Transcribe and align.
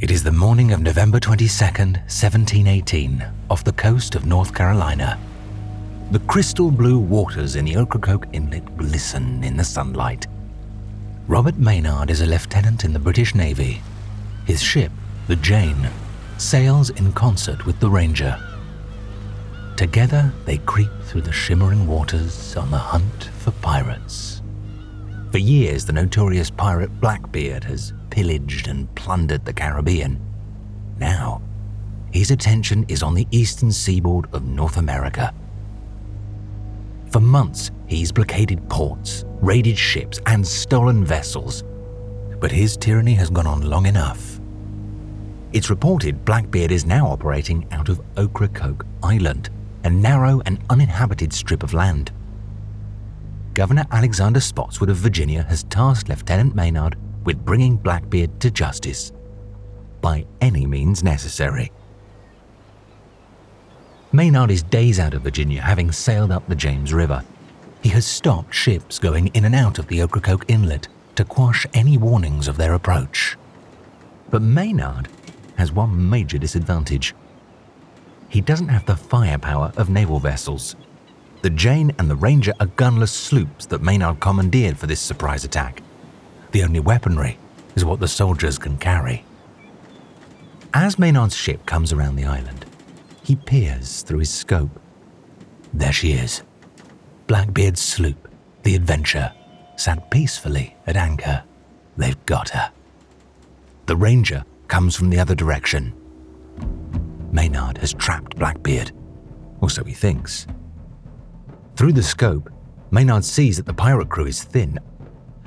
It 0.00 0.10
is 0.10 0.22
the 0.22 0.32
morning 0.32 0.72
of 0.72 0.80
November 0.80 1.20
22nd, 1.20 1.98
1718, 2.08 3.22
off 3.50 3.62
the 3.62 3.72
coast 3.74 4.14
of 4.14 4.24
North 4.24 4.54
Carolina. 4.54 5.20
The 6.10 6.20
crystal 6.20 6.70
blue 6.70 6.98
waters 6.98 7.54
in 7.54 7.66
the 7.66 7.76
Ocracoke 7.76 8.26
Inlet 8.32 8.78
glisten 8.78 9.44
in 9.44 9.58
the 9.58 9.62
sunlight. 9.62 10.26
Robert 11.28 11.58
Maynard 11.58 12.08
is 12.08 12.22
a 12.22 12.26
lieutenant 12.26 12.86
in 12.86 12.94
the 12.94 12.98
British 12.98 13.34
Navy. 13.34 13.82
His 14.46 14.62
ship, 14.62 14.90
the 15.26 15.36
Jane, 15.36 15.90
sails 16.38 16.88
in 16.88 17.12
concert 17.12 17.66
with 17.66 17.78
the 17.78 17.90
Ranger. 17.90 18.42
Together, 19.76 20.32
they 20.46 20.56
creep 20.56 20.90
through 21.02 21.22
the 21.22 21.32
shimmering 21.32 21.86
waters 21.86 22.56
on 22.56 22.70
the 22.70 22.78
hunt 22.78 23.24
for 23.40 23.50
pirates. 23.50 24.40
For 25.30 25.36
years, 25.36 25.84
the 25.84 25.92
notorious 25.92 26.48
pirate 26.48 27.02
Blackbeard 27.02 27.64
has 27.64 27.92
pillaged 28.10 28.68
and 28.68 28.92
plundered 28.94 29.44
the 29.44 29.52
Caribbean. 29.52 30.20
Now, 30.98 31.42
his 32.12 32.30
attention 32.30 32.84
is 32.88 33.02
on 33.02 33.14
the 33.14 33.26
eastern 33.30 33.72
seaboard 33.72 34.26
of 34.34 34.44
North 34.44 34.76
America. 34.76 35.32
For 37.10 37.20
months, 37.20 37.70
he's 37.86 38.12
blockaded 38.12 38.68
ports, 38.68 39.24
raided 39.40 39.78
ships, 39.78 40.20
and 40.26 40.46
stolen 40.46 41.04
vessels. 41.04 41.64
But 42.38 42.52
his 42.52 42.76
tyranny 42.76 43.14
has 43.14 43.30
gone 43.30 43.46
on 43.46 43.62
long 43.62 43.86
enough. 43.86 44.40
It's 45.52 45.70
reported 45.70 46.24
Blackbeard 46.24 46.70
is 46.70 46.86
now 46.86 47.08
operating 47.08 47.66
out 47.72 47.88
of 47.88 48.00
Ocracoke 48.16 48.86
Island, 49.02 49.50
a 49.84 49.90
narrow 49.90 50.40
and 50.46 50.60
uninhabited 50.70 51.32
strip 51.32 51.62
of 51.62 51.74
land. 51.74 52.12
Governor 53.54 53.86
Alexander 53.90 54.40
Spotswood 54.40 54.90
of 54.90 54.96
Virginia 54.96 55.42
has 55.48 55.64
tasked 55.64 56.08
Lieutenant 56.08 56.54
Maynard 56.54 56.96
with 57.24 57.44
bringing 57.44 57.76
Blackbeard 57.76 58.40
to 58.40 58.50
justice 58.50 59.12
by 60.00 60.26
any 60.40 60.66
means 60.66 61.02
necessary. 61.02 61.72
Maynard 64.12 64.50
is 64.50 64.62
days 64.62 64.98
out 64.98 65.14
of 65.14 65.22
Virginia, 65.22 65.60
having 65.60 65.92
sailed 65.92 66.32
up 66.32 66.46
the 66.48 66.54
James 66.54 66.92
River. 66.92 67.22
He 67.82 67.90
has 67.90 68.06
stopped 68.06 68.52
ships 68.52 68.98
going 68.98 69.28
in 69.28 69.44
and 69.44 69.54
out 69.54 69.78
of 69.78 69.86
the 69.86 70.00
Ocracoke 70.00 70.44
Inlet 70.48 70.88
to 71.14 71.24
quash 71.24 71.66
any 71.74 71.96
warnings 71.96 72.48
of 72.48 72.56
their 72.56 72.74
approach. 72.74 73.36
But 74.30 74.42
Maynard 74.42 75.08
has 75.56 75.70
one 75.70 76.08
major 76.08 76.38
disadvantage. 76.38 77.14
He 78.28 78.40
doesn't 78.40 78.68
have 78.68 78.86
the 78.86 78.96
firepower 78.96 79.72
of 79.76 79.90
naval 79.90 80.18
vessels. 80.18 80.76
The 81.42 81.50
Jane 81.50 81.92
and 81.98 82.10
the 82.10 82.16
Ranger 82.16 82.52
are 82.60 82.66
gunless 82.66 83.10
sloops 83.10 83.66
that 83.66 83.82
Maynard 83.82 84.20
commandeered 84.20 84.78
for 84.78 84.86
this 84.86 85.00
surprise 85.00 85.44
attack. 85.44 85.82
The 86.52 86.64
only 86.64 86.80
weaponry 86.80 87.38
is 87.76 87.84
what 87.84 88.00
the 88.00 88.08
soldiers 88.08 88.58
can 88.58 88.76
carry. 88.78 89.24
As 90.74 90.98
Maynard's 90.98 91.36
ship 91.36 91.64
comes 91.66 91.92
around 91.92 92.16
the 92.16 92.24
island, 92.24 92.66
he 93.22 93.36
peers 93.36 94.02
through 94.02 94.20
his 94.20 94.30
scope. 94.30 94.80
There 95.72 95.92
she 95.92 96.12
is. 96.12 96.42
Blackbeard's 97.26 97.80
sloop, 97.80 98.28
the 98.64 98.74
Adventure, 98.74 99.32
sat 99.76 100.10
peacefully 100.10 100.76
at 100.86 100.96
anchor. 100.96 101.44
They've 101.96 102.26
got 102.26 102.48
her. 102.50 102.72
The 103.86 103.96
Ranger 103.96 104.44
comes 104.68 104.96
from 104.96 105.10
the 105.10 105.18
other 105.18 105.34
direction. 105.34 105.94
Maynard 107.32 107.78
has 107.78 107.92
trapped 107.92 108.36
Blackbeard, 108.36 108.92
or 109.60 109.70
so 109.70 109.84
he 109.84 109.92
thinks. 109.92 110.46
Through 111.76 111.92
the 111.92 112.02
scope, 112.02 112.50
Maynard 112.90 113.24
sees 113.24 113.56
that 113.56 113.66
the 113.66 113.74
pirate 113.74 114.08
crew 114.08 114.26
is 114.26 114.42
thin. 114.42 114.78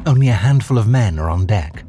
Only 0.05 0.27
a 0.27 0.33
handful 0.33 0.77
of 0.77 0.87
men 0.87 1.17
are 1.17 1.29
on 1.29 1.45
deck. 1.45 1.85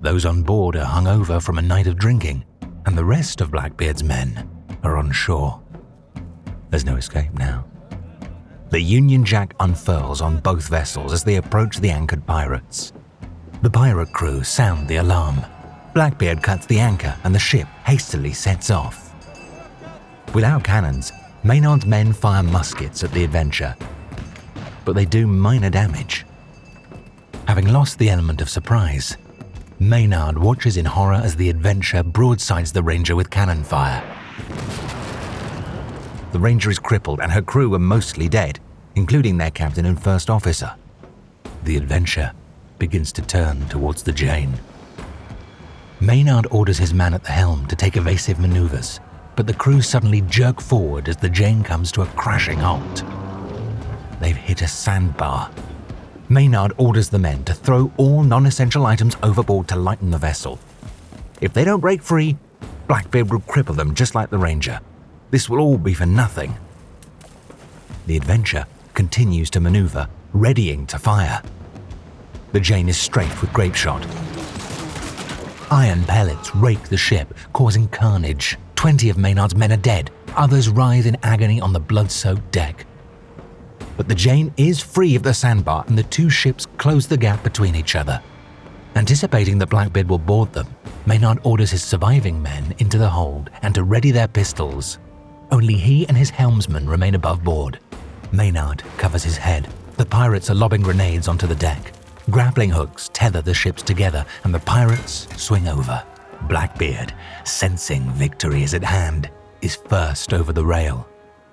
Those 0.00 0.26
on 0.26 0.42
board 0.42 0.74
are 0.74 0.84
hungover 0.84 1.40
from 1.40 1.58
a 1.58 1.62
night 1.62 1.86
of 1.86 1.96
drinking, 1.96 2.44
and 2.84 2.98
the 2.98 3.04
rest 3.04 3.40
of 3.40 3.52
Blackbeard's 3.52 4.02
men 4.02 4.48
are 4.82 4.96
on 4.96 5.12
shore. 5.12 5.62
There's 6.70 6.84
no 6.84 6.96
escape 6.96 7.32
now. 7.34 7.64
The 8.70 8.80
Union 8.80 9.24
Jack 9.24 9.54
unfurls 9.60 10.20
on 10.20 10.40
both 10.40 10.68
vessels 10.68 11.12
as 11.12 11.22
they 11.22 11.36
approach 11.36 11.78
the 11.78 11.90
anchored 11.90 12.26
pirates. 12.26 12.92
The 13.62 13.70
pirate 13.70 14.12
crew 14.12 14.42
sound 14.42 14.88
the 14.88 14.96
alarm. 14.96 15.40
Blackbeard 15.94 16.42
cuts 16.42 16.66
the 16.66 16.80
anchor 16.80 17.16
and 17.22 17.32
the 17.32 17.38
ship 17.38 17.68
hastily 17.84 18.32
sets 18.32 18.68
off. 18.70 19.14
Without 20.34 20.64
cannons, 20.64 21.12
Maynard's 21.44 21.86
men 21.86 22.12
fire 22.12 22.42
muskets 22.42 23.04
at 23.04 23.12
the 23.12 23.22
adventure, 23.22 23.76
but 24.84 24.94
they 24.94 25.04
do 25.04 25.28
minor 25.28 25.70
damage. 25.70 26.24
Having 27.48 27.72
lost 27.72 27.98
the 27.98 28.10
element 28.10 28.42
of 28.42 28.50
surprise, 28.50 29.16
Maynard 29.78 30.36
watches 30.36 30.76
in 30.76 30.84
horror 30.84 31.14
as 31.14 31.34
the 31.34 31.48
adventure 31.48 32.02
broadsides 32.02 32.72
the 32.72 32.82
Ranger 32.82 33.16
with 33.16 33.30
cannon 33.30 33.64
fire. 33.64 34.04
The 36.32 36.38
Ranger 36.38 36.68
is 36.68 36.78
crippled 36.78 37.20
and 37.22 37.32
her 37.32 37.40
crew 37.40 37.72
are 37.72 37.78
mostly 37.78 38.28
dead, 38.28 38.60
including 38.96 39.38
their 39.38 39.50
captain 39.50 39.86
and 39.86 40.00
first 40.00 40.28
officer. 40.28 40.74
The 41.64 41.78
adventure 41.78 42.32
begins 42.78 43.12
to 43.12 43.22
turn 43.22 43.66
towards 43.70 44.02
the 44.02 44.12
Jane. 44.12 44.60
Maynard 46.00 46.46
orders 46.50 46.76
his 46.76 46.92
man 46.92 47.14
at 47.14 47.24
the 47.24 47.32
helm 47.32 47.64
to 47.68 47.76
take 47.76 47.96
evasive 47.96 48.38
maneuvers, 48.38 49.00
but 49.36 49.46
the 49.46 49.54
crew 49.54 49.80
suddenly 49.80 50.20
jerk 50.20 50.60
forward 50.60 51.08
as 51.08 51.16
the 51.16 51.30
Jane 51.30 51.62
comes 51.64 51.92
to 51.92 52.02
a 52.02 52.06
crashing 52.08 52.58
halt. 52.58 53.02
They've 54.20 54.36
hit 54.36 54.60
a 54.60 54.68
sandbar. 54.68 55.50
Maynard 56.30 56.74
orders 56.76 57.08
the 57.08 57.18
men 57.18 57.42
to 57.44 57.54
throw 57.54 57.90
all 57.96 58.22
non 58.22 58.44
essential 58.44 58.84
items 58.84 59.16
overboard 59.22 59.66
to 59.68 59.76
lighten 59.76 60.10
the 60.10 60.18
vessel. 60.18 60.58
If 61.40 61.54
they 61.54 61.64
don't 61.64 61.80
break 61.80 62.02
free, 62.02 62.36
Blackbeard 62.86 63.30
will 63.30 63.40
cripple 63.40 63.74
them 63.74 63.94
just 63.94 64.14
like 64.14 64.28
the 64.28 64.38
Ranger. 64.38 64.80
This 65.30 65.48
will 65.48 65.60
all 65.60 65.78
be 65.78 65.94
for 65.94 66.04
nothing. 66.04 66.54
The 68.06 68.16
adventure 68.16 68.66
continues 68.92 69.48
to 69.50 69.60
maneuver, 69.60 70.08
readying 70.34 70.86
to 70.88 70.98
fire. 70.98 71.42
The 72.52 72.60
Jane 72.60 72.88
is 72.88 72.98
strafed 72.98 73.40
with 73.40 73.52
grape 73.52 73.74
shot. 73.74 74.06
Iron 75.70 76.02
pellets 76.04 76.54
rake 76.54 76.88
the 76.88 76.96
ship, 76.96 77.34
causing 77.52 77.88
carnage. 77.88 78.58
Twenty 78.74 79.08
of 79.08 79.16
Maynard's 79.16 79.54
men 79.54 79.72
are 79.72 79.76
dead. 79.76 80.10
Others 80.36 80.68
writhe 80.68 81.06
in 81.06 81.16
agony 81.22 81.60
on 81.60 81.72
the 81.72 81.80
blood 81.80 82.10
soaked 82.10 82.50
deck. 82.50 82.86
But 83.98 84.08
the 84.08 84.14
Jane 84.14 84.54
is 84.56 84.80
free 84.80 85.16
of 85.16 85.24
the 85.24 85.34
sandbar, 85.34 85.84
and 85.88 85.98
the 85.98 86.04
two 86.04 86.30
ships 86.30 86.66
close 86.78 87.08
the 87.08 87.16
gap 87.16 87.42
between 87.42 87.74
each 87.74 87.96
other. 87.96 88.22
Anticipating 88.94 89.58
that 89.58 89.70
Blackbeard 89.70 90.08
will 90.08 90.18
board 90.18 90.52
them, 90.52 90.68
Maynard 91.04 91.40
orders 91.42 91.72
his 91.72 91.82
surviving 91.82 92.40
men 92.40 92.74
into 92.78 92.96
the 92.96 93.08
hold 93.08 93.50
and 93.62 93.74
to 93.74 93.82
ready 93.82 94.12
their 94.12 94.28
pistols. 94.28 94.98
Only 95.50 95.74
he 95.74 96.06
and 96.06 96.16
his 96.16 96.30
helmsman 96.30 96.88
remain 96.88 97.16
above 97.16 97.42
board. 97.42 97.80
Maynard 98.30 98.84
covers 98.98 99.24
his 99.24 99.36
head. 99.36 99.68
The 99.96 100.06
pirates 100.06 100.48
are 100.48 100.54
lobbing 100.54 100.82
grenades 100.82 101.26
onto 101.26 101.48
the 101.48 101.56
deck. 101.56 101.92
Grappling 102.30 102.70
hooks 102.70 103.10
tether 103.12 103.42
the 103.42 103.54
ships 103.54 103.82
together, 103.82 104.24
and 104.44 104.54
the 104.54 104.60
pirates 104.60 105.26
swing 105.36 105.66
over. 105.66 106.04
Blackbeard, 106.42 107.12
sensing 107.44 108.02
victory 108.10 108.62
is 108.62 108.74
at 108.74 108.84
hand, 108.84 109.28
is 109.60 109.74
first 109.74 110.32
over 110.32 110.52
the 110.52 110.64
rail. 110.64 111.08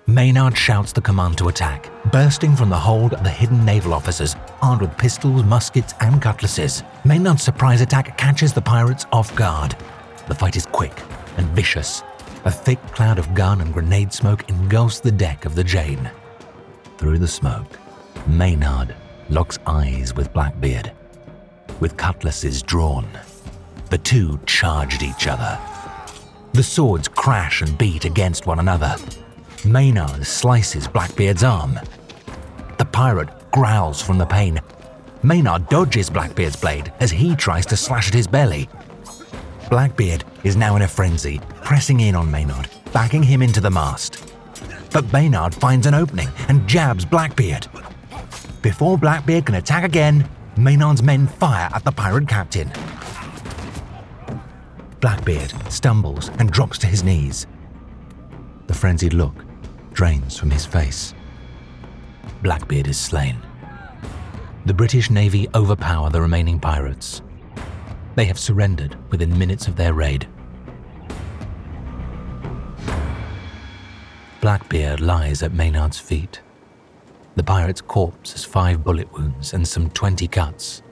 Maynard 0.07 0.55
shouts 0.55 0.93
the 0.93 1.01
command 1.01 1.35
to 1.39 1.47
attack. 1.47 1.89
Bursting 2.11 2.55
from 2.55 2.69
the 2.69 2.77
hold 2.77 3.11
the 3.23 3.29
hidden 3.29 3.65
naval 3.65 3.91
officers, 3.91 4.35
armed 4.61 4.81
with 4.81 4.95
pistols, 4.99 5.43
muskets, 5.43 5.95
and 5.99 6.21
cutlasses. 6.21 6.83
Maynard's 7.05 7.41
surprise 7.41 7.81
attack 7.81 8.15
catches 8.15 8.53
the 8.53 8.61
pirates 8.61 9.07
off 9.11 9.35
guard. 9.35 9.75
The 10.27 10.35
fight 10.35 10.57
is 10.57 10.67
quick 10.67 11.01
and 11.37 11.47
vicious. 11.49 12.03
A 12.45 12.51
thick 12.51 12.79
cloud 12.91 13.17
of 13.17 13.33
gun 13.33 13.61
and 13.61 13.73
grenade 13.73 14.13
smoke 14.13 14.47
engulfs 14.47 14.99
the 14.99 15.11
deck 15.11 15.43
of 15.43 15.55
the 15.55 15.63
Jane. 15.63 16.11
Through 16.99 17.17
the 17.17 17.27
smoke, 17.27 17.79
Maynard 18.27 18.95
locks 19.29 19.57
eyes 19.65 20.13
with 20.13 20.31
Blackbeard. 20.33 20.91
With 21.79 21.97
cutlasses 21.97 22.61
drawn, 22.61 23.07
the 23.89 23.97
two 23.97 24.39
charged 24.45 25.01
each 25.01 25.25
other. 25.25 25.57
The 26.53 26.61
swords 26.61 27.07
crash 27.07 27.63
and 27.63 27.75
beat 27.75 28.05
against 28.05 28.45
one 28.45 28.59
another. 28.59 28.97
Maynard 29.65 30.27
slices 30.27 30.87
Blackbeard's 30.87 31.43
arm. 31.43 31.79
The 32.77 32.85
pirate 32.85 33.29
growls 33.51 33.99
from 33.99 34.19
the 34.19 34.25
pain. 34.25 34.61
Maynard 35.23 35.67
dodges 35.69 36.07
Blackbeard's 36.07 36.55
blade 36.55 36.93
as 36.99 37.09
he 37.09 37.35
tries 37.35 37.65
to 37.67 37.77
slash 37.77 38.09
at 38.09 38.13
his 38.13 38.27
belly. 38.27 38.69
Blackbeard 39.71 40.23
is 40.43 40.55
now 40.55 40.75
in 40.75 40.83
a 40.83 40.87
frenzy, 40.87 41.41
pressing 41.63 42.01
in 42.01 42.15
on 42.15 42.29
Maynard, 42.29 42.69
backing 42.93 43.23
him 43.23 43.41
into 43.41 43.59
the 43.59 43.71
mast. 43.71 44.31
But 44.91 45.11
Maynard 45.11 45.55
finds 45.55 45.87
an 45.87 45.95
opening 45.95 46.29
and 46.47 46.67
jabs 46.67 47.03
Blackbeard. 47.03 47.67
Before 48.61 48.99
Blackbeard 48.99 49.47
can 49.47 49.55
attack 49.55 49.83
again, 49.83 50.29
Maynard's 50.57 51.01
men 51.01 51.25
fire 51.25 51.71
at 51.73 51.83
the 51.83 51.91
pirate 51.91 52.27
captain. 52.27 52.71
Blackbeard 55.01 55.53
stumbles 55.71 56.29
and 56.37 56.51
drops 56.51 56.77
to 56.79 56.87
his 56.87 57.03
knees. 57.03 57.47
The 58.67 58.73
frenzied 58.73 59.13
look 59.13 59.43
drains 59.95 60.37
from 60.37 60.51
his 60.51 60.65
face. 60.65 61.13
Blackbeard 62.43 62.87
is 62.87 62.99
slain. 62.99 63.37
The 64.65 64.73
British 64.73 65.09
Navy 65.09 65.47
overpower 65.55 66.09
the 66.09 66.21
remaining 66.21 66.59
pirates. 66.59 67.21
They 68.15 68.25
have 68.25 68.37
surrendered 68.37 68.97
within 69.09 69.37
minutes 69.39 69.67
of 69.67 69.77
their 69.77 69.93
raid. 69.93 70.27
Blackbeard 74.41 74.99
lies 74.99 75.41
at 75.41 75.53
Maynard's 75.53 75.97
feet. 75.97 76.41
The 77.35 77.43
pirate's 77.43 77.81
corpse 77.81 78.33
has 78.33 78.43
five 78.43 78.83
bullet 78.83 79.11
wounds 79.13 79.53
and 79.53 79.67
some 79.67 79.89
20 79.89 80.27
cuts. 80.27 80.83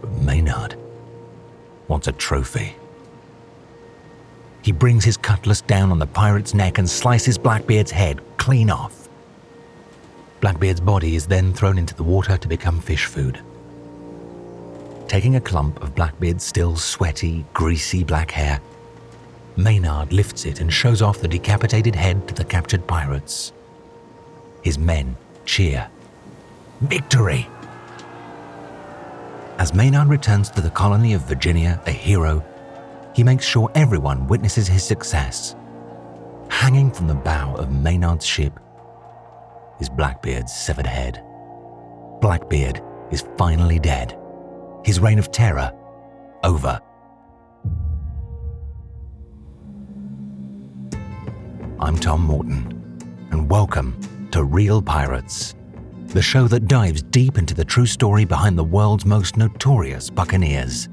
But 0.00 0.10
Maynard 0.14 0.76
wants 1.86 2.08
a 2.08 2.12
trophy. 2.12 2.74
He 4.62 4.72
brings 4.72 5.04
his 5.04 5.16
cutlass 5.16 5.60
down 5.60 5.90
on 5.90 5.98
the 5.98 6.06
pirate's 6.06 6.54
neck 6.54 6.78
and 6.78 6.88
slices 6.88 7.36
Blackbeard's 7.36 7.90
head 7.90 8.20
clean 8.36 8.70
off. 8.70 9.08
Blackbeard's 10.40 10.80
body 10.80 11.14
is 11.14 11.26
then 11.26 11.52
thrown 11.52 11.78
into 11.78 11.94
the 11.94 12.02
water 12.02 12.36
to 12.36 12.48
become 12.48 12.80
fish 12.80 13.06
food. 13.06 13.40
Taking 15.08 15.36
a 15.36 15.40
clump 15.40 15.82
of 15.82 15.94
Blackbeard's 15.94 16.44
still 16.44 16.76
sweaty, 16.76 17.44
greasy 17.52 18.02
black 18.02 18.30
hair, 18.30 18.60
Maynard 19.56 20.12
lifts 20.12 20.46
it 20.46 20.60
and 20.60 20.72
shows 20.72 21.02
off 21.02 21.20
the 21.20 21.28
decapitated 21.28 21.94
head 21.94 22.26
to 22.28 22.34
the 22.34 22.44
captured 22.44 22.86
pirates. 22.86 23.52
His 24.62 24.78
men 24.78 25.16
cheer. 25.44 25.88
Victory! 26.80 27.46
As 29.58 29.74
Maynard 29.74 30.08
returns 30.08 30.50
to 30.50 30.60
the 30.60 30.70
colony 30.70 31.12
of 31.12 31.22
Virginia 31.22 31.80
a 31.86 31.90
hero, 31.90 32.42
he 33.14 33.22
makes 33.22 33.44
sure 33.44 33.70
everyone 33.74 34.26
witnesses 34.26 34.66
his 34.66 34.82
success. 34.82 35.54
Hanging 36.48 36.90
from 36.90 37.08
the 37.08 37.14
bow 37.14 37.54
of 37.56 37.70
Maynard's 37.70 38.24
ship 38.24 38.58
is 39.80 39.88
Blackbeard's 39.88 40.52
severed 40.52 40.86
head. 40.86 41.22
Blackbeard 42.20 42.80
is 43.10 43.26
finally 43.36 43.78
dead. 43.78 44.16
His 44.84 45.00
reign 45.00 45.18
of 45.18 45.30
terror 45.30 45.72
over. 46.44 46.80
I'm 51.80 51.98
Tom 51.98 52.22
Morton, 52.22 52.98
and 53.30 53.50
welcome 53.50 54.28
to 54.30 54.44
Real 54.44 54.80
Pirates, 54.80 55.54
the 56.06 56.22
show 56.22 56.46
that 56.48 56.68
dives 56.68 57.02
deep 57.02 57.38
into 57.38 57.54
the 57.54 57.64
true 57.64 57.86
story 57.86 58.24
behind 58.24 58.56
the 58.56 58.64
world's 58.64 59.04
most 59.04 59.36
notorious 59.36 60.08
buccaneers. 60.08 60.88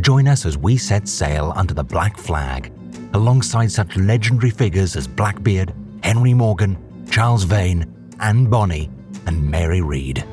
Join 0.00 0.28
us 0.28 0.46
as 0.46 0.56
we 0.56 0.76
set 0.76 1.08
sail 1.08 1.52
under 1.56 1.74
the 1.74 1.82
black 1.82 2.18
flag, 2.18 2.72
alongside 3.14 3.72
such 3.72 3.96
legendary 3.96 4.50
figures 4.50 4.94
as 4.96 5.08
Blackbeard, 5.08 5.74
Henry 6.02 6.34
Morgan, 6.34 6.76
Charles 7.10 7.44
Vane, 7.44 7.92
Anne 8.20 8.46
Bonny, 8.46 8.90
and 9.26 9.50
Mary 9.50 9.80
Read. 9.80 10.24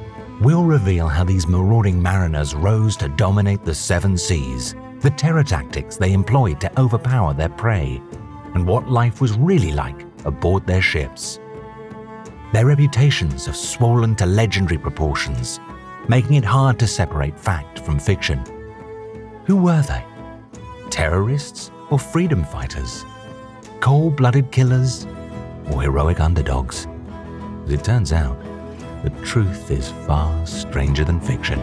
We'll 0.41 0.63
reveal 0.63 1.07
how 1.07 1.23
these 1.23 1.47
marauding 1.47 2.01
mariners 2.01 2.53
rose 2.53 2.95
to 2.97 3.07
dominate 3.07 3.63
the 3.63 3.73
seven 3.73 4.17
seas, 4.17 4.75
the 4.99 5.09
terror 5.09 5.43
tactics 5.43 5.97
they 5.97 6.13
employed 6.13 6.59
to 6.61 6.79
overpower 6.79 7.33
their 7.33 7.49
prey, 7.49 8.01
and 8.53 8.67
what 8.67 8.91
life 8.91 9.19
was 9.19 9.37
really 9.37 9.71
like 9.71 10.05
aboard 10.25 10.67
their 10.67 10.81
ships. 10.81 11.39
Their 12.53 12.67
reputations 12.67 13.45
have 13.47 13.55
swollen 13.55 14.15
to 14.17 14.25
legendary 14.25 14.77
proportions, 14.77 15.59
making 16.07 16.35
it 16.35 16.45
hard 16.45 16.77
to 16.79 16.87
separate 16.87 17.39
fact 17.39 17.79
from 17.79 17.99
fiction. 17.99 18.43
Who 19.45 19.57
were 19.57 19.83
they? 19.83 20.03
Terrorists 20.89 21.69
or 21.91 21.99
freedom 21.99 22.43
fighters? 22.43 23.05
Cold 23.79 24.15
blooded 24.15 24.51
killers 24.51 25.05
or 25.71 25.83
heroic 25.83 26.19
underdogs? 26.19 26.87
As 27.65 27.73
it 27.73 27.83
turns 27.83 28.11
out, 28.11 28.39
the 29.03 29.11
truth 29.23 29.69
is 29.69 29.91
far 30.07 30.47
stranger 30.47 31.03
than 31.03 31.19
fiction. 31.19 31.59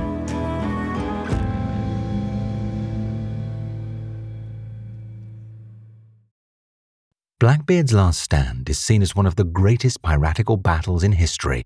Blackbeard's 7.41 7.93
Last 7.93 8.21
Stand 8.23 8.69
is 8.69 8.79
seen 8.79 9.03
as 9.03 9.17
one 9.17 9.27
of 9.27 9.35
the 9.35 9.43
greatest 9.43 10.03
piratical 10.03 10.57
battles 10.57 11.03
in 11.03 11.11
history. 11.11 11.65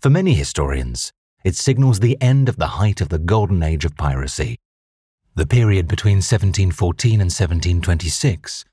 For 0.00 0.10
many 0.10 0.34
historians, 0.34 1.12
it 1.44 1.54
signals 1.54 2.00
the 2.00 2.20
end 2.20 2.48
of 2.48 2.56
the 2.56 2.66
height 2.66 3.00
of 3.00 3.10
the 3.10 3.20
golden 3.20 3.62
age 3.62 3.84
of 3.84 3.94
piracy 3.94 4.58
the 5.36 5.46
period 5.46 5.88
between 5.88 6.18
1714 6.18 7.14
and 7.14 7.30
1726, 7.30 8.64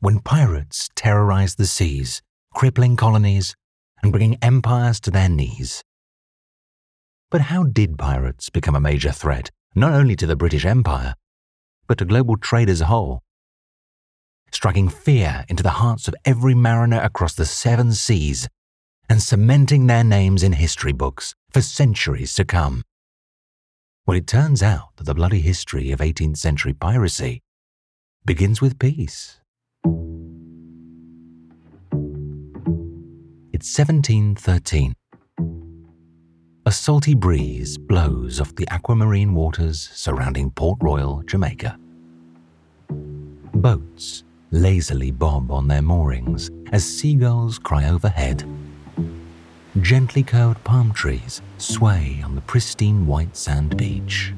when 0.00 0.20
pirates 0.20 0.90
terrorized 0.94 1.56
the 1.56 1.66
seas, 1.66 2.20
crippling 2.52 2.94
colonies 2.94 3.54
and 4.02 4.12
bringing 4.12 4.36
empires 4.42 5.00
to 5.00 5.10
their 5.10 5.30
knees. 5.30 5.82
But 7.30 7.42
how 7.42 7.64
did 7.64 7.98
pirates 7.98 8.50
become 8.50 8.76
a 8.76 8.80
major 8.80 9.12
threat, 9.12 9.50
not 9.74 9.94
only 9.94 10.14
to 10.16 10.26
the 10.26 10.36
British 10.36 10.66
Empire, 10.66 11.14
but 11.86 11.96
to 11.98 12.04
global 12.04 12.36
trade 12.36 12.68
as 12.68 12.82
a 12.82 12.86
whole? 12.86 13.22
Striking 14.52 14.90
fear 14.90 15.46
into 15.48 15.62
the 15.62 15.80
hearts 15.80 16.06
of 16.06 16.14
every 16.26 16.54
mariner 16.54 17.00
across 17.00 17.34
the 17.34 17.46
seven 17.46 17.92
seas 17.92 18.46
and 19.08 19.22
cementing 19.22 19.86
their 19.86 20.04
names 20.04 20.42
in 20.42 20.52
history 20.52 20.92
books 20.92 21.34
for 21.50 21.62
centuries 21.62 22.34
to 22.34 22.44
come. 22.44 22.82
Well, 24.06 24.18
it 24.18 24.26
turns 24.26 24.62
out 24.62 24.96
that 24.96 25.04
the 25.04 25.14
bloody 25.14 25.40
history 25.40 25.90
of 25.90 26.00
18th 26.00 26.36
century 26.36 26.74
piracy 26.74 27.40
begins 28.26 28.60
with 28.60 28.78
peace. 28.78 29.40
It's 33.50 33.78
1713. 33.78 34.92
A 36.66 36.72
salty 36.72 37.14
breeze 37.14 37.78
blows 37.78 38.42
off 38.42 38.54
the 38.56 38.68
aquamarine 38.70 39.34
waters 39.34 39.88
surrounding 39.94 40.50
Port 40.50 40.78
Royal, 40.82 41.22
Jamaica. 41.22 41.78
Boats 43.54 44.24
lazily 44.50 45.12
bob 45.12 45.50
on 45.50 45.66
their 45.66 45.80
moorings 45.80 46.50
as 46.72 46.84
seagulls 46.84 47.58
cry 47.58 47.88
overhead. 47.88 48.44
Gently 49.80 50.22
curved 50.22 50.62
palm 50.62 50.92
trees 50.92 51.42
sway 51.58 52.22
on 52.24 52.36
the 52.36 52.40
pristine 52.42 53.08
white 53.08 53.36
sand 53.36 53.76
beach. 53.76 54.32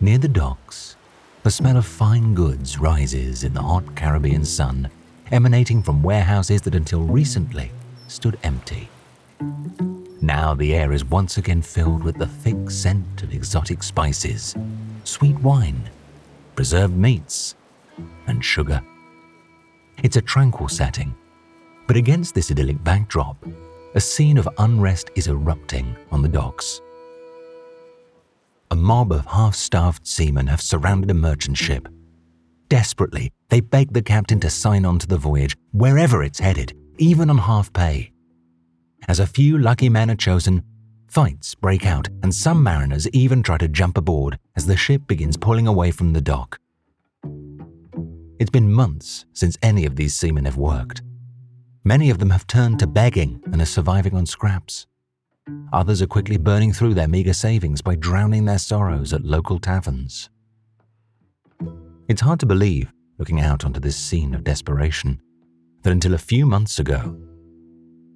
Near 0.00 0.16
the 0.16 0.26
docks, 0.26 0.96
the 1.42 1.50
smell 1.50 1.76
of 1.76 1.84
fine 1.84 2.32
goods 2.34 2.78
rises 2.78 3.44
in 3.44 3.52
the 3.52 3.60
hot 3.60 3.94
Caribbean 3.94 4.46
sun, 4.46 4.88
emanating 5.30 5.82
from 5.82 6.02
warehouses 6.02 6.62
that 6.62 6.74
until 6.74 7.02
recently 7.02 7.70
stood 8.08 8.38
empty. 8.42 8.88
Now 10.22 10.54
the 10.54 10.74
air 10.74 10.92
is 10.92 11.04
once 11.04 11.36
again 11.36 11.60
filled 11.60 12.02
with 12.02 12.16
the 12.16 12.26
thick 12.26 12.70
scent 12.70 13.22
of 13.22 13.34
exotic 13.34 13.82
spices, 13.82 14.56
sweet 15.04 15.38
wine, 15.40 15.90
preserved 16.54 16.96
meats, 16.96 17.54
and 18.26 18.42
sugar. 18.42 18.80
It's 20.02 20.16
a 20.16 20.22
tranquil 20.22 20.68
setting, 20.68 21.14
but 21.86 21.96
against 21.96 22.34
this 22.34 22.50
idyllic 22.50 22.82
backdrop, 22.82 23.36
a 23.96 24.00
scene 24.00 24.36
of 24.36 24.46
unrest 24.58 25.10
is 25.14 25.26
erupting 25.26 25.96
on 26.12 26.20
the 26.20 26.28
docks. 26.28 26.82
A 28.70 28.76
mob 28.76 29.10
of 29.10 29.24
half 29.24 29.54
starved 29.54 30.06
seamen 30.06 30.48
have 30.48 30.60
surrounded 30.60 31.10
a 31.10 31.14
merchant 31.14 31.56
ship. 31.56 31.88
Desperately, 32.68 33.32
they 33.48 33.60
beg 33.60 33.94
the 33.94 34.02
captain 34.02 34.38
to 34.40 34.50
sign 34.50 34.84
on 34.84 34.98
to 34.98 35.06
the 35.06 35.16
voyage, 35.16 35.56
wherever 35.72 36.22
it's 36.22 36.40
headed, 36.40 36.76
even 36.98 37.30
on 37.30 37.38
half 37.38 37.72
pay. 37.72 38.12
As 39.08 39.18
a 39.18 39.26
few 39.26 39.56
lucky 39.56 39.88
men 39.88 40.10
are 40.10 40.16
chosen, 40.16 40.62
fights 41.08 41.54
break 41.54 41.86
out, 41.86 42.06
and 42.22 42.34
some 42.34 42.62
mariners 42.62 43.08
even 43.14 43.42
try 43.42 43.56
to 43.56 43.68
jump 43.68 43.96
aboard 43.96 44.38
as 44.56 44.66
the 44.66 44.76
ship 44.76 45.06
begins 45.06 45.38
pulling 45.38 45.66
away 45.66 45.90
from 45.90 46.12
the 46.12 46.20
dock. 46.20 46.60
It's 48.38 48.50
been 48.50 48.70
months 48.70 49.24
since 49.32 49.56
any 49.62 49.86
of 49.86 49.96
these 49.96 50.14
seamen 50.14 50.44
have 50.44 50.58
worked. 50.58 51.00
Many 51.86 52.10
of 52.10 52.18
them 52.18 52.30
have 52.30 52.48
turned 52.48 52.80
to 52.80 52.88
begging 52.88 53.40
and 53.52 53.62
are 53.62 53.64
surviving 53.64 54.16
on 54.16 54.26
scraps. 54.26 54.88
Others 55.72 56.02
are 56.02 56.08
quickly 56.08 56.36
burning 56.36 56.72
through 56.72 56.94
their 56.94 57.06
meagre 57.06 57.32
savings 57.32 57.80
by 57.80 57.94
drowning 57.94 58.44
their 58.44 58.58
sorrows 58.58 59.12
at 59.12 59.22
local 59.22 59.60
taverns. 59.60 60.28
It's 62.08 62.22
hard 62.22 62.40
to 62.40 62.46
believe, 62.46 62.92
looking 63.18 63.40
out 63.40 63.64
onto 63.64 63.78
this 63.78 63.96
scene 63.96 64.34
of 64.34 64.42
desperation, 64.42 65.20
that 65.82 65.92
until 65.92 66.14
a 66.14 66.18
few 66.18 66.44
months 66.44 66.80
ago, 66.80 67.16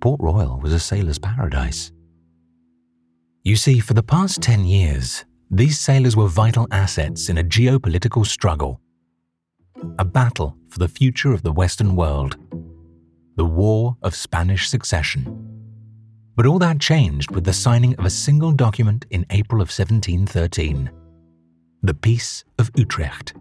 Port 0.00 0.20
Royal 0.20 0.58
was 0.58 0.72
a 0.72 0.80
sailor's 0.80 1.20
paradise. 1.20 1.92
You 3.44 3.54
see, 3.54 3.78
for 3.78 3.94
the 3.94 4.02
past 4.02 4.42
10 4.42 4.64
years, 4.64 5.24
these 5.48 5.78
sailors 5.78 6.16
were 6.16 6.26
vital 6.26 6.66
assets 6.72 7.28
in 7.28 7.38
a 7.38 7.44
geopolitical 7.44 8.26
struggle, 8.26 8.80
a 10.00 10.04
battle 10.04 10.56
for 10.70 10.80
the 10.80 10.88
future 10.88 11.32
of 11.32 11.44
the 11.44 11.52
Western 11.52 11.94
world 11.94 12.36
the 13.40 13.46
War 13.46 13.96
of 14.02 14.14
Spanish 14.14 14.68
Succession. 14.68 15.24
But 16.36 16.44
all 16.44 16.58
that 16.58 16.78
changed 16.78 17.30
with 17.30 17.44
the 17.44 17.54
signing 17.54 17.94
of 17.94 18.04
a 18.04 18.10
single 18.10 18.52
document 18.52 19.06
in 19.08 19.24
April 19.30 19.62
of 19.62 19.68
1713 19.68 20.90
the 21.82 21.94
Peace 21.94 22.44
of 22.58 22.70
Utrecht. 22.74 23.32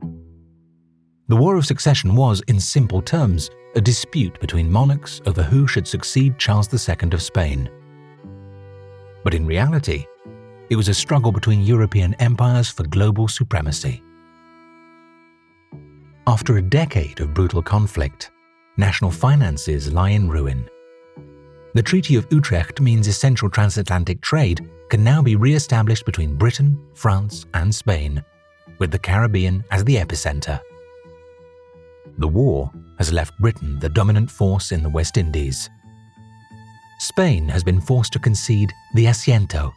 The 1.28 1.36
War 1.36 1.58
of 1.58 1.66
Succession 1.66 2.16
was, 2.16 2.42
in 2.48 2.62
simple 2.62 3.02
terms, 3.02 3.50
a 3.76 3.82
dispute 3.82 4.40
between 4.40 4.72
monarchs 4.72 5.20
over 5.26 5.44
who 5.44 5.68
should 5.68 5.86
succeed 5.86 6.40
Charles 6.40 6.74
II 6.74 7.10
of 7.12 7.22
Spain. 7.22 7.70
But 9.26 9.34
in 9.34 9.46
reality, 9.46 10.06
it 10.70 10.78
was 10.78 10.88
a 10.88 10.94
struggle 10.94 11.34
between 11.34 11.64
European 11.64 12.14
empires 12.22 12.70
for 12.70 12.84
global 12.84 13.28
supremacy. 13.28 14.02
After 16.26 16.56
a 16.56 16.62
decade 16.62 17.20
of 17.20 17.34
brutal 17.34 17.62
conflict, 17.62 18.32
national 18.80 19.12
finances 19.12 19.92
lie 19.92 20.12
in 20.12 20.30
ruin. 20.30 20.68
The 21.76 21.84
Treaty 21.84 22.16
of 22.16 22.26
Utrecht 22.32 22.82
means 22.82 23.08
essential 23.08 23.50
transatlantic 23.50 24.22
trade 24.22 24.68
can 24.90 25.04
now 25.04 25.22
be 25.22 25.36
re 25.36 25.54
established 25.54 26.06
between 26.06 26.36
Britain, 26.36 26.80
France, 26.96 27.46
and 27.54 27.76
Spain, 27.76 28.24
with 28.80 28.90
the 28.90 28.98
Caribbean 28.98 29.64
as 29.70 29.84
the 29.84 29.98
epicenter. 29.98 30.60
The 32.18 32.28
war 32.28 32.72
has 32.98 33.14
left 33.14 33.38
Britain 33.40 33.78
the 33.80 33.90
dominant 33.90 34.32
force 34.32 34.72
in 34.72 34.82
the 34.82 34.90
West 34.90 35.18
Indies. 35.18 35.70
Spain 37.00 37.48
has 37.50 37.64
been 37.64 37.80
forced 37.80 38.14
to 38.14 38.20
concede 38.20 38.74
the 38.96 39.06
asiento, 39.06 39.72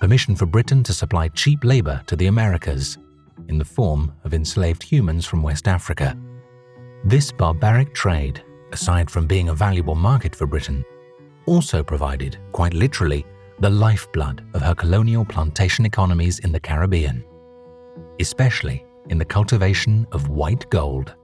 permission 0.00 0.34
for 0.34 0.46
Britain 0.46 0.82
to 0.84 0.92
supply 0.92 1.28
cheap 1.28 1.64
labor 1.64 2.02
to 2.06 2.16
the 2.16 2.26
Americas, 2.26 2.98
in 3.48 3.58
the 3.58 3.64
form 3.64 4.12
of 4.24 4.34
enslaved 4.34 4.82
humans 4.82 5.24
from 5.24 5.42
West 5.42 5.68
Africa. 5.68 6.16
This 7.04 7.30
barbaric 7.30 7.94
trade, 7.94 8.42
aside 8.72 9.10
from 9.10 9.26
being 9.26 9.48
a 9.48 9.54
valuable 9.54 9.94
market 9.94 10.34
for 10.34 10.46
Britain, 10.46 10.84
also 11.46 11.82
provided, 11.82 12.38
quite 12.52 12.74
literally, 12.74 13.24
the 13.60 13.70
lifeblood 13.70 14.44
of 14.54 14.62
her 14.62 14.74
colonial 14.74 15.24
plantation 15.24 15.86
economies 15.86 16.40
in 16.40 16.52
the 16.52 16.60
Caribbean, 16.60 17.24
especially 18.20 18.84
in 19.08 19.18
the 19.18 19.24
cultivation 19.24 20.06
of 20.12 20.28
white 20.28 20.68
gold. 20.70 21.14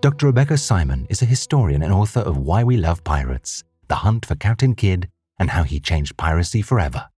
Dr. 0.00 0.26
Rebecca 0.26 0.58
Simon 0.58 1.06
is 1.08 1.22
a 1.22 1.26
historian 1.26 1.82
and 1.82 1.92
author 1.92 2.20
of 2.20 2.36
Why 2.36 2.64
We 2.64 2.76
Love 2.76 3.04
Pirates 3.04 3.62
The 3.88 3.94
Hunt 3.94 4.26
for 4.26 4.34
Captain 4.34 4.74
Kidd 4.74 5.08
and 5.38 5.50
How 5.50 5.62
He 5.62 5.78
Changed 5.78 6.16
Piracy 6.16 6.60
Forever. 6.60 7.08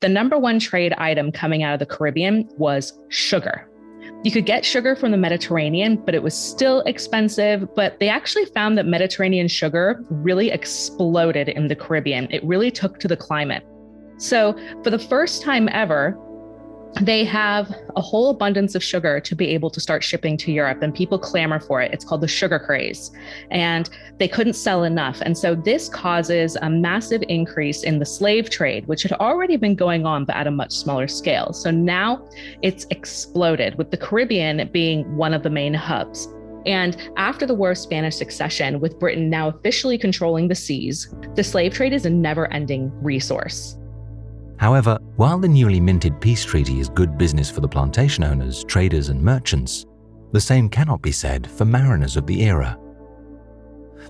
The 0.00 0.08
number 0.08 0.38
one 0.38 0.58
trade 0.58 0.92
item 0.94 1.32
coming 1.32 1.62
out 1.62 1.74
of 1.74 1.80
the 1.80 1.86
Caribbean 1.86 2.48
was 2.56 2.98
sugar. 3.08 3.68
You 4.24 4.30
could 4.30 4.46
get 4.46 4.64
sugar 4.64 4.94
from 4.94 5.10
the 5.10 5.16
Mediterranean, 5.16 5.96
but 5.96 6.14
it 6.14 6.22
was 6.22 6.34
still 6.34 6.82
expensive. 6.82 7.68
But 7.74 7.98
they 7.98 8.08
actually 8.08 8.44
found 8.46 8.78
that 8.78 8.86
Mediterranean 8.86 9.48
sugar 9.48 10.04
really 10.10 10.50
exploded 10.50 11.48
in 11.48 11.66
the 11.66 11.74
Caribbean. 11.74 12.28
It 12.30 12.44
really 12.44 12.70
took 12.70 13.00
to 13.00 13.08
the 13.08 13.16
climate. 13.16 13.66
So, 14.18 14.56
for 14.84 14.90
the 14.90 14.98
first 14.98 15.42
time 15.42 15.68
ever, 15.72 16.16
they 17.00 17.24
have 17.24 17.74
a 17.96 18.00
whole 18.00 18.30
abundance 18.30 18.74
of 18.74 18.82
sugar 18.82 19.18
to 19.20 19.34
be 19.34 19.48
able 19.48 19.70
to 19.70 19.80
start 19.80 20.04
shipping 20.04 20.36
to 20.38 20.52
Europe, 20.52 20.82
and 20.82 20.94
people 20.94 21.18
clamor 21.18 21.58
for 21.58 21.80
it. 21.80 21.92
It's 21.92 22.04
called 22.04 22.20
the 22.20 22.28
sugar 22.28 22.58
craze, 22.58 23.10
and 23.50 23.88
they 24.18 24.28
couldn't 24.28 24.54
sell 24.54 24.84
enough. 24.84 25.20
And 25.22 25.36
so, 25.36 25.54
this 25.54 25.88
causes 25.88 26.56
a 26.60 26.68
massive 26.68 27.22
increase 27.28 27.82
in 27.82 27.98
the 27.98 28.06
slave 28.06 28.50
trade, 28.50 28.86
which 28.86 29.02
had 29.02 29.12
already 29.12 29.56
been 29.56 29.74
going 29.74 30.06
on, 30.06 30.24
but 30.24 30.36
at 30.36 30.46
a 30.46 30.50
much 30.50 30.72
smaller 30.72 31.08
scale. 31.08 31.52
So, 31.52 31.70
now 31.70 32.28
it's 32.60 32.86
exploded, 32.90 33.76
with 33.78 33.90
the 33.90 33.96
Caribbean 33.96 34.68
being 34.72 35.16
one 35.16 35.34
of 35.34 35.42
the 35.42 35.50
main 35.50 35.74
hubs. 35.74 36.28
And 36.66 36.96
after 37.16 37.46
the 37.46 37.54
War 37.54 37.72
of 37.72 37.78
Spanish 37.78 38.16
Succession, 38.16 38.78
with 38.80 38.98
Britain 39.00 39.28
now 39.28 39.48
officially 39.48 39.98
controlling 39.98 40.48
the 40.48 40.54
seas, 40.54 41.12
the 41.34 41.42
slave 41.42 41.74
trade 41.74 41.92
is 41.92 42.06
a 42.06 42.10
never 42.10 42.52
ending 42.52 42.92
resource. 43.02 43.76
However, 44.62 44.96
while 45.16 45.40
the 45.40 45.48
newly 45.48 45.80
minted 45.80 46.20
peace 46.20 46.44
treaty 46.44 46.78
is 46.78 46.88
good 46.88 47.18
business 47.18 47.50
for 47.50 47.60
the 47.60 47.68
plantation 47.68 48.22
owners, 48.22 48.62
traders, 48.62 49.08
and 49.08 49.20
merchants, 49.20 49.86
the 50.30 50.40
same 50.40 50.68
cannot 50.68 51.02
be 51.02 51.10
said 51.10 51.50
for 51.50 51.64
mariners 51.64 52.16
of 52.16 52.28
the 52.28 52.42
era. 52.44 52.78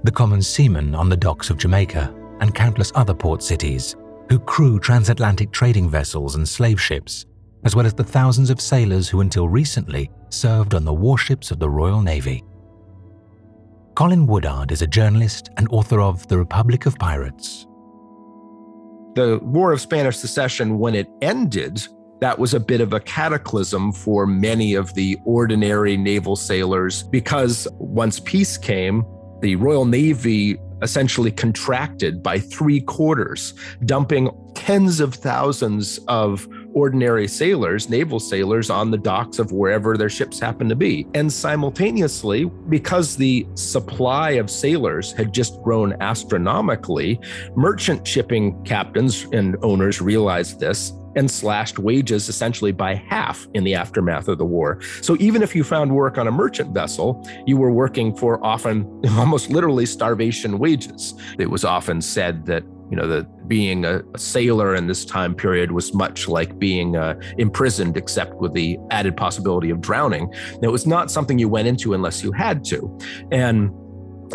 The 0.05 0.11
common 0.11 0.43
seamen 0.43 0.95
on 0.95 1.09
the 1.09 1.17
docks 1.17 1.49
of 1.49 1.57
Jamaica 1.57 2.15
and 2.41 2.55
countless 2.55 2.93
other 2.95 3.15
port 3.15 3.43
cities 3.43 3.97
who 4.29 4.39
crew 4.39 4.79
transatlantic 4.79 5.53
trading 5.53 5.89
vessels 5.89 6.37
and 6.37 6.47
slave 6.47 6.79
ships, 6.79 7.25
as 7.65 7.75
well 7.75 7.87
as 7.87 7.95
the 7.95 8.05
thousands 8.05 8.51
of 8.51 8.61
sailors 8.61 9.09
who 9.09 9.23
until 9.23 9.49
recently 9.49 10.11
served 10.29 10.75
on 10.75 10.85
the 10.85 10.93
warships 10.93 11.51
of 11.51 11.61
the 11.61 11.71
Royal 11.71 12.03
Navy. 12.03 12.45
Colin 13.95 14.27
Woodard 14.27 14.71
is 14.71 14.83
a 14.83 14.87
journalist 14.87 15.49
and 15.57 15.67
author 15.71 16.03
of 16.03 16.29
The 16.29 16.37
Republic 16.37 16.85
of 16.85 16.99
Pirates, 16.99 17.67
the 19.15 19.39
War 19.43 19.73
of 19.73 19.81
Spanish 19.81 20.17
Succession, 20.17 20.79
when 20.79 20.95
it 20.95 21.07
ended, 21.21 21.87
that 22.21 22.39
was 22.39 22.55
a 22.55 22.61
bit 22.61 22.81
of 22.81 22.93
a 22.93 23.01
cataclysm 23.01 23.93
for 23.93 24.27
many 24.27 24.75
of 24.75 24.95
the 24.95 25.19
ordinary 25.25 25.97
naval 25.97 26.37
sailors 26.37 27.03
because 27.03 27.67
once 27.79 28.21
peace 28.21 28.57
came, 28.57 29.05
the 29.41 29.57
Royal 29.57 29.85
Navy 29.85 30.57
essentially 30.83 31.31
contracted 31.33 32.23
by 32.23 32.39
three 32.39 32.81
quarters, 32.81 33.55
dumping 33.85 34.31
tens 34.55 35.01
of 35.01 35.15
thousands 35.15 35.99
of 36.09 36.47
ordinary 36.75 37.29
sailors, 37.29 37.89
naval 37.89 38.21
sailors, 38.21 38.71
on 38.71 38.91
the 38.91 38.99
docks 38.99 39.39
of 39.39 39.53
wherever 39.53 39.97
their 39.97 40.09
ships 40.09 40.39
happened 40.39 40.71
to 40.71 40.77
be. 40.77 41.07
And 41.15 41.33
simultaneously, 41.33 42.45
because 42.69 43.17
the 43.17 43.47
supply 43.55 44.33
of 44.33 44.51
sailors 44.51 45.13
had 45.13 45.33
just 45.33 45.61
grown 45.63 45.95
astronomically, 46.01 47.21
merchant 47.57 48.07
shipping 48.07 48.63
captains 48.65 49.27
and 49.33 49.57
owners 49.63 50.01
realized 50.01 50.61
this 50.61 50.93
and 51.17 51.31
slashed 51.31 51.79
wages 51.79 52.29
essentially 52.29 52.73
by 52.73 52.95
half 52.95 53.47
in 53.55 53.65
the 53.65 53.75
aftermath 53.75 54.29
of 54.29 54.39
the 54.39 54.45
war. 54.45 54.81
So 55.01 55.17
even 55.21 55.43
if 55.43 55.55
you 55.55 55.65
found 55.65 55.95
work 55.95 56.19
on 56.19 56.27
a 56.27 56.33
merchant 56.33 56.73
vessel, 56.73 57.27
you 57.47 57.57
were 57.57 57.73
working 57.73 58.17
for 58.17 58.45
often 58.45 59.03
almost 59.11 59.51
literally 59.51 59.87
starvation 59.87 60.59
wages. 60.59 61.15
It 61.39 61.51
was 61.51 61.65
often 61.65 62.01
said 62.01 62.47
that 62.47 62.65
you 62.93 62.97
know 62.97 63.09
that 63.09 63.49
being 63.49 63.87
a, 63.87 64.03
a, 64.13 64.19
sailor 64.19 64.75
in 64.75 64.87
this 64.87 65.07
time 65.07 65.35
period 65.35 65.73
was 65.73 65.95
much 65.95 66.29
like 66.29 66.59
being 66.59 66.95
uh, 66.95 67.19
imprisoned 67.39 67.97
except 67.97 68.35
with 68.35 68.53
the 68.53 68.79
added 68.91 69.17
possibility 69.17 69.71
of 69.71 69.81
drowning. 69.81 70.31
It 70.63 70.69
was 70.69 70.87
not 70.87 71.11
something 71.11 71.39
you 71.39 71.49
went 71.49 71.67
into 71.67 71.95
unless 71.95 72.23
you 72.23 72.33
had 72.33 72.67
to. 72.67 72.99
And 73.33 73.71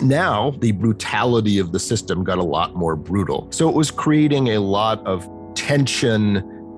now 0.02 0.56
the 0.60 0.72
brutality 0.72 1.60
of 1.60 1.72
the 1.72 1.80
system 1.80 2.24
got 2.24 2.40
a 2.40 2.44
lot 2.44 2.76
more 2.76 2.96
brutal. 2.96 3.48
So 3.52 3.70
it 3.70 3.76
was 3.76 3.92
creating 3.92 4.48
a 4.48 4.58
lot 4.58 5.06
of 5.06 5.30
tension 5.54 6.38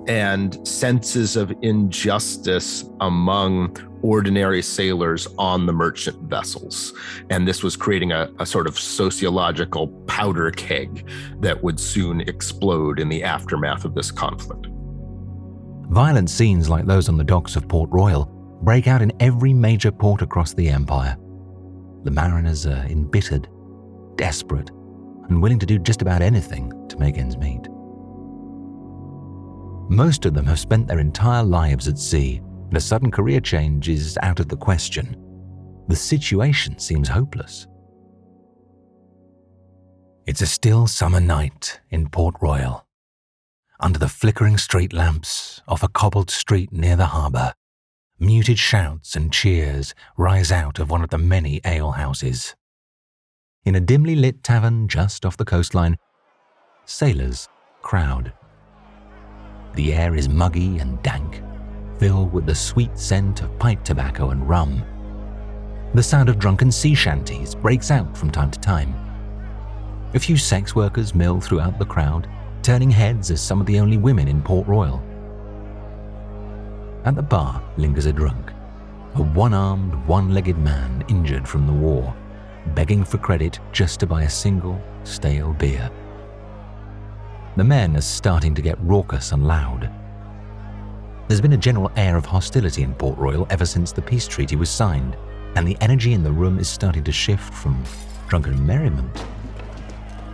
and 0.09 0.67
senses 0.67 1.35
of 1.35 1.53
injustice 1.61 2.83
among 2.99 3.77
ordinary 4.01 4.61
sailors 4.61 5.27
on 5.37 5.67
the 5.67 5.71
merchant 5.71 6.17
vessels. 6.23 6.93
And 7.29 7.47
this 7.47 7.61
was 7.61 7.75
creating 7.75 8.11
a, 8.11 8.31
a, 8.39 8.45
sort 8.45 8.65
of 8.65 8.79
sociological 8.79 9.87
powder 10.07 10.49
keg 10.49 11.07
that 11.41 11.61
would 11.61 11.79
soon 11.79 12.21
explode 12.21 12.99
in 12.99 13.07
the 13.07 13.23
aftermath 13.23 13.85
of 13.85 13.93
this 13.93 14.09
conflict. 14.09 14.67
Violent 15.91 16.29
scenes 16.31 16.69
like 16.69 16.85
those 16.85 17.07
on 17.07 17.17
the 17.17 17.23
docks 17.23 17.55
of 17.55 17.67
Port 17.67 17.89
Royal 17.91 18.25
break 18.63 18.87
out 18.87 19.03
in 19.03 19.11
every 19.19 19.53
major 19.53 19.91
port 19.91 20.23
across 20.23 20.55
the 20.55 20.69
empire. 20.69 21.15
The 22.03 22.11
mariners 22.11 22.65
are 22.65 22.85
embittered, 22.87 23.47
desperate, 24.15 24.69
and 25.29 25.39
willing 25.41 25.59
to 25.59 25.67
do 25.67 25.77
just 25.77 26.01
about 26.01 26.23
anything 26.23 26.71
to 26.89 26.97
make 26.97 27.17
ends 27.17 27.37
meet. 27.37 27.67
Most 29.89 30.27
of 30.27 30.35
them 30.35 30.45
have 30.45 30.59
spent 30.59 30.87
their 30.87 30.99
entire 30.99 31.41
lives 31.43 31.87
at 31.87 31.97
sea, 31.97 32.41
and 32.67 32.77
a 32.77 32.79
sudden 32.79 33.09
career 33.09 33.39
change 33.39 33.89
is 33.89 34.19
out 34.21 34.39
of 34.39 34.47
the 34.47 34.55
question. 34.55 35.17
The 35.87 35.95
situation 35.95 36.77
seems 36.77 37.09
hopeless. 37.09 37.65
It's 40.27 40.41
a 40.41 40.45
still 40.45 40.85
summer 40.85 41.19
night 41.19 41.79
in 41.89 42.07
Port 42.07 42.35
Royal. 42.39 42.85
Under 43.79 43.97
the 43.97 44.07
flickering 44.07 44.59
street 44.59 44.93
lamps 44.93 45.59
off 45.67 45.81
a 45.81 45.87
cobbled 45.87 46.29
street 46.29 46.71
near 46.71 46.95
the 46.95 47.07
harbour, 47.07 47.53
muted 48.19 48.59
shouts 48.59 49.15
and 49.15 49.33
cheers 49.33 49.95
rise 50.17 50.51
out 50.51 50.77
of 50.77 50.91
one 50.91 51.01
of 51.01 51.09
the 51.09 51.17
many 51.17 51.61
alehouses. 51.65 52.55
In 53.65 53.73
a 53.73 53.79
dimly 53.79 54.15
lit 54.15 54.43
tavern 54.43 54.87
just 54.87 55.25
off 55.25 55.37
the 55.37 55.45
coastline, 55.45 55.97
sailors 56.85 57.49
crowd 57.81 58.33
the 59.79 59.93
air 59.93 60.13
is 60.13 60.27
muggy 60.27 60.77
and 60.79 61.01
dank, 61.03 61.41
filled 61.99 62.33
with 62.33 62.45
the 62.45 62.53
sweet 62.53 62.99
scent 62.99 63.41
of 63.41 63.59
pipe 63.59 63.81
tobacco 63.81 64.31
and 64.31 64.49
rum. 64.49 64.83
The 65.93 66.03
sound 66.03 66.27
of 66.27 66.37
drunken 66.37 66.69
sea 66.69 66.93
shanties 66.93 67.55
breaks 67.55 67.89
out 67.89 68.17
from 68.17 68.29
time 68.29 68.51
to 68.51 68.59
time. 68.59 68.93
A 70.15 70.19
few 70.19 70.35
sex 70.35 70.75
workers 70.75 71.15
mill 71.15 71.39
throughout 71.39 71.79
the 71.79 71.85
crowd, 71.85 72.27
turning 72.61 72.91
heads 72.91 73.31
as 73.31 73.39
some 73.39 73.61
of 73.61 73.67
the 73.67 73.79
only 73.79 73.95
women 73.95 74.27
in 74.27 74.41
Port 74.41 74.67
Royal. 74.67 75.01
At 77.05 77.15
the 77.15 77.21
bar 77.21 77.63
lingers 77.77 78.05
a 78.05 78.11
drunk, 78.11 78.51
a 79.15 79.21
one 79.21 79.53
armed, 79.53 79.93
one 80.07 80.33
legged 80.33 80.57
man 80.57 81.05
injured 81.07 81.47
from 81.47 81.65
the 81.65 81.71
war, 81.71 82.13
begging 82.75 83.05
for 83.05 83.17
credit 83.17 83.61
just 83.71 84.01
to 84.01 84.07
buy 84.07 84.23
a 84.23 84.29
single, 84.29 84.77
stale 85.05 85.53
beer. 85.53 85.89
The 87.59 87.65
men 87.65 87.97
are 87.97 88.01
starting 88.01 88.55
to 88.55 88.61
get 88.61 88.79
raucous 88.79 89.33
and 89.33 89.45
loud. 89.45 89.91
There's 91.27 91.41
been 91.41 91.51
a 91.51 91.57
general 91.57 91.91
air 91.97 92.15
of 92.15 92.25
hostility 92.25 92.83
in 92.83 92.93
Port 92.93 93.17
Royal 93.17 93.45
ever 93.49 93.65
since 93.65 93.91
the 93.91 94.01
peace 94.01 94.29
treaty 94.29 94.55
was 94.55 94.69
signed, 94.69 95.17
and 95.57 95.67
the 95.67 95.75
energy 95.81 96.13
in 96.13 96.23
the 96.23 96.31
room 96.31 96.57
is 96.57 96.69
starting 96.69 97.03
to 97.03 97.11
shift 97.11 97.53
from 97.53 97.83
drunken 98.29 98.65
merriment 98.65 99.25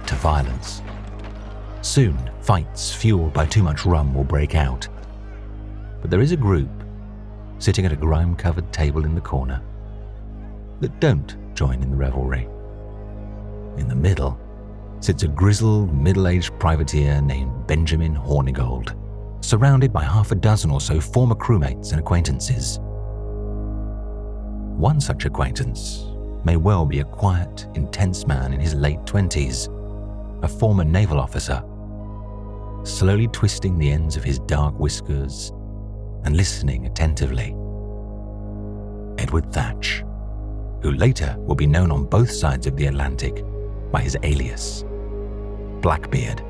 to 0.05 0.13
violence. 0.13 0.84
Soon, 1.82 2.29
fights 2.41 2.94
fueled 2.94 3.34
by 3.34 3.48
too 3.48 3.63
much 3.63 3.88
rum 3.88 4.13
will 4.13 4.24
break 4.24 4.53
out. 4.53 4.88
But 6.01 6.12
there 6.12 6.22
is 6.22 6.32
a 6.32 6.38
group 6.38 6.70
sitting 7.58 7.88
at 7.88 7.91
a 7.91 7.96
grime 7.96 8.36
covered 8.36 8.72
table 8.72 9.03
in 9.03 9.15
the 9.15 9.20
corner 9.20 9.63
that 10.79 11.00
don't 11.00 11.36
join 11.55 11.82
in 11.82 11.89
the 11.89 11.98
revelry. 11.98 12.48
In 13.77 13.88
the 13.88 13.96
middle 13.96 14.39
sits 15.00 15.24
a 15.24 15.28
grizzled, 15.28 15.94
middle 15.94 16.28
aged 16.28 16.58
privateer 16.60 17.22
named 17.22 17.68
Benjamin 17.68 18.16
Hornigold, 18.16 18.96
surrounded 19.44 19.94
by 19.94 20.04
half 20.04 20.32
a 20.32 20.36
dozen 20.36 20.72
or 20.72 20.82
so 20.82 21.00
former 21.00 21.36
crewmates 21.36 21.92
and 21.92 22.00
acquaintances. 22.00 22.80
One 24.78 25.00
such 25.00 25.25
acquaintance 25.25 26.06
may 26.44 26.58
well 26.58 26.86
be 26.86 27.00
a 27.00 27.06
quiet, 27.06 27.68
intense 27.75 28.28
man 28.28 28.54
in 28.54 28.60
his 28.60 28.75
late 28.75 29.00
20s, 29.02 29.72
a 30.44 30.48
former 30.48 30.84
naval 30.84 31.20
officer, 31.20 31.64
slowly 32.84 33.28
twisting 33.28 33.78
the 33.78 33.92
ends 33.92 34.16
of 34.16 34.24
his 34.24 34.40
dark 34.40 34.78
whiskers 34.80 35.52
and 36.24 36.36
listening 36.36 36.86
attentively. 36.86 37.56
Edward 39.18 39.52
Thatch, 39.52 40.04
who 40.82 40.92
later 40.92 41.36
will 41.40 41.56
be 41.56 41.68
known 41.68 41.92
on 41.92 42.06
both 42.06 42.30
sides 42.30 42.68
of 42.68 42.75
the 42.75 42.88
Atlantic 42.88 43.44
by 43.96 44.02
his 44.02 44.18
alias, 44.24 44.84
Blackbeard. 45.80 46.44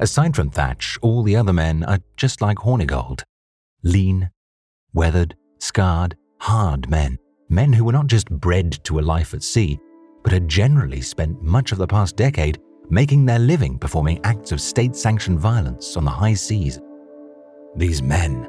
Aside 0.00 0.34
from 0.34 0.48
Thatch, 0.48 0.98
all 1.02 1.22
the 1.22 1.36
other 1.36 1.52
men 1.52 1.84
are 1.84 1.98
just 2.16 2.40
like 2.40 2.56
Hornigold 2.56 3.22
lean, 3.84 4.30
weathered, 4.94 5.36
scarred, 5.58 6.16
hard 6.40 6.88
men. 6.88 7.18
Men 7.50 7.74
who 7.74 7.84
were 7.84 7.92
not 7.92 8.06
just 8.06 8.30
bred 8.30 8.82
to 8.84 8.98
a 8.98 9.08
life 9.14 9.34
at 9.34 9.42
sea, 9.42 9.78
but 10.22 10.32
had 10.32 10.48
generally 10.48 11.02
spent 11.02 11.42
much 11.42 11.72
of 11.72 11.76
the 11.78 11.86
past 11.86 12.16
decade 12.16 12.58
making 12.88 13.26
their 13.26 13.40
living 13.40 13.78
performing 13.78 14.24
acts 14.24 14.52
of 14.52 14.60
state 14.60 14.96
sanctioned 14.96 15.38
violence 15.38 15.98
on 15.98 16.06
the 16.06 16.10
high 16.10 16.32
seas. 16.32 16.80
These 17.76 18.00
men 18.00 18.48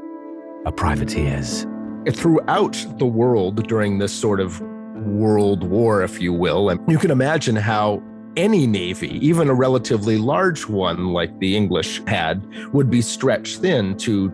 are 0.65 0.72
privateers. 0.72 1.68
Throughout 2.10 2.77
the 2.98 3.12
world 3.22 3.68
during 3.68 3.98
this 3.98 4.13
sort 4.13 4.39
of 4.39 4.62
world 5.05 5.63
war, 5.63 6.03
if 6.03 6.22
you 6.22 6.33
will, 6.33 6.69
and 6.69 6.79
you 6.89 6.98
can 6.98 7.12
imagine 7.12 7.55
how 7.55 8.01
any 8.36 8.65
navy, 8.65 9.25
even 9.25 9.50
a 9.50 9.53
relatively 9.53 10.17
large 10.17 10.67
one 10.67 11.10
like 11.10 11.38
the 11.39 11.55
English 11.55 12.01
had, 12.07 12.45
would 12.74 12.89
be 12.89 13.01
stretched 13.01 13.60
thin 13.60 13.95
to 13.98 14.31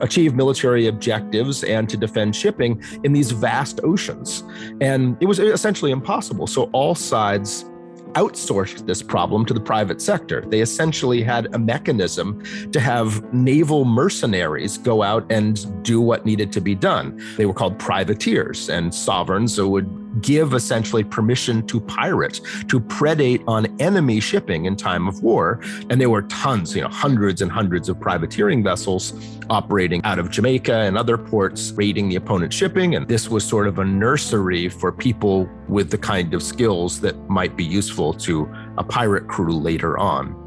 achieve 0.00 0.34
military 0.34 0.86
objectives 0.86 1.62
and 1.64 1.88
to 1.88 1.96
defend 1.96 2.34
shipping 2.34 2.82
in 3.04 3.12
these 3.12 3.30
vast 3.30 3.80
oceans. 3.84 4.42
And 4.80 5.16
it 5.20 5.26
was 5.26 5.38
essentially 5.38 5.92
impossible. 5.92 6.46
So 6.46 6.64
all 6.72 6.94
sides 6.94 7.64
outsourced 8.12 8.86
this 8.86 9.02
problem 9.02 9.46
to 9.46 9.54
the 9.54 9.60
private 9.60 10.02
sector. 10.02 10.44
They 10.48 10.60
essentially 10.60 11.22
had 11.22 11.54
a 11.54 11.58
mechanism 11.58 12.42
to 12.72 12.80
have 12.80 13.32
naval 13.32 13.84
mercenaries 13.84 14.76
go 14.76 15.02
out 15.02 15.24
and 15.30 15.82
do 15.82 16.00
what 16.00 16.26
needed 16.26 16.52
to 16.52 16.60
be 16.60 16.74
done. 16.74 17.18
They 17.36 17.46
were 17.46 17.54
called 17.54 17.78
privateers, 17.78 18.68
and 18.68 18.94
sovereigns 18.94 19.54
so 19.54 19.68
would 19.68 20.01
give 20.20 20.52
essentially 20.52 21.02
permission 21.02 21.66
to 21.66 21.80
pirate 21.80 22.40
to 22.68 22.80
predate 22.80 23.42
on 23.46 23.66
enemy 23.80 24.20
shipping 24.20 24.66
in 24.66 24.76
time 24.76 25.08
of 25.08 25.22
war. 25.22 25.60
And 25.90 26.00
there 26.00 26.10
were 26.10 26.22
tons, 26.22 26.76
you 26.76 26.82
know, 26.82 26.88
hundreds 26.88 27.42
and 27.42 27.50
hundreds 27.50 27.88
of 27.88 27.98
privateering 27.98 28.62
vessels 28.62 29.14
operating 29.50 30.02
out 30.04 30.18
of 30.18 30.30
Jamaica 30.30 30.74
and 30.74 30.96
other 30.96 31.18
ports, 31.18 31.72
raiding 31.72 32.08
the 32.08 32.16
opponent's 32.16 32.56
shipping. 32.56 32.94
And 32.94 33.08
this 33.08 33.28
was 33.28 33.44
sort 33.44 33.66
of 33.66 33.78
a 33.78 33.84
nursery 33.84 34.68
for 34.68 34.92
people 34.92 35.48
with 35.68 35.90
the 35.90 35.98
kind 35.98 36.34
of 36.34 36.42
skills 36.42 37.00
that 37.00 37.16
might 37.28 37.56
be 37.56 37.64
useful 37.64 38.12
to 38.14 38.52
a 38.78 38.84
pirate 38.84 39.28
crew 39.28 39.56
later 39.56 39.98
on. 39.98 40.38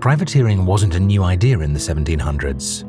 Privateering 0.00 0.66
wasn't 0.66 0.96
a 0.96 1.00
new 1.00 1.22
idea 1.22 1.60
in 1.60 1.72
the 1.72 1.78
1700s. 1.78 2.88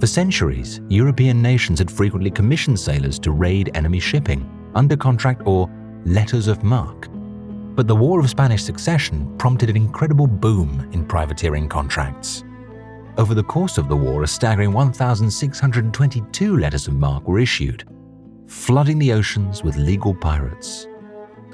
For 0.00 0.08
centuries, 0.08 0.80
European 0.88 1.40
nations 1.40 1.78
had 1.78 1.88
frequently 1.88 2.30
commissioned 2.30 2.80
sailors 2.80 3.20
to 3.20 3.30
raid 3.30 3.70
enemy 3.74 4.00
shipping 4.00 4.61
under 4.74 4.96
contract 4.96 5.42
or 5.44 5.70
letters 6.04 6.48
of 6.48 6.62
marque. 6.62 7.08
But 7.74 7.88
the 7.88 7.96
War 7.96 8.20
of 8.20 8.28
Spanish 8.28 8.62
Succession 8.62 9.36
prompted 9.38 9.70
an 9.70 9.76
incredible 9.76 10.26
boom 10.26 10.88
in 10.92 11.04
privateering 11.04 11.68
contracts. 11.68 12.44
Over 13.18 13.34
the 13.34 13.44
course 13.44 13.78
of 13.78 13.88
the 13.88 13.96
war, 13.96 14.22
a 14.22 14.26
staggering 14.26 14.72
1,622 14.72 16.56
letters 16.56 16.88
of 16.88 16.94
marque 16.94 17.28
were 17.28 17.38
issued, 17.38 17.84
flooding 18.46 18.98
the 18.98 19.12
oceans 19.12 19.62
with 19.62 19.76
legal 19.76 20.14
pirates 20.14 20.86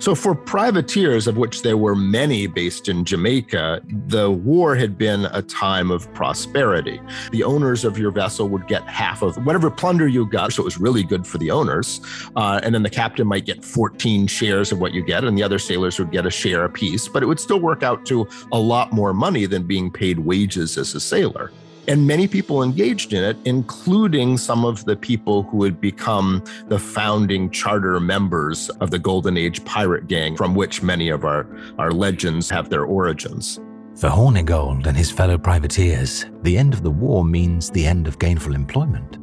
so, 0.00 0.14
for 0.14 0.34
privateers, 0.34 1.26
of 1.26 1.36
which 1.36 1.62
there 1.62 1.76
were 1.76 1.96
many 1.96 2.46
based 2.46 2.88
in 2.88 3.04
Jamaica, 3.04 3.82
the 4.06 4.30
war 4.30 4.76
had 4.76 4.96
been 4.96 5.26
a 5.26 5.42
time 5.42 5.90
of 5.90 6.12
prosperity. 6.14 7.00
The 7.32 7.42
owners 7.42 7.84
of 7.84 7.98
your 7.98 8.12
vessel 8.12 8.48
would 8.48 8.68
get 8.68 8.82
half 8.84 9.22
of 9.22 9.44
whatever 9.44 9.70
plunder 9.70 10.06
you 10.06 10.24
got. 10.26 10.52
So, 10.52 10.62
it 10.62 10.64
was 10.64 10.78
really 10.78 11.02
good 11.02 11.26
for 11.26 11.38
the 11.38 11.50
owners. 11.50 12.00
Uh, 12.36 12.60
and 12.62 12.74
then 12.74 12.84
the 12.84 12.90
captain 12.90 13.26
might 13.26 13.44
get 13.44 13.64
14 13.64 14.28
shares 14.28 14.70
of 14.70 14.78
what 14.78 14.94
you 14.94 15.02
get, 15.02 15.24
and 15.24 15.36
the 15.36 15.42
other 15.42 15.58
sailors 15.58 15.98
would 15.98 16.12
get 16.12 16.26
a 16.26 16.30
share 16.30 16.64
apiece. 16.64 17.08
But 17.08 17.22
it 17.22 17.26
would 17.26 17.40
still 17.40 17.60
work 17.60 17.82
out 17.82 18.06
to 18.06 18.28
a 18.52 18.58
lot 18.58 18.92
more 18.92 19.12
money 19.12 19.46
than 19.46 19.64
being 19.64 19.90
paid 19.90 20.20
wages 20.20 20.78
as 20.78 20.94
a 20.94 21.00
sailor. 21.00 21.50
And 21.88 22.06
many 22.06 22.28
people 22.28 22.62
engaged 22.62 23.14
in 23.14 23.24
it, 23.24 23.38
including 23.46 24.36
some 24.36 24.66
of 24.66 24.84
the 24.84 24.94
people 24.94 25.44
who 25.44 25.64
had 25.64 25.80
become 25.80 26.44
the 26.66 26.78
founding 26.78 27.48
charter 27.50 27.98
members 27.98 28.68
of 28.80 28.90
the 28.90 28.98
Golden 28.98 29.38
Age 29.38 29.64
pirate 29.64 30.06
gang, 30.06 30.36
from 30.36 30.54
which 30.54 30.82
many 30.82 31.08
of 31.08 31.24
our, 31.24 31.46
our 31.78 31.90
legends 31.90 32.50
have 32.50 32.68
their 32.68 32.84
origins. 32.84 33.58
For 33.96 34.10
Hornigold 34.10 34.86
and 34.86 34.96
his 34.96 35.10
fellow 35.10 35.38
privateers, 35.38 36.26
the 36.42 36.58
end 36.58 36.74
of 36.74 36.82
the 36.82 36.90
war 36.90 37.24
means 37.24 37.70
the 37.70 37.86
end 37.86 38.06
of 38.06 38.18
gainful 38.18 38.54
employment. 38.54 39.16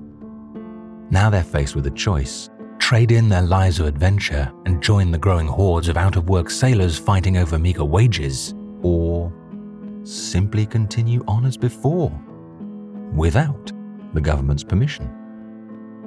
Now 1.12 1.30
they're 1.30 1.43
faced 1.43 1.75
with 1.75 1.86
a 1.86 1.91
choice 1.91 2.49
trade 2.80 3.12
in 3.12 3.30
their 3.30 3.41
lives 3.41 3.80
of 3.80 3.88
adventure 3.88 4.51
and 4.65 4.84
join 4.84 5.10
the 5.10 5.17
growing 5.17 5.47
hordes 5.47 5.88
of 5.88 5.97
out 5.97 6.17
of 6.17 6.30
work 6.30 6.51
sailors 6.51 6.99
fighting 6.99 7.38
over 7.38 7.58
meager 7.58 7.86
wages, 7.86 8.54
or 8.82 9.32
simply 10.04 10.65
continue 10.65 11.23
on 11.28 11.45
as 11.45 11.58
before 11.58 12.12
without 13.15 13.71
the 14.13 14.21
government's 14.21 14.63
permission. 14.63 15.10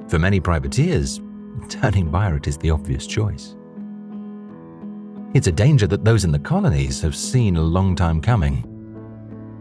For 0.09 0.19
many 0.19 0.41
privateers, 0.41 1.21
turning 1.69 2.11
pirate 2.11 2.47
is 2.47 2.59
the 2.59 2.71
obvious 2.71 3.07
choice. 3.07 3.57
It's 5.35 5.47
a 5.47 5.53
danger 5.53 5.87
that 5.87 6.05
those 6.05 6.25
in 6.25 6.33
the 6.33 6.39
colonies 6.39 7.03
have 7.03 7.15
seen 7.15 7.57
a 7.57 7.63
long 7.63 7.95
time 7.95 8.21
coming. 8.21 8.65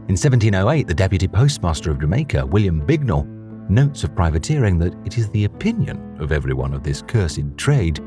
In 0.07 0.15
1708, 0.15 0.87
the 0.87 0.93
deputy 0.93 1.27
postmaster 1.27 1.91
of 1.91 1.99
Jamaica, 1.99 2.45
William 2.45 2.81
Bignell, 2.81 3.27
notes 3.69 4.05
of 4.05 4.15
privateering 4.15 4.79
that 4.79 4.95
it 5.05 5.17
is 5.17 5.29
the 5.29 5.43
opinion 5.43 6.15
of 6.19 6.31
everyone 6.31 6.73
of 6.73 6.83
this 6.83 7.01
cursed 7.01 7.57
trade 7.57 7.99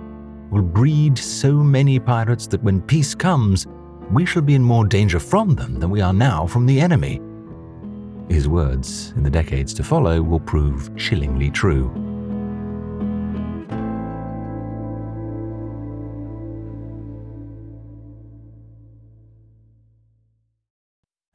will 0.50 0.62
breed 0.62 1.18
so 1.18 1.52
many 1.52 1.98
pirates 1.98 2.46
that 2.46 2.62
when 2.62 2.80
peace 2.80 3.14
comes, 3.14 3.66
we 4.10 4.24
shall 4.24 4.42
be 4.42 4.54
in 4.54 4.62
more 4.62 4.86
danger 4.86 5.20
from 5.20 5.54
them 5.54 5.78
than 5.78 5.90
we 5.90 6.00
are 6.00 6.14
now 6.14 6.46
from 6.46 6.64
the 6.64 6.80
enemy. 6.80 7.20
His 8.30 8.46
words 8.46 9.12
in 9.16 9.24
the 9.24 9.28
decades 9.28 9.74
to 9.74 9.82
follow 9.82 10.22
will 10.22 10.38
prove 10.38 10.96
chillingly 10.96 11.50
true. 11.50 11.90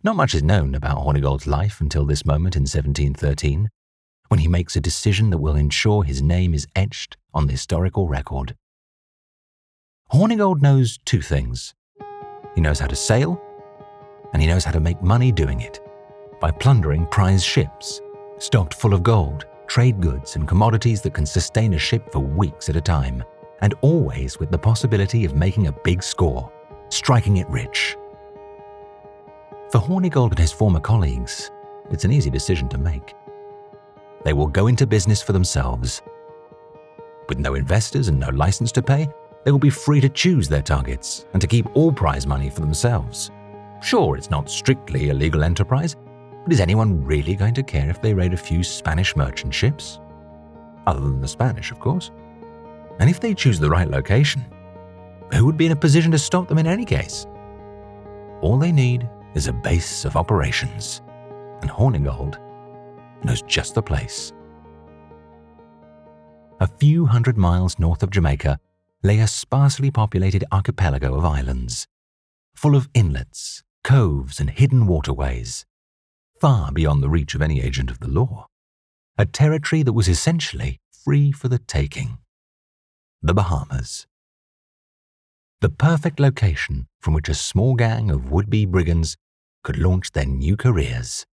Not 0.03 0.15
much 0.15 0.33
is 0.33 0.41
known 0.41 0.73
about 0.73 0.99
Hornigold's 0.99 1.45
life 1.45 1.81
until 1.81 2.05
this 2.05 2.25
moment 2.25 2.55
in 2.55 2.61
1713, 2.61 3.69
when 4.29 4.39
he 4.39 4.47
makes 4.47 4.77
a 4.77 4.81
decision 4.81 5.31
that 5.31 5.39
will 5.39 5.55
ensure 5.55 6.03
his 6.03 6.21
name 6.21 6.53
is 6.53 6.65
etched 6.77 7.17
on 7.33 7.47
the 7.47 7.51
historical 7.51 8.07
record. 8.07 8.55
Hornigold 10.13 10.61
knows 10.61 10.97
two 11.03 11.21
things 11.21 11.73
he 12.55 12.61
knows 12.61 12.79
how 12.79 12.87
to 12.87 12.95
sail, 12.95 13.41
and 14.31 14.41
he 14.41 14.47
knows 14.47 14.63
how 14.63 14.71
to 14.71 14.79
make 14.79 15.01
money 15.01 15.29
doing 15.33 15.59
it 15.59 15.84
by 16.45 16.51
plundering 16.51 17.07
prize 17.07 17.43
ships, 17.43 18.01
stocked 18.37 18.75
full 18.75 18.93
of 18.93 19.01
gold, 19.01 19.47
trade 19.65 19.99
goods, 19.99 20.35
and 20.35 20.47
commodities 20.47 21.01
that 21.01 21.15
can 21.15 21.25
sustain 21.25 21.73
a 21.73 21.79
ship 21.79 22.11
for 22.11 22.19
weeks 22.19 22.69
at 22.69 22.75
a 22.75 22.81
time, 22.81 23.23
and 23.61 23.73
always 23.81 24.37
with 24.37 24.51
the 24.51 24.57
possibility 24.57 25.25
of 25.25 25.33
making 25.33 25.65
a 25.65 25.71
big 25.71 26.03
score, 26.03 26.51
striking 26.89 27.37
it 27.37 27.49
rich. 27.49 27.97
For 29.71 29.79
Hornigold 29.79 30.29
and 30.29 30.37
his 30.37 30.51
former 30.51 30.79
colleagues, 30.79 31.49
it's 31.89 32.05
an 32.05 32.11
easy 32.11 32.29
decision 32.29 32.69
to 32.69 32.77
make. 32.77 33.15
They 34.23 34.33
will 34.33 34.45
go 34.45 34.67
into 34.67 34.85
business 34.85 35.23
for 35.23 35.33
themselves. 35.33 36.03
With 37.27 37.39
no 37.39 37.55
investors 37.55 38.07
and 38.07 38.19
no 38.19 38.29
license 38.29 38.71
to 38.73 38.83
pay, 38.83 39.09
they 39.45 39.51
will 39.51 39.57
be 39.57 39.71
free 39.71 39.99
to 39.99 40.09
choose 40.09 40.47
their 40.47 40.61
targets 40.61 41.25
and 41.33 41.41
to 41.41 41.47
keep 41.47 41.75
all 41.75 41.91
prize 41.91 42.27
money 42.27 42.51
for 42.51 42.59
themselves. 42.59 43.31
Sure, 43.81 44.15
it's 44.15 44.29
not 44.29 44.47
strictly 44.47 45.09
a 45.09 45.13
legal 45.15 45.43
enterprise, 45.43 45.95
but 46.45 46.53
is 46.53 46.61
anyone 46.61 47.03
really 47.03 47.35
going 47.35 47.55
to 47.55 47.63
care 47.63 47.89
if 47.89 48.01
they 48.01 48.13
raid 48.13 48.31
a 48.31 48.37
few 48.37 48.63
Spanish 48.63 49.15
merchant 49.15 49.51
ships? 49.51 49.99
Other 50.85 51.01
than 51.01 51.19
the 51.19 51.27
Spanish, 51.27 51.71
of 51.71 51.79
course. 51.79 52.11
And 52.99 53.09
if 53.09 53.19
they 53.19 53.33
choose 53.33 53.59
the 53.59 53.69
right 53.69 53.89
location, 53.89 54.45
who 55.33 55.45
would 55.45 55.57
be 55.57 55.65
in 55.65 55.71
a 55.71 55.75
position 55.75 56.11
to 56.11 56.19
stop 56.19 56.47
them 56.47 56.59
in 56.59 56.67
any 56.67 56.85
case? 56.85 57.25
All 58.41 58.59
they 58.59 58.71
need 58.71 59.09
is 59.33 59.47
a 59.47 59.53
base 59.53 60.05
of 60.05 60.15
operations, 60.15 61.01
and 61.61 61.69
Hornigold 61.69 62.37
knows 63.23 63.41
just 63.41 63.73
the 63.73 63.81
place. 63.81 64.31
A 66.59 66.67
few 66.67 67.07
hundred 67.07 67.39
miles 67.39 67.79
north 67.79 68.03
of 68.03 68.11
Jamaica 68.11 68.59
lay 69.01 69.19
a 69.19 69.27
sparsely 69.27 69.89
populated 69.89 70.43
archipelago 70.51 71.15
of 71.15 71.25
islands, 71.25 71.87
full 72.53 72.75
of 72.75 72.87
inlets, 72.93 73.63
coves, 73.83 74.39
and 74.39 74.51
hidden 74.51 74.85
waterways, 74.85 75.65
far 76.45 76.71
beyond 76.71 77.01
the 77.01 77.09
reach 77.09 77.33
of 77.33 77.41
any 77.41 77.59
agent 77.59 77.89
of 77.89 77.99
the 78.01 78.07
law. 78.07 78.45
A 79.17 79.25
territory 79.25 79.81
that 79.81 79.93
was 79.93 80.07
essentially 80.07 80.79
free 81.03 81.31
for 81.31 81.47
the 81.47 81.57
taking. 81.57 82.19
The 83.23 83.33
Bahamas. 83.33 84.05
The 85.61 85.69
perfect 85.69 86.19
location 86.19 86.85
from 86.99 87.15
which 87.15 87.29
a 87.29 87.33
small 87.33 87.73
gang 87.73 88.11
of 88.11 88.29
would 88.29 88.47
be 88.47 88.67
brigands 88.67 89.17
could 89.63 89.79
launch 89.79 90.11
their 90.11 90.27
new 90.27 90.55
careers 90.55 91.25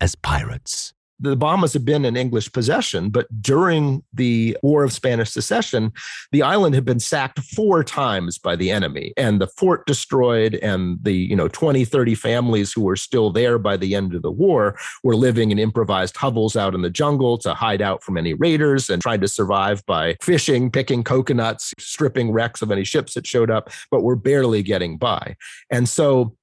as 0.00 0.14
pirates 0.14 0.94
the 1.20 1.36
Bahamas 1.36 1.72
had 1.72 1.84
been 1.84 2.04
in 2.04 2.16
English 2.16 2.52
possession, 2.52 3.10
but 3.10 3.26
during 3.42 4.04
the 4.12 4.56
War 4.62 4.84
of 4.84 4.92
Spanish 4.92 5.30
Succession, 5.30 5.92
the 6.32 6.42
island 6.42 6.74
had 6.74 6.84
been 6.84 7.00
sacked 7.00 7.40
four 7.40 7.82
times 7.82 8.38
by 8.38 8.54
the 8.54 8.70
enemy 8.70 9.12
and 9.16 9.40
the 9.40 9.48
fort 9.48 9.86
destroyed 9.86 10.54
and 10.56 10.98
the, 11.02 11.12
you 11.12 11.34
know, 11.34 11.48
20, 11.48 11.84
30 11.84 12.14
families 12.14 12.72
who 12.72 12.82
were 12.82 12.96
still 12.96 13.30
there 13.30 13.58
by 13.58 13.76
the 13.76 13.94
end 13.94 14.14
of 14.14 14.22
the 14.22 14.30
war 14.30 14.78
were 15.02 15.16
living 15.16 15.50
in 15.50 15.58
improvised 15.58 16.16
hovels 16.16 16.56
out 16.56 16.74
in 16.74 16.82
the 16.82 16.90
jungle 16.90 17.36
to 17.38 17.52
hide 17.52 17.82
out 17.82 18.02
from 18.02 18.16
any 18.16 18.34
raiders 18.34 18.88
and 18.88 19.02
tried 19.02 19.20
to 19.20 19.28
survive 19.28 19.84
by 19.86 20.16
fishing, 20.22 20.70
picking 20.70 21.02
coconuts, 21.02 21.74
stripping 21.78 22.30
wrecks 22.30 22.62
of 22.62 22.70
any 22.70 22.84
ships 22.84 23.14
that 23.14 23.26
showed 23.26 23.50
up, 23.50 23.70
but 23.90 24.02
were 24.02 24.16
barely 24.16 24.62
getting 24.62 24.96
by. 24.96 25.36
And 25.70 25.88
so 25.88 26.36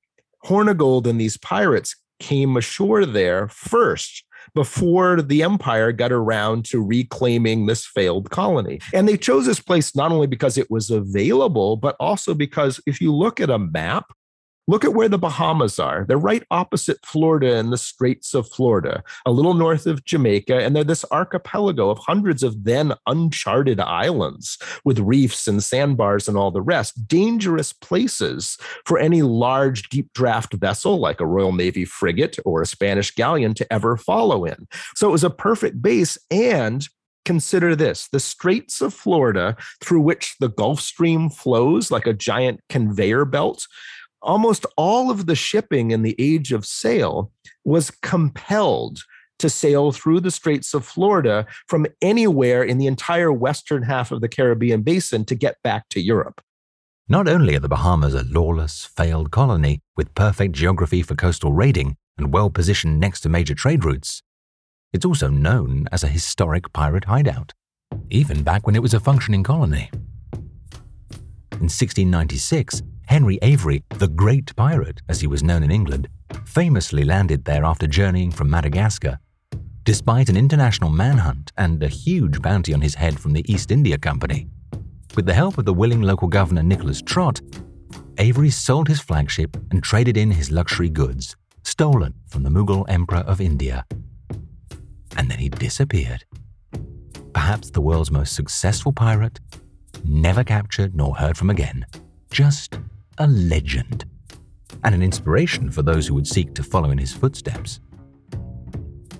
Hornigold 0.46 1.08
and 1.08 1.20
these 1.20 1.38
pirates 1.38 1.96
came 2.20 2.56
ashore 2.56 3.06
there 3.06 3.48
first 3.48 4.25
before 4.54 5.22
the 5.22 5.44
empire 5.44 5.92
got 5.92 6.12
around 6.12 6.66
to 6.66 6.84
reclaiming 6.84 7.66
this 7.66 7.86
failed 7.86 8.30
colony. 8.30 8.80
And 8.94 9.08
they 9.08 9.18
chose 9.18 9.46
this 9.46 9.60
place 9.60 9.96
not 9.96 10.12
only 10.12 10.28
because 10.28 10.58
it 10.58 10.70
was 10.70 10.90
available, 10.90 11.78
but 11.78 11.96
also 12.00 12.34
because 12.34 12.80
if 12.86 13.02
you 13.02 13.14
look 13.14 13.40
at 13.40 13.50
a 13.50 13.60
map, 13.60 14.12
Look 14.68 14.84
at 14.84 14.94
where 14.94 15.10
the 15.10 15.20
Bahamas 15.20 15.78
are. 15.78 16.06
They're 16.08 16.18
right 16.18 16.44
opposite 16.50 16.98
Florida 17.06 17.58
in 17.58 17.70
the 17.70 17.78
Straits 17.78 18.34
of 18.34 18.50
Florida, 18.50 19.04
a 19.26 19.32
little 19.32 19.54
north 19.54 19.86
of 19.86 20.04
Jamaica. 20.06 20.64
And 20.64 20.76
they're 20.76 20.84
this 20.84 21.06
archipelago 21.12 21.92
of 21.92 22.00
hundreds 22.00 22.42
of 22.42 22.64
then 22.64 22.94
uncharted 23.06 23.80
islands 23.80 24.58
with 24.84 25.00
reefs 25.00 25.48
and 25.48 25.64
sandbars 25.64 26.28
and 26.28 26.36
all 26.36 26.50
the 26.50 26.62
rest. 26.62 27.08
Dangerous 27.08 27.74
places 27.74 28.58
for 28.86 28.98
any 28.98 29.22
large 29.22 29.90
deep 29.90 30.12
draft 30.14 30.54
vessel 30.54 30.98
like 30.98 31.22
a 31.22 31.28
Royal 31.28 31.54
Navy 31.54 31.86
frigate 31.86 32.38
or 32.44 32.62
a 32.62 32.68
Spanish 32.68 33.12
galleon 33.12 33.54
to 33.54 33.72
ever 33.72 33.98
follow 33.98 34.46
in. 34.46 34.68
So 34.96 35.08
it 35.08 35.12
was 35.12 35.24
a 35.24 35.30
perfect 35.30 35.82
base. 35.82 36.18
And 36.32 36.88
consider 37.26 37.76
this 37.76 38.08
the 38.08 38.20
Straits 38.20 38.82
of 38.82 38.94
Florida, 38.94 39.58
through 39.82 40.02
which 40.02 40.36
the 40.40 40.50
Gulf 40.50 40.80
Stream 40.80 41.30
flows 41.30 41.92
like 41.92 42.08
a 42.08 42.14
giant 42.14 42.62
conveyor 42.70 43.26
belt, 43.26 43.68
almost 44.26 44.66
all 44.76 45.10
of 45.10 45.28
the 45.28 45.36
shipping 45.36 45.92
in 45.92 46.02
the 46.02 46.16
age 46.20 46.52
of 46.52 46.66
sail 46.66 47.32
was 47.64 47.92
compelled 47.92 49.00
to 49.40 49.50
sail 49.50 49.92
through 49.92 50.22
the 50.22 50.32
Straits 50.32 50.74
of 50.74 50.86
Florida 50.86 51.46
from 51.68 51.86
anywhere 52.02 52.64
in 52.64 52.78
the 52.78 52.88
entire 52.88 53.32
western 53.32 53.84
half 53.84 54.12
of 54.12 54.22
the 54.22 54.30
Caribbean 54.30 54.82
basin 54.82 55.26
to 55.26 55.36
get 55.36 55.62
back 55.64 55.88
to 55.90 56.02
Europe. 56.02 56.42
Not 57.08 57.28
only 57.28 57.56
are 57.56 57.60
the 57.60 57.70
Bahamas 57.70 58.16
a 58.16 58.24
lawless, 58.24 58.86
failed 58.86 59.30
colony 59.32 59.82
with 59.96 60.16
perfect 60.16 60.56
geography 60.56 61.02
for 61.04 61.16
coastal 61.16 61.54
raiding 61.54 61.98
and 62.18 62.34
well 62.34 62.50
positioned 62.50 63.00
next 63.00 63.22
to 63.22 63.30
major 63.30 63.54
trade 63.54 63.86
routes, 63.86 64.24
it's 64.94 65.06
also 65.06 65.28
known 65.28 65.88
as 65.92 66.04
a 66.04 66.08
historic 66.08 66.72
pirate 66.74 67.04
hideout, 67.04 67.52
even 68.10 68.42
back 68.42 68.66
when 68.66 68.76
it 68.76 68.82
was 68.82 68.94
a 68.94 69.00
functioning 69.00 69.44
colony. 69.44 69.92
In 71.52 71.70
1696, 71.70 72.82
Henry 73.08 73.40
Avery, 73.42 73.84
the 73.90 74.08
Great 74.08 74.56
Pirate, 74.56 75.02
as 75.08 75.22
he 75.22 75.28
was 75.28 75.44
known 75.44 75.64
in 75.64 75.72
England, 75.72 76.08
famously 76.46 77.04
landed 77.04 77.46
there 77.46 77.64
after 77.64 77.88
journeying 77.88 78.32
from 78.32 78.50
Madagascar. 78.50 79.20
Despite 79.84 80.30
an 80.30 80.38
international 80.38 80.90
manhunt 80.90 81.52
and 81.58 81.82
a 81.84 81.88
huge 81.88 82.42
bounty 82.42 82.74
on 82.74 82.82
his 82.82 82.96
head 82.96 83.20
from 83.20 83.34
the 83.34 83.46
East 83.52 83.72
India 83.72 83.98
Company, 83.98 84.48
with 85.16 85.26
the 85.26 85.34
help 85.34 85.58
of 85.58 85.66
the 85.66 85.74
willing 85.74 86.02
local 86.02 86.28
governor 86.28 86.64
Nicholas 86.64 87.02
Trott, 87.02 87.40
Avery 88.18 88.50
sold 88.50 88.88
his 88.88 89.00
flagship 89.00 89.56
and 89.72 89.84
traded 89.84 90.18
in 90.18 90.32
his 90.32 90.52
luxury 90.52 90.90
goods, 90.90 91.36
stolen 91.64 92.14
from 92.28 92.44
the 92.44 92.50
Mughal 92.50 92.86
Emperor 92.90 93.20
of 93.20 93.40
India. 93.40 93.86
And 95.16 95.30
then 95.30 95.40
he 95.40 95.50
disappeared. 95.50 96.26
Perhaps 97.34 97.72
the 97.72 97.82
world's 97.82 98.12
most 98.12 98.34
successful 98.36 98.92
pirate, 98.92 99.40
never 100.04 100.44
captured 100.44 100.96
nor 100.96 101.16
heard 101.16 101.38
from 101.38 101.50
again. 101.50 101.86
Just 102.32 102.80
a 103.18 103.28
legend, 103.28 104.06
and 104.84 104.94
an 104.94 105.02
inspiration 105.02 105.72
for 105.72 105.82
those 105.82 106.08
who 106.08 106.14
would 106.16 106.28
seek 106.28 106.54
to 106.56 106.64
follow 106.64 106.92
in 106.92 106.98
his 106.98 107.14
footsteps. 107.14 107.80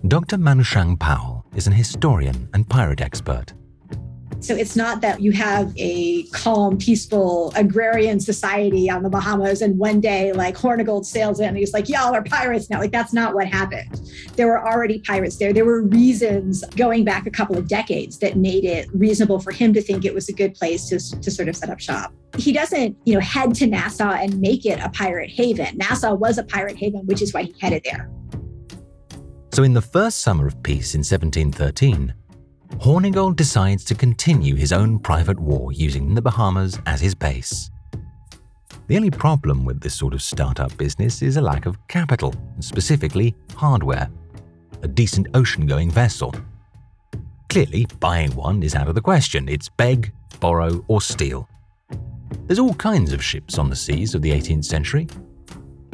Dr. 0.08 0.38
Manushag 0.38 1.00
Powell 1.00 1.46
is 1.56 1.68
an 1.68 1.74
historian 1.74 2.50
and 2.54 2.70
pirate 2.70 3.02
expert. 3.02 3.54
So 4.46 4.56
it's 4.56 4.76
not 4.76 5.02
that 5.02 5.22
you 5.22 5.32
have 5.32 5.74
a 5.76 6.24
calm, 6.26 6.78
peaceful 6.78 7.52
agrarian 7.56 8.20
society 8.20 8.90
on 8.92 9.02
the 9.02 9.10
Bahamas 9.10 9.64
and 9.64 9.80
one 9.80 10.00
day 10.00 10.34
like 10.34 10.56
Hornigold 10.56 11.06
sails 11.06 11.40
in 11.40 11.48
and 11.48 11.58
he's 11.58 11.74
like, 11.74 11.90
y'all 11.90 12.14
are 12.14 12.24
pirates 12.24 12.70
now. 12.70 12.80
Like 12.80 12.92
that's 12.92 13.12
not 13.12 13.34
what 13.34 13.48
happened. 13.48 14.12
There 14.36 14.46
were 14.46 14.64
already 14.64 15.00
pirates 15.00 15.38
there. 15.38 15.52
There 15.52 15.66
were 15.66 15.82
reasons 15.82 16.64
going 16.76 17.04
back 17.04 17.26
a 17.26 17.32
couple 17.32 17.58
of 17.58 17.68
decades 17.68 18.20
that 18.20 18.38
made 18.38 18.66
it 18.66 18.88
reasonable 18.94 19.40
for 19.40 19.52
him 19.52 19.74
to 19.74 19.82
think 19.82 20.06
it 20.06 20.14
was 20.14 20.30
a 20.30 20.34
good 20.34 20.54
place 20.54 20.90
to, 20.90 21.00
to 21.22 21.32
sort 21.32 21.50
of 21.50 21.56
set 21.56 21.72
up 21.72 21.80
shop. 21.80 22.14
He 22.38 22.54
doesn't, 22.54 22.96
you 23.06 23.16
know, 23.16 23.22
head 23.22 23.56
to 23.56 23.66
Nassau 23.66 24.12
and 24.12 24.40
make 24.40 24.66
it 24.66 24.80
a 24.80 24.90
pirate 24.90 25.32
haven. 25.32 25.76
Nassau 25.78 26.14
was 26.14 26.38
a 26.38 26.44
pirate 26.44 26.78
haven, 26.78 27.02
which 27.08 27.24
is 27.24 27.34
why 27.34 27.44
he 27.44 27.56
headed 27.60 27.84
there. 27.84 28.12
So 29.54 29.64
in 29.64 29.74
the 29.74 29.82
first 29.82 30.22
summer 30.22 30.46
of 30.46 30.62
peace 30.62 30.94
in 30.94 31.00
1713, 31.00 32.14
Hornigold 32.80 33.36
decides 33.36 33.84
to 33.86 33.96
continue 33.96 34.56
his 34.56 34.72
own 34.72 35.00
private 35.00 35.40
war 35.40 35.72
using 35.72 36.14
the 36.14 36.22
Bahamas 36.22 36.78
as 36.86 37.02
his 37.02 37.16
base. 37.16 37.72
The 38.88 38.96
only 38.98 39.10
problem 39.10 39.66
with 39.66 39.82
this 39.82 39.96
sort 39.96 40.14
of 40.14 40.22
startup 40.22 40.76
business 40.78 41.22
is 41.22 41.38
a 41.38 41.42
lack 41.42 41.66
of 41.66 41.78
capital, 41.88 42.34
specifically 42.60 43.34
hardware, 43.56 44.10
a 44.84 44.88
decent 44.88 45.28
ocean 45.34 45.66
going 45.66 45.90
vessel. 45.90 46.36
Clearly, 47.50 47.88
buying 48.00 48.36
one 48.36 48.62
is 48.62 48.76
out 48.76 48.88
of 48.88 48.96
the 48.96 49.02
question. 49.02 49.50
It's 49.50 49.70
beg, 49.70 50.12
borrow, 50.40 50.84
or 50.88 51.02
steal. 51.02 51.50
There's 52.46 52.60
all 52.60 52.76
kinds 52.76 53.14
of 53.14 53.24
ships 53.24 53.58
on 53.58 53.70
the 53.70 53.76
seas 53.76 54.14
of 54.14 54.22
the 54.22 54.32
18th 54.32 54.66
century 54.66 55.08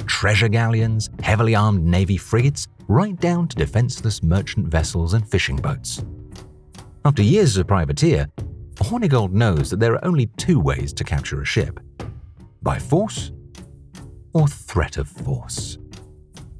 treasure 0.07 0.49
galleons, 0.49 1.09
heavily 1.23 1.55
armed 1.55 1.83
navy 1.83 2.17
frigates, 2.17 2.67
right 2.87 3.19
down 3.21 3.47
to 3.47 3.55
defenseless 3.55 4.21
merchant 4.21 4.67
vessels 4.67 5.13
and 5.13 5.27
fishing 5.27 5.55
boats. 5.55 6.03
After 7.03 7.23
years 7.23 7.49
as 7.49 7.57
a 7.57 7.65
privateer, 7.65 8.27
Hornigold 8.75 9.31
knows 9.31 9.71
that 9.71 9.79
there 9.79 9.93
are 9.93 10.05
only 10.05 10.27
two 10.37 10.59
ways 10.59 10.93
to 10.93 11.03
capture 11.03 11.41
a 11.41 11.45
ship 11.45 11.79
by 12.61 12.77
force 12.77 13.31
or 14.33 14.47
threat 14.47 14.97
of 14.97 15.07
force. 15.07 15.79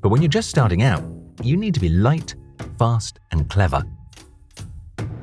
But 0.01 0.10
when 0.10 0.23
you're 0.23 0.30
just 0.30 0.49
starting 0.49 0.82
out, 0.82 1.04
you 1.43 1.58
need 1.58 1.75
to 1.75 1.80
be 1.80 1.89
light, 1.89 2.34
fast, 2.80 3.19
and 3.32 3.47
clever. 3.51 3.84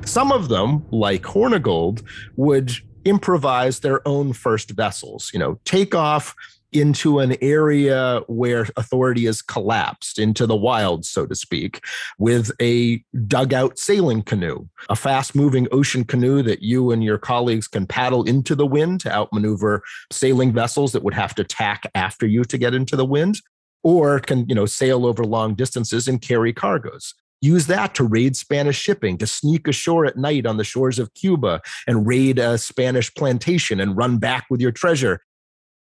Some 0.05 0.31
of 0.31 0.47
them, 0.47 0.85
like 0.89 1.23
Hornigold, 1.23 2.01
would 2.37 2.71
improvise 3.03 3.81
their 3.81 4.05
own 4.07 4.31
first 4.31 4.71
vessels, 4.71 5.31
you 5.33 5.39
know, 5.39 5.59
take 5.65 5.93
off 5.93 6.33
into 6.71 7.19
an 7.19 7.35
area 7.41 8.21
where 8.27 8.67
authority 8.77 9.25
is 9.25 9.41
collapsed 9.41 10.19
into 10.19 10.45
the 10.45 10.55
wild, 10.55 11.05
so 11.05 11.25
to 11.25 11.35
speak, 11.35 11.81
with 12.17 12.51
a 12.61 13.03
dugout 13.27 13.79
sailing 13.79 14.21
canoe, 14.21 14.67
a 14.89 14.95
fast 14.95 15.35
moving 15.35 15.67
ocean 15.71 16.03
canoe 16.03 16.41
that 16.43 16.61
you 16.61 16.91
and 16.91 17.03
your 17.03 17.17
colleagues 17.17 17.67
can 17.67 17.85
paddle 17.85 18.23
into 18.23 18.55
the 18.55 18.65
wind 18.65 18.99
to 19.01 19.11
outmaneuver 19.11 19.81
sailing 20.11 20.51
vessels 20.51 20.91
that 20.91 21.03
would 21.03 21.13
have 21.13 21.35
to 21.35 21.43
tack 21.43 21.89
after 21.95 22.27
you 22.27 22.43
to 22.43 22.57
get 22.57 22.73
into 22.73 22.95
the 22.95 23.05
wind, 23.05 23.41
or 23.83 24.19
can, 24.19 24.47
you 24.49 24.55
know, 24.55 24.65
sail 24.65 25.05
over 25.05 25.23
long 25.23 25.55
distances 25.55 26.07
and 26.07 26.21
carry 26.21 26.53
cargoes. 26.53 27.13
Use 27.41 27.67
that 27.67 27.95
to 27.95 28.03
raid 28.03 28.35
Spanish 28.35 28.77
shipping, 28.77 29.17
to 29.17 29.25
sneak 29.25 29.67
ashore 29.67 30.05
at 30.05 30.17
night 30.17 30.45
on 30.45 30.57
the 30.57 30.63
shores 30.65 30.99
of 30.99 31.13
Cuba 31.13 31.61
and 31.87 32.05
raid 32.05 32.37
a 32.37 32.57
Spanish 32.57 33.13
plantation 33.15 33.79
and 33.79 33.95
run 33.95 34.17
back 34.17 34.45
with 34.49 34.59
your 34.59 34.73
treasure 34.73 35.21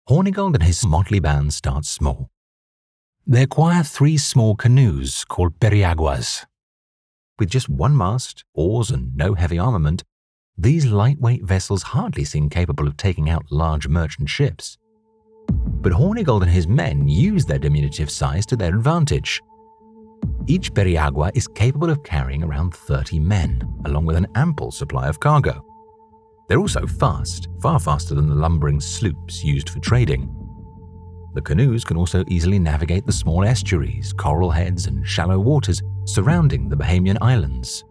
Hornigold 0.09 0.55
and 0.55 0.63
his 0.63 0.85
motley 0.85 1.21
band 1.21 1.53
start 1.53 1.85
small. 1.85 2.29
They 3.25 3.43
acquire 3.43 3.83
three 3.83 4.17
small 4.17 4.53
canoes 4.53 5.23
called 5.23 5.61
periaguas. 5.61 6.45
With 7.39 7.49
just 7.49 7.69
one 7.69 7.95
mast, 7.95 8.43
oars, 8.53 8.91
and 8.91 9.15
no 9.15 9.33
heavy 9.33 9.57
armament, 9.57 10.03
these 10.57 10.85
lightweight 10.85 11.45
vessels 11.45 11.83
hardly 11.83 12.25
seem 12.25 12.49
capable 12.49 12.85
of 12.85 12.97
taking 12.97 13.29
out 13.29 13.45
large 13.49 13.87
merchant 13.87 14.27
ships. 14.27 14.77
But 15.47 15.93
Hornigold 15.93 16.41
and 16.41 16.51
his 16.51 16.67
men 16.67 17.07
use 17.07 17.45
their 17.45 17.57
diminutive 17.57 18.09
size 18.09 18.45
to 18.47 18.57
their 18.57 18.75
advantage. 18.75 19.41
Each 20.47 20.69
periagua 20.73 21.31
is 21.33 21.47
capable 21.47 21.89
of 21.89 22.03
carrying 22.03 22.43
around 22.43 22.75
30 22.75 23.19
men, 23.19 23.61
along 23.85 24.05
with 24.05 24.17
an 24.17 24.27
ample 24.35 24.71
supply 24.71 25.07
of 25.07 25.21
cargo. 25.21 25.65
They're 26.47 26.59
also 26.59 26.85
fast, 26.85 27.47
far 27.61 27.79
faster 27.79 28.15
than 28.15 28.27
the 28.27 28.35
lumbering 28.35 28.79
sloops 28.81 29.43
used 29.43 29.69
for 29.69 29.79
trading. 29.79 30.33
The 31.33 31.41
canoes 31.41 31.83
can 31.83 31.97
also 31.97 32.23
easily 32.27 32.59
navigate 32.59 33.05
the 33.05 33.11
small 33.11 33.43
estuaries, 33.43 34.13
coral 34.13 34.51
heads, 34.51 34.87
and 34.87 35.07
shallow 35.07 35.39
waters 35.39 35.81
surrounding 36.05 36.69
the 36.69 36.75
Bahamian 36.75 37.17
islands. 37.21 37.83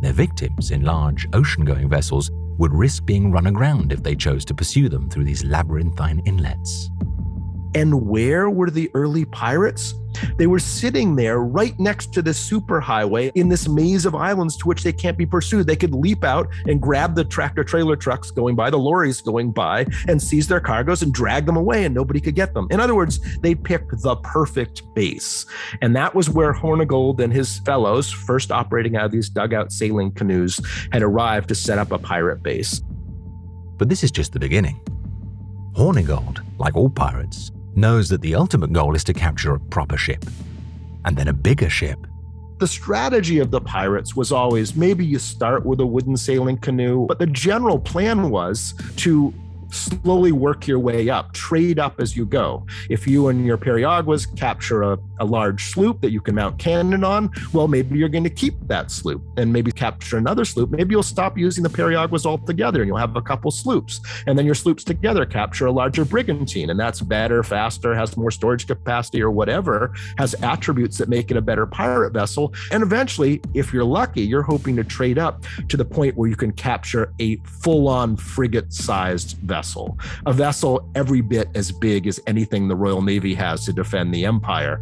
Their 0.00 0.14
victims 0.14 0.70
in 0.70 0.82
large 0.82 1.28
ocean 1.34 1.64
going 1.64 1.88
vessels 1.88 2.30
would 2.56 2.72
risk 2.72 3.04
being 3.04 3.30
run 3.30 3.46
aground 3.46 3.92
if 3.92 4.02
they 4.02 4.14
chose 4.14 4.44
to 4.46 4.54
pursue 4.54 4.88
them 4.88 5.10
through 5.10 5.24
these 5.24 5.44
labyrinthine 5.44 6.20
inlets. 6.24 6.90
And 7.74 8.08
where 8.08 8.50
were 8.50 8.70
the 8.70 8.90
early 8.94 9.24
pirates? 9.24 9.94
They 10.36 10.46
were 10.46 10.58
sitting 10.58 11.14
there 11.16 11.40
right 11.40 11.78
next 11.78 12.12
to 12.14 12.22
the 12.22 12.32
superhighway 12.32 13.30
in 13.34 13.48
this 13.48 13.68
maze 13.68 14.06
of 14.06 14.14
islands 14.14 14.56
to 14.58 14.68
which 14.68 14.82
they 14.82 14.92
can't 14.92 15.16
be 15.16 15.26
pursued. 15.26 15.66
They 15.66 15.76
could 15.76 15.94
leap 15.94 16.24
out 16.24 16.48
and 16.66 16.80
grab 16.80 17.14
the 17.14 17.24
tractor 17.24 17.64
trailer 17.64 17.96
trucks 17.96 18.30
going 18.30 18.56
by, 18.56 18.70
the 18.70 18.78
lorries 18.78 19.20
going 19.20 19.52
by, 19.52 19.86
and 20.08 20.20
seize 20.20 20.48
their 20.48 20.60
cargoes 20.60 21.02
and 21.02 21.12
drag 21.12 21.46
them 21.46 21.56
away, 21.56 21.84
and 21.84 21.94
nobody 21.94 22.20
could 22.20 22.34
get 22.34 22.54
them. 22.54 22.66
In 22.70 22.80
other 22.80 22.94
words, 22.94 23.20
they 23.38 23.54
picked 23.54 24.02
the 24.02 24.16
perfect 24.16 24.82
base. 24.94 25.46
And 25.80 25.94
that 25.96 26.14
was 26.14 26.28
where 26.28 26.52
Hornigold 26.52 27.20
and 27.20 27.32
his 27.32 27.60
fellows, 27.60 28.10
first 28.10 28.50
operating 28.50 28.96
out 28.96 29.06
of 29.06 29.12
these 29.12 29.28
dugout 29.28 29.72
sailing 29.72 30.10
canoes, 30.12 30.60
had 30.92 31.02
arrived 31.02 31.48
to 31.48 31.54
set 31.54 31.78
up 31.78 31.92
a 31.92 31.98
pirate 31.98 32.42
base. 32.42 32.82
But 33.76 33.88
this 33.88 34.02
is 34.02 34.10
just 34.10 34.32
the 34.32 34.40
beginning. 34.40 34.80
Hornigold, 35.72 36.44
like 36.58 36.76
all 36.76 36.90
pirates, 36.90 37.52
knows 37.80 38.08
that 38.10 38.20
the 38.20 38.34
ultimate 38.34 38.72
goal 38.72 38.94
is 38.94 39.04
to 39.04 39.12
capture 39.12 39.54
a 39.54 39.60
proper 39.60 39.96
ship, 39.96 40.24
and 41.04 41.16
then 41.16 41.28
a 41.28 41.32
bigger 41.32 41.70
ship. 41.70 42.06
The 42.58 42.68
strategy 42.68 43.38
of 43.38 43.50
the 43.50 43.60
pirates 43.60 44.14
was 44.14 44.32
always 44.32 44.76
maybe 44.76 45.04
you 45.04 45.18
start 45.18 45.64
with 45.64 45.80
a 45.80 45.86
wooden 45.86 46.16
sailing 46.16 46.58
canoe, 46.58 47.06
but 47.06 47.18
the 47.18 47.26
general 47.26 47.78
plan 47.78 48.30
was 48.30 48.74
to 48.96 49.32
slowly 49.72 50.32
work 50.32 50.66
your 50.66 50.78
way 50.78 51.08
up, 51.08 51.32
trade 51.32 51.78
up 51.78 52.00
as 52.00 52.16
you 52.16 52.26
go. 52.26 52.66
If 52.88 53.06
you 53.06 53.28
and 53.28 53.46
your 53.46 53.58
periaguas 53.58 54.36
capture 54.36 54.82
a, 54.82 54.98
a 55.20 55.24
large 55.24 55.72
sloop 55.72 56.00
that 56.00 56.10
you 56.10 56.20
can 56.20 56.34
mount 56.34 56.58
cannon 56.58 57.04
on, 57.04 57.30
well, 57.52 57.68
maybe 57.68 57.98
you're 57.98 58.08
going 58.08 58.24
to 58.24 58.30
keep 58.30 58.54
that 58.66 58.90
sloop 58.90 59.22
and 59.36 59.52
maybe 59.52 59.72
capture 59.72 60.18
another 60.18 60.44
sloop. 60.44 60.70
Maybe 60.70 60.92
you'll 60.92 61.02
stop 61.02 61.38
using 61.38 61.62
the 61.62 61.70
periaguas 61.70 62.26
altogether 62.26 62.80
and 62.80 62.88
you'll 62.88 62.96
have 62.96 63.16
a 63.16 63.22
couple 63.22 63.50
sloops. 63.50 64.00
And 64.26 64.38
then 64.38 64.46
your 64.46 64.54
sloops 64.54 64.84
together 64.84 65.24
capture 65.24 65.66
a 65.66 65.72
larger 65.72 66.04
brigantine. 66.04 66.70
And 66.70 66.78
that's 66.78 67.00
better, 67.00 67.42
faster, 67.42 67.94
has 67.94 68.16
more 68.16 68.30
storage 68.30 68.66
capacity 68.66 69.22
or 69.22 69.30
whatever, 69.30 69.92
has 70.18 70.34
attributes 70.42 70.98
that 70.98 71.08
make 71.08 71.30
it 71.30 71.36
a 71.36 71.42
better 71.42 71.66
pirate 71.66 72.12
vessel. 72.12 72.52
And 72.72 72.82
eventually, 72.82 73.40
if 73.54 73.72
you're 73.72 73.84
lucky, 73.84 74.22
you're 74.22 74.42
hoping 74.42 74.76
to 74.76 74.84
trade 74.84 75.18
up 75.18 75.44
to 75.68 75.76
the 75.76 75.84
point 75.84 76.16
where 76.16 76.28
you 76.28 76.36
can 76.36 76.52
capture 76.52 77.12
a 77.20 77.36
full 77.44 77.88
on 77.88 78.16
frigate 78.16 78.72
sized 78.72 79.36
vessel 79.38 79.59
vessel, 79.60 79.98
a 80.24 80.32
vessel 80.32 80.90
every 80.94 81.20
bit 81.20 81.46
as 81.54 81.70
big 81.70 82.06
as 82.06 82.18
anything 82.26 82.66
the 82.66 82.74
Royal 82.74 83.02
Navy 83.02 83.34
has 83.34 83.66
to 83.66 83.74
defend 83.74 84.14
the 84.14 84.24
Empire. 84.24 84.80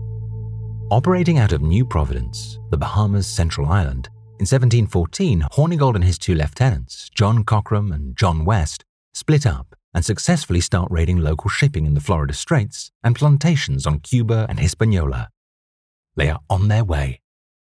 Operating 0.93 1.39
out 1.39 1.53
of 1.53 1.63
New 1.63 1.85
Providence, 1.85 2.61
the 2.71 2.77
Bahamas' 2.77 3.27
central 3.27 3.67
island, 3.67 4.09
in 4.39 4.47
1714, 4.47 5.47
Hornigold 5.51 5.97
and 5.97 6.05
his 6.05 6.17
two 6.17 6.37
lieutenants, 6.37 7.11
John 7.13 7.45
Cockram 7.45 7.93
and 7.93 8.17
John 8.17 8.45
West, 8.45 8.85
split 9.15 9.47
up 9.47 9.75
and 9.93 10.05
successfully 10.05 10.61
start 10.61 10.89
raiding 10.93 11.17
local 11.17 11.51
shipping 11.51 11.85
in 11.85 11.95
the 11.95 12.01
Florida 12.01 12.33
Straits 12.33 12.93
and 13.03 13.17
plantations 13.17 13.85
on 13.85 13.99
Cuba 13.99 14.47
and 14.49 14.61
Hispaniola. 14.61 15.31
They 16.15 16.31
are 16.31 16.39
on 16.49 16.69
their 16.69 16.85
way. 16.85 17.21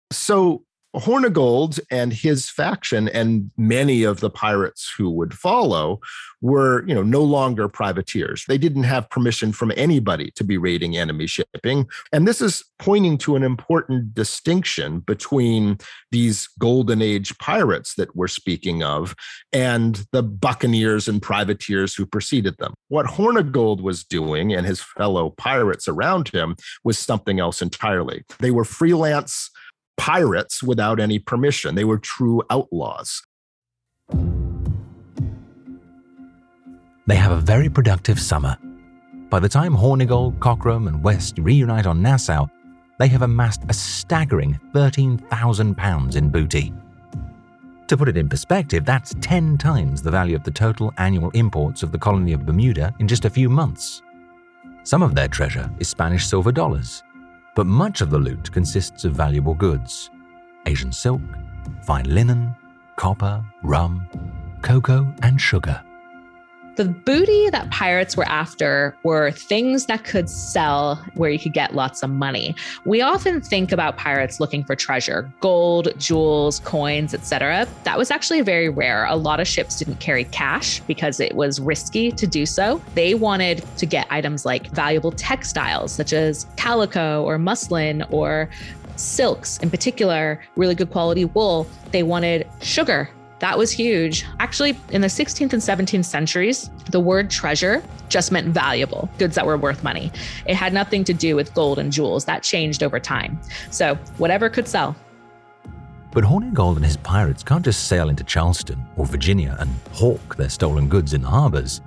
So 0.09 0.63
Hornigold 0.95 1.79
and 1.89 2.13
his 2.13 2.49
faction 2.49 3.09
and 3.09 3.49
many 3.57 4.03
of 4.03 4.19
the 4.19 4.29
pirates 4.29 4.93
who 4.95 5.09
would 5.09 5.33
follow 5.33 5.99
were, 6.41 6.85
you 6.87 6.93
know, 6.93 7.01
no 7.01 7.23
longer 7.23 7.67
privateers. 7.67 8.43
They 8.47 8.57
didn't 8.57 8.83
have 8.83 9.09
permission 9.09 9.53
from 9.53 9.71
anybody 9.75 10.31
to 10.35 10.43
be 10.43 10.57
raiding 10.57 10.97
enemy 10.97 11.25
shipping. 11.25 11.87
And 12.11 12.27
this 12.27 12.41
is 12.41 12.63
pointing 12.79 13.17
to 13.19 13.35
an 13.35 13.43
important 13.43 14.13
distinction 14.13 14.99
between 14.99 15.77
these 16.11 16.47
golden 16.59 17.01
age 17.01 17.35
pirates 17.37 17.95
that 17.95 18.15
we're 18.15 18.27
speaking 18.27 18.83
of 18.83 19.15
and 19.51 20.05
the 20.11 20.21
buccaneers 20.21 21.07
and 21.07 21.21
privateers 21.21 21.95
who 21.95 22.05
preceded 22.05 22.57
them. 22.57 22.73
What 22.89 23.05
Hornigold 23.05 23.81
was 23.81 24.03
doing 24.03 24.53
and 24.53 24.67
his 24.67 24.81
fellow 24.81 25.31
pirates 25.31 25.87
around 25.87 26.27
him 26.27 26.55
was 26.83 26.99
something 26.99 27.39
else 27.39 27.61
entirely. 27.61 28.23
They 28.39 28.51
were 28.51 28.65
freelance 28.65 29.49
pirates 29.97 30.63
without 30.63 30.99
any 30.99 31.19
permission. 31.19 31.75
They 31.75 31.83
were 31.83 31.97
true 31.97 32.43
outlaws. 32.49 33.21
They 37.05 37.15
have 37.15 37.31
a 37.31 37.39
very 37.39 37.69
productive 37.69 38.19
summer. 38.19 38.57
By 39.29 39.39
the 39.39 39.49
time 39.49 39.75
Hornigold, 39.75 40.39
Cockram, 40.39 40.87
and 40.87 41.03
West 41.03 41.37
reunite 41.37 41.85
on 41.85 42.01
Nassau, 42.01 42.47
they 42.99 43.07
have 43.07 43.23
amassed 43.23 43.63
a 43.67 43.73
staggering 43.73 44.59
£13,000 44.73 46.15
in 46.15 46.29
booty. 46.29 46.73
To 47.87 47.97
put 47.97 48.07
it 48.07 48.15
in 48.15 48.29
perspective, 48.29 48.85
that's 48.85 49.13
10 49.19 49.57
times 49.57 50.01
the 50.01 50.11
value 50.11 50.35
of 50.35 50.43
the 50.43 50.51
total 50.51 50.93
annual 50.97 51.29
imports 51.31 51.83
of 51.83 51.91
the 51.91 51.97
colony 51.97 52.31
of 52.31 52.45
Bermuda 52.45 52.93
in 52.99 53.07
just 53.07 53.25
a 53.25 53.29
few 53.29 53.49
months. 53.49 54.01
Some 54.83 55.01
of 55.01 55.15
their 55.15 55.27
treasure 55.27 55.69
is 55.79 55.89
Spanish 55.89 56.25
silver 56.25 56.51
dollars, 56.51 57.03
but 57.55 57.65
much 57.65 58.01
of 58.01 58.09
the 58.09 58.17
loot 58.17 58.51
consists 58.51 59.05
of 59.05 59.13
valuable 59.13 59.53
goods 59.53 60.09
Asian 60.65 60.91
silk, 60.91 61.21
fine 61.81 62.05
linen, 62.05 62.55
copper, 62.95 63.43
rum, 63.61 64.07
cocoa, 64.61 65.13
and 65.21 65.39
sugar. 65.39 65.81
The 66.75 66.85
booty 66.85 67.51
that 67.51 67.69
pirates 67.69 68.17
were 68.17 68.27
after 68.27 68.95
were 69.03 69.29
things 69.29 69.85
that 69.85 70.03
could 70.05 70.27
sell 70.27 70.95
where 71.13 71.29
you 71.29 71.37
could 71.37 71.53
get 71.53 71.75
lots 71.75 72.01
of 72.01 72.09
money. 72.09 72.55
We 72.83 73.01
often 73.01 73.41
think 73.41 73.71
about 73.71 73.97
pirates 73.97 74.39
looking 74.39 74.63
for 74.63 74.75
treasure, 74.75 75.31
gold, 75.39 75.89
jewels, 75.99 76.61
coins, 76.61 77.13
etc. 77.13 77.67
That 77.83 77.99
was 77.99 78.09
actually 78.09 78.41
very 78.41 78.69
rare. 78.69 79.05
A 79.05 79.15
lot 79.15 79.39
of 79.39 79.47
ships 79.47 79.77
didn't 79.77 79.99
carry 79.99 80.23
cash 80.25 80.79
because 80.87 81.19
it 81.19 81.35
was 81.35 81.59
risky 81.59 82.11
to 82.11 82.25
do 82.25 82.43
so. 82.47 82.81
They 82.95 83.13
wanted 83.13 83.63
to 83.77 83.85
get 83.85 84.07
items 84.09 84.43
like 84.43 84.71
valuable 84.71 85.11
textiles 85.11 85.91
such 85.91 86.11
as 86.11 86.47
calico 86.57 87.23
or 87.23 87.37
muslin 87.37 88.03
or 88.09 88.49
silks 88.95 89.59
in 89.59 89.69
particular, 89.69 90.41
really 90.55 90.73
good 90.73 90.89
quality 90.89 91.25
wool. 91.25 91.67
They 91.91 92.01
wanted 92.01 92.47
sugar 92.61 93.09
that 93.43 93.57
was 93.57 93.73
huge. 93.73 94.25
Actually, 94.39 94.79
in 94.91 95.01
the 95.01 95.09
16th 95.09 95.51
and 95.51 95.61
17th 95.61 96.05
centuries, 96.05 96.69
the 96.91 96.99
word 97.01 97.29
treasure 97.29 97.83
just 98.07 98.31
meant 98.31 98.47
valuable, 98.47 99.09
goods 99.17 99.35
that 99.35 99.45
were 99.45 99.57
worth 99.57 99.83
money. 99.83 100.13
It 100.45 100.55
had 100.55 100.71
nothing 100.71 101.03
to 101.03 101.13
do 101.13 101.35
with 101.35 101.53
gold 101.53 101.77
and 101.77 101.91
jewels. 101.91 102.23
That 102.23 102.41
changed 102.41 102.83
over 102.83 103.01
time. 103.01 103.37
So, 103.69 103.95
whatever 104.17 104.49
could 104.49 104.65
sell. 104.65 104.95
But 106.11 106.23
Hornigold 106.23 106.77
and 106.77 106.85
his 106.85 106.95
pirates 106.95 107.43
can't 107.43 107.65
just 107.65 107.89
sail 107.89 108.07
into 108.07 108.23
Charleston 108.23 108.81
or 108.95 109.05
Virginia 109.05 109.57
and 109.59 109.69
hawk 109.91 110.37
their 110.37 110.47
stolen 110.47 110.87
goods 110.87 111.13
in 111.13 111.21
the 111.21 111.27
harbors. 111.27 111.81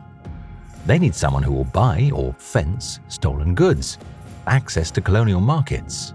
They 0.85 0.99
need 0.99 1.15
someone 1.15 1.43
who 1.43 1.55
will 1.55 1.65
buy 1.65 2.11
or 2.13 2.35
fence 2.35 3.01
stolen 3.09 3.55
goods, 3.55 3.97
access 4.47 4.91
to 4.91 5.01
colonial 5.01 5.41
markets, 5.41 6.13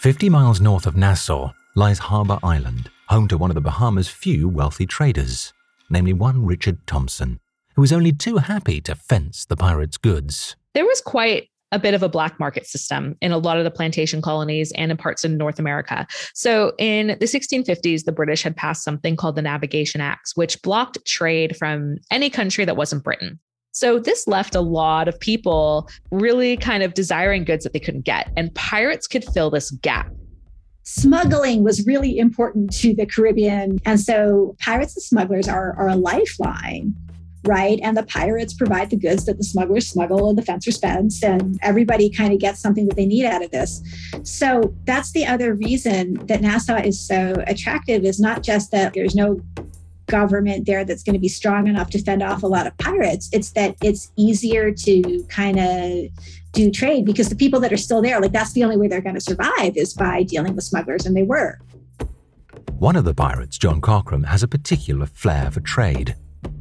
50 0.00 0.30
miles 0.30 0.62
north 0.62 0.86
of 0.86 0.96
Nassau 0.96 1.52
lies 1.76 1.98
Harbour 1.98 2.38
Island, 2.42 2.88
home 3.08 3.28
to 3.28 3.36
one 3.36 3.50
of 3.50 3.54
the 3.54 3.60
Bahamas' 3.60 4.08
few 4.08 4.48
wealthy 4.48 4.86
traders, 4.86 5.52
namely 5.90 6.14
one 6.14 6.46
Richard 6.46 6.78
Thompson, 6.86 7.38
who 7.74 7.82
was 7.82 7.92
only 7.92 8.10
too 8.10 8.38
happy 8.38 8.80
to 8.80 8.94
fence 8.94 9.44
the 9.44 9.58
pirates' 9.58 9.98
goods. 9.98 10.56
There 10.72 10.86
was 10.86 11.02
quite 11.02 11.50
a 11.70 11.78
bit 11.78 11.92
of 11.92 12.02
a 12.02 12.08
black 12.08 12.40
market 12.40 12.66
system 12.66 13.14
in 13.20 13.30
a 13.30 13.36
lot 13.36 13.58
of 13.58 13.64
the 13.64 13.70
plantation 13.70 14.22
colonies 14.22 14.72
and 14.72 14.90
in 14.90 14.96
parts 14.96 15.22
of 15.22 15.32
North 15.32 15.58
America. 15.58 16.06
So, 16.32 16.72
in 16.78 17.08
the 17.08 17.26
1650s, 17.26 18.04
the 18.04 18.12
British 18.12 18.42
had 18.42 18.56
passed 18.56 18.82
something 18.82 19.16
called 19.16 19.36
the 19.36 19.42
Navigation 19.42 20.00
Acts, 20.00 20.34
which 20.34 20.62
blocked 20.62 20.96
trade 21.04 21.58
from 21.58 21.96
any 22.10 22.30
country 22.30 22.64
that 22.64 22.78
wasn't 22.78 23.04
Britain. 23.04 23.38
So 23.72 23.98
this 23.98 24.26
left 24.26 24.54
a 24.54 24.60
lot 24.60 25.06
of 25.08 25.18
people 25.18 25.88
really 26.10 26.56
kind 26.56 26.82
of 26.82 26.94
desiring 26.94 27.44
goods 27.44 27.64
that 27.64 27.72
they 27.72 27.80
couldn't 27.80 28.04
get, 28.04 28.32
and 28.36 28.54
pirates 28.54 29.06
could 29.06 29.24
fill 29.24 29.50
this 29.50 29.70
gap. 29.70 30.10
Smuggling 30.82 31.62
was 31.62 31.86
really 31.86 32.18
important 32.18 32.72
to 32.78 32.94
the 32.94 33.06
Caribbean. 33.06 33.78
And 33.84 34.00
so 34.00 34.56
pirates 34.60 34.96
and 34.96 35.02
smugglers 35.02 35.46
are, 35.46 35.76
are 35.76 35.88
a 35.88 35.94
lifeline 35.94 36.94
right? 37.44 37.78
And 37.82 37.96
the 37.96 38.02
pirates 38.02 38.52
provide 38.52 38.90
the 38.90 38.96
goods 38.96 39.24
that 39.26 39.38
the 39.38 39.44
smugglers 39.44 39.88
smuggle 39.88 40.28
and 40.28 40.38
the 40.38 40.42
fencer 40.42 40.70
spends, 40.70 41.22
and 41.22 41.58
everybody 41.62 42.10
kind 42.10 42.32
of 42.32 42.38
gets 42.38 42.60
something 42.60 42.86
that 42.86 42.96
they 42.96 43.06
need 43.06 43.24
out 43.24 43.42
of 43.42 43.50
this. 43.50 43.82
So 44.22 44.74
that's 44.84 45.12
the 45.12 45.26
other 45.26 45.54
reason 45.54 46.14
that 46.26 46.42
Nassau 46.42 46.76
is 46.76 47.00
so 47.00 47.42
attractive 47.46 48.04
is 48.04 48.20
not 48.20 48.42
just 48.42 48.70
that 48.72 48.92
there's 48.94 49.14
no 49.14 49.40
government 50.10 50.66
there 50.66 50.84
that's 50.84 51.02
going 51.02 51.14
to 51.14 51.20
be 51.20 51.28
strong 51.28 51.66
enough 51.66 51.90
to 51.90 52.02
fend 52.02 52.22
off 52.22 52.42
a 52.42 52.46
lot 52.46 52.66
of 52.66 52.76
pirates. 52.78 53.28
It's 53.32 53.52
that 53.52 53.76
it's 53.82 54.12
easier 54.16 54.72
to 54.72 55.24
kind 55.28 55.58
of 55.58 56.10
do 56.52 56.70
trade 56.70 57.04
because 57.04 57.28
the 57.28 57.36
people 57.36 57.60
that 57.60 57.72
are 57.72 57.78
still 57.78 58.02
there, 58.02 58.20
like 58.20 58.32
that's 58.32 58.52
the 58.52 58.64
only 58.64 58.76
way 58.76 58.88
they're 58.88 59.00
going 59.00 59.14
to 59.14 59.20
survive 59.20 59.76
is 59.76 59.94
by 59.94 60.24
dealing 60.24 60.54
with 60.54 60.64
smugglers, 60.64 61.06
and 61.06 61.16
they 61.16 61.22
were. 61.22 61.58
One 62.78 62.96
of 62.96 63.04
the 63.04 63.14
pirates, 63.14 63.58
John 63.58 63.80
Cockram, 63.80 64.24
has 64.24 64.42
a 64.42 64.48
particular 64.48 65.06
flair 65.06 65.50
for 65.50 65.60
trade, 65.60 66.16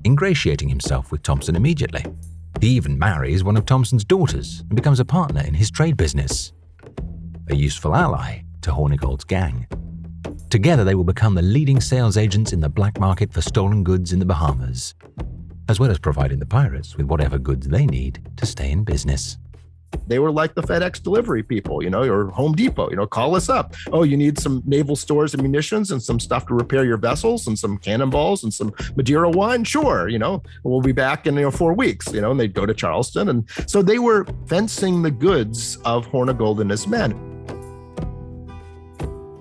ingratiating 0.06 0.70
himself 0.70 1.12
with 1.12 1.24
Thompson 1.24 1.56
immediately. 1.56 2.06
He 2.62 2.70
even 2.70 3.00
marries 3.00 3.44
one 3.44 3.56
of 3.56 3.66
Thompson's 3.66 4.04
daughters 4.04 4.60
and 4.62 4.76
becomes 4.76 5.00
a 5.00 5.06
partner 5.06 5.42
in 5.42 5.54
his 5.54 5.72
trade 5.72 5.96
business. 5.96 6.52
A 7.50 7.56
useful 7.56 7.96
ally 7.96 8.42
to 8.62 8.72
Hornigold's 8.72 9.24
gang. 9.24 9.66
Together, 10.50 10.84
they 10.84 10.96
will 10.96 11.04
become 11.04 11.36
the 11.36 11.44
leading 11.44 11.80
sales 11.80 12.18
agents 12.18 12.54
in 12.54 12.60
the 12.60 12.70
black 12.70 13.00
market 13.00 13.32
for 13.32 13.40
stolen 13.40 13.84
goods 13.84 14.12
in 14.12 14.18
the 14.18 14.26
Bahamas, 14.26 14.96
as 15.68 15.80
well 15.80 15.92
as 15.92 16.00
providing 16.00 16.40
the 16.40 16.46
pirates 16.46 16.98
with 16.98 17.06
whatever 17.06 17.38
goods 17.38 17.68
they 17.68 17.86
need 17.86 18.20
to 18.36 18.48
stay 18.48 18.72
in 18.72 18.84
business. 18.84 19.38
They 20.08 20.18
were 20.18 20.32
like 20.32 20.56
the 20.56 20.64
FedEx 20.64 21.04
delivery 21.04 21.44
people, 21.44 21.84
you 21.84 21.92
know, 21.92 22.02
or 22.02 22.30
Home 22.32 22.54
Depot, 22.54 22.90
you 22.90 22.96
know, 22.96 23.06
call 23.06 23.36
us 23.36 23.48
up. 23.48 23.76
Oh, 23.92 24.02
you 24.02 24.18
need 24.18 24.40
some 24.40 24.64
naval 24.66 24.96
stores 24.96 25.36
and 25.36 25.44
munitions 25.44 25.92
and 25.92 26.02
some 26.02 26.20
stuff 26.20 26.48
to 26.48 26.56
repair 26.56 26.84
your 26.84 26.98
vessels 26.98 27.46
and 27.46 27.58
some 27.58 27.78
cannonballs 27.78 28.44
and 28.44 28.52
some 28.52 28.74
Madeira 28.96 29.30
wine? 29.30 29.64
Sure, 29.64 30.08
you 30.08 30.18
know, 30.18 30.42
we'll 30.64 30.82
be 30.82 30.94
back 30.94 31.28
in, 31.28 31.36
you 31.36 31.42
know, 31.42 31.52
four 31.52 31.74
weeks, 31.74 32.12
you 32.12 32.22
know, 32.22 32.32
and 32.32 32.40
they'd 32.40 32.56
go 32.56 32.66
to 32.66 32.74
Charleston. 32.74 33.30
And 33.30 33.48
so 33.68 33.84
they 33.84 34.00
were 34.00 34.26
fencing 34.48 35.04
the 35.04 35.12
goods 35.12 35.78
of 35.86 36.08
Hornigold 36.08 36.60
and 36.60 36.72
his 36.72 36.88
men. 36.88 37.29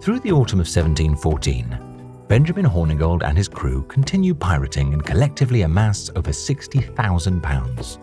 Through 0.08 0.20
the 0.20 0.32
autumn 0.32 0.58
of 0.58 0.66
1714, 0.66 2.24
Benjamin 2.28 2.64
Hornigold 2.64 3.22
and 3.22 3.36
his 3.36 3.46
crew 3.46 3.82
continue 3.88 4.32
pirating 4.32 4.94
and 4.94 5.04
collectively 5.04 5.60
amass 5.60 6.08
over 6.16 6.30
£60,000. 6.30 7.98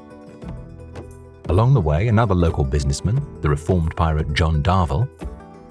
Along 1.50 1.74
the 1.74 1.82
way, 1.82 2.08
another 2.08 2.36
local 2.36 2.64
businessman, 2.64 3.20
the 3.42 3.50
reformed 3.50 3.96
pirate 3.96 4.32
John 4.36 4.62
Darvell, 4.62 5.10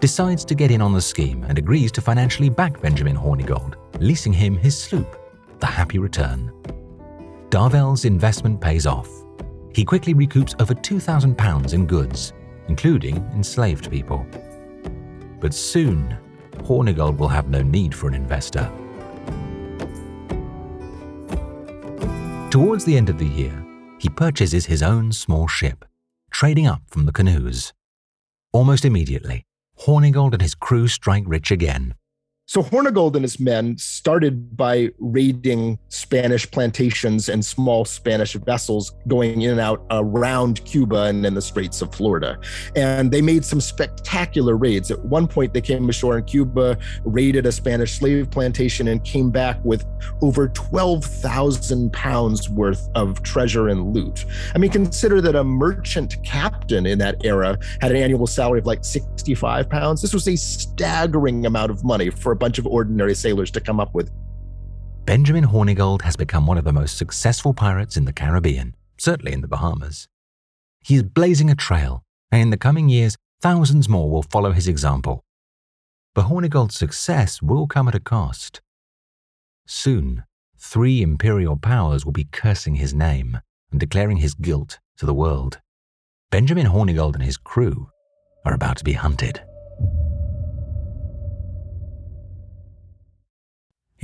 decides 0.00 0.44
to 0.46 0.56
get 0.56 0.72
in 0.72 0.82
on 0.82 0.92
the 0.92 1.00
scheme 1.00 1.44
and 1.44 1.56
agrees 1.56 1.92
to 1.92 2.00
financially 2.00 2.48
back 2.48 2.82
Benjamin 2.82 3.14
Hornigold, 3.14 3.76
leasing 4.00 4.32
him 4.32 4.56
his 4.56 4.76
sloop, 4.76 5.16
the 5.60 5.66
Happy 5.66 6.00
Return. 6.00 6.52
Darvell's 7.50 8.04
investment 8.04 8.60
pays 8.60 8.88
off. 8.88 9.08
He 9.72 9.84
quickly 9.84 10.14
recoups 10.14 10.60
over 10.60 10.74
£2,000 10.74 11.74
in 11.74 11.86
goods, 11.86 12.32
including 12.66 13.18
enslaved 13.36 13.88
people. 13.88 14.26
But 15.38 15.54
soon, 15.54 16.18
Hornigold 16.62 17.18
will 17.18 17.28
have 17.28 17.48
no 17.48 17.62
need 17.62 17.94
for 17.94 18.08
an 18.08 18.14
investor. 18.14 18.70
Towards 22.50 22.84
the 22.84 22.96
end 22.96 23.10
of 23.10 23.18
the 23.18 23.26
year, 23.26 23.64
he 23.98 24.08
purchases 24.08 24.66
his 24.66 24.82
own 24.82 25.12
small 25.12 25.48
ship, 25.48 25.84
trading 26.30 26.66
up 26.66 26.82
from 26.86 27.06
the 27.06 27.12
canoes. 27.12 27.72
Almost 28.52 28.84
immediately, 28.84 29.44
Hornigold 29.80 30.32
and 30.32 30.42
his 30.42 30.54
crew 30.54 30.86
strike 30.86 31.24
rich 31.26 31.50
again 31.50 31.94
so 32.46 32.62
Hornigold 32.62 33.14
and 33.14 33.24
his 33.24 33.40
men 33.40 33.78
started 33.78 34.54
by 34.54 34.90
raiding 34.98 35.78
Spanish 35.88 36.50
plantations 36.50 37.30
and 37.30 37.42
small 37.42 37.86
Spanish 37.86 38.34
vessels 38.34 38.94
going 39.08 39.40
in 39.40 39.52
and 39.52 39.60
out 39.60 39.84
around 39.90 40.62
Cuba 40.66 41.04
and 41.04 41.24
in 41.24 41.32
the 41.32 41.40
Straits 41.40 41.80
of 41.80 41.94
Florida. 41.94 42.38
And 42.76 43.10
they 43.10 43.22
made 43.22 43.46
some 43.46 43.62
spectacular 43.62 44.58
raids. 44.58 44.90
At 44.90 45.02
one 45.06 45.26
point, 45.26 45.54
they 45.54 45.62
came 45.62 45.88
ashore 45.88 46.18
in 46.18 46.24
Cuba, 46.24 46.76
raided 47.04 47.46
a 47.46 47.52
Spanish 47.52 47.98
slave 47.98 48.30
plantation, 48.30 48.88
and 48.88 49.02
came 49.04 49.30
back 49.30 49.58
with 49.64 49.86
over 50.20 50.48
12,000 50.48 51.92
pounds 51.94 52.50
worth 52.50 52.90
of 52.94 53.22
treasure 53.22 53.68
and 53.68 53.94
loot. 53.94 54.26
I 54.54 54.58
mean, 54.58 54.70
consider 54.70 55.22
that 55.22 55.34
a 55.34 55.44
merchant 55.44 56.22
captain 56.24 56.84
in 56.84 56.98
that 56.98 57.24
era 57.24 57.58
had 57.80 57.90
an 57.90 57.96
annual 57.96 58.26
salary 58.26 58.58
of 58.58 58.66
like 58.66 58.84
65 58.84 59.70
pounds. 59.70 60.02
This 60.02 60.12
was 60.12 60.28
a 60.28 60.36
staggering 60.36 61.46
amount 61.46 61.70
of 61.70 61.84
money 61.84 62.10
for 62.10 62.33
a 62.34 62.36
bunch 62.36 62.58
of 62.58 62.66
ordinary 62.66 63.14
sailors 63.14 63.50
to 63.52 63.60
come 63.60 63.80
up 63.80 63.94
with. 63.94 64.10
Benjamin 65.06 65.44
Hornigold 65.44 66.02
has 66.02 66.16
become 66.16 66.46
one 66.46 66.58
of 66.58 66.64
the 66.64 66.72
most 66.72 66.98
successful 66.98 67.54
pirates 67.54 67.96
in 67.96 68.04
the 68.04 68.12
Caribbean, 68.12 68.74
certainly 68.98 69.32
in 69.32 69.40
the 69.40 69.48
Bahamas. 69.48 70.08
He 70.82 70.96
is 70.96 71.02
blazing 71.02 71.50
a 71.50 71.54
trail, 71.54 72.02
and 72.30 72.42
in 72.42 72.50
the 72.50 72.56
coming 72.56 72.88
years, 72.88 73.16
thousands 73.40 73.88
more 73.88 74.10
will 74.10 74.22
follow 74.22 74.52
his 74.52 74.66
example. 74.66 75.22
But 76.14 76.26
Hornigold's 76.26 76.76
success 76.76 77.42
will 77.42 77.66
come 77.66 77.88
at 77.88 77.94
a 77.94 78.00
cost. 78.00 78.60
Soon, 79.66 80.24
three 80.58 81.02
imperial 81.02 81.56
powers 81.56 82.04
will 82.04 82.12
be 82.12 82.28
cursing 82.32 82.76
his 82.76 82.94
name 82.94 83.40
and 83.70 83.80
declaring 83.80 84.18
his 84.18 84.34
guilt 84.34 84.78
to 84.96 85.06
the 85.06 85.14
world. 85.14 85.60
Benjamin 86.30 86.66
Hornigold 86.66 87.14
and 87.14 87.24
his 87.24 87.36
crew 87.36 87.88
are 88.44 88.54
about 88.54 88.78
to 88.78 88.84
be 88.84 88.94
hunted. 88.94 89.42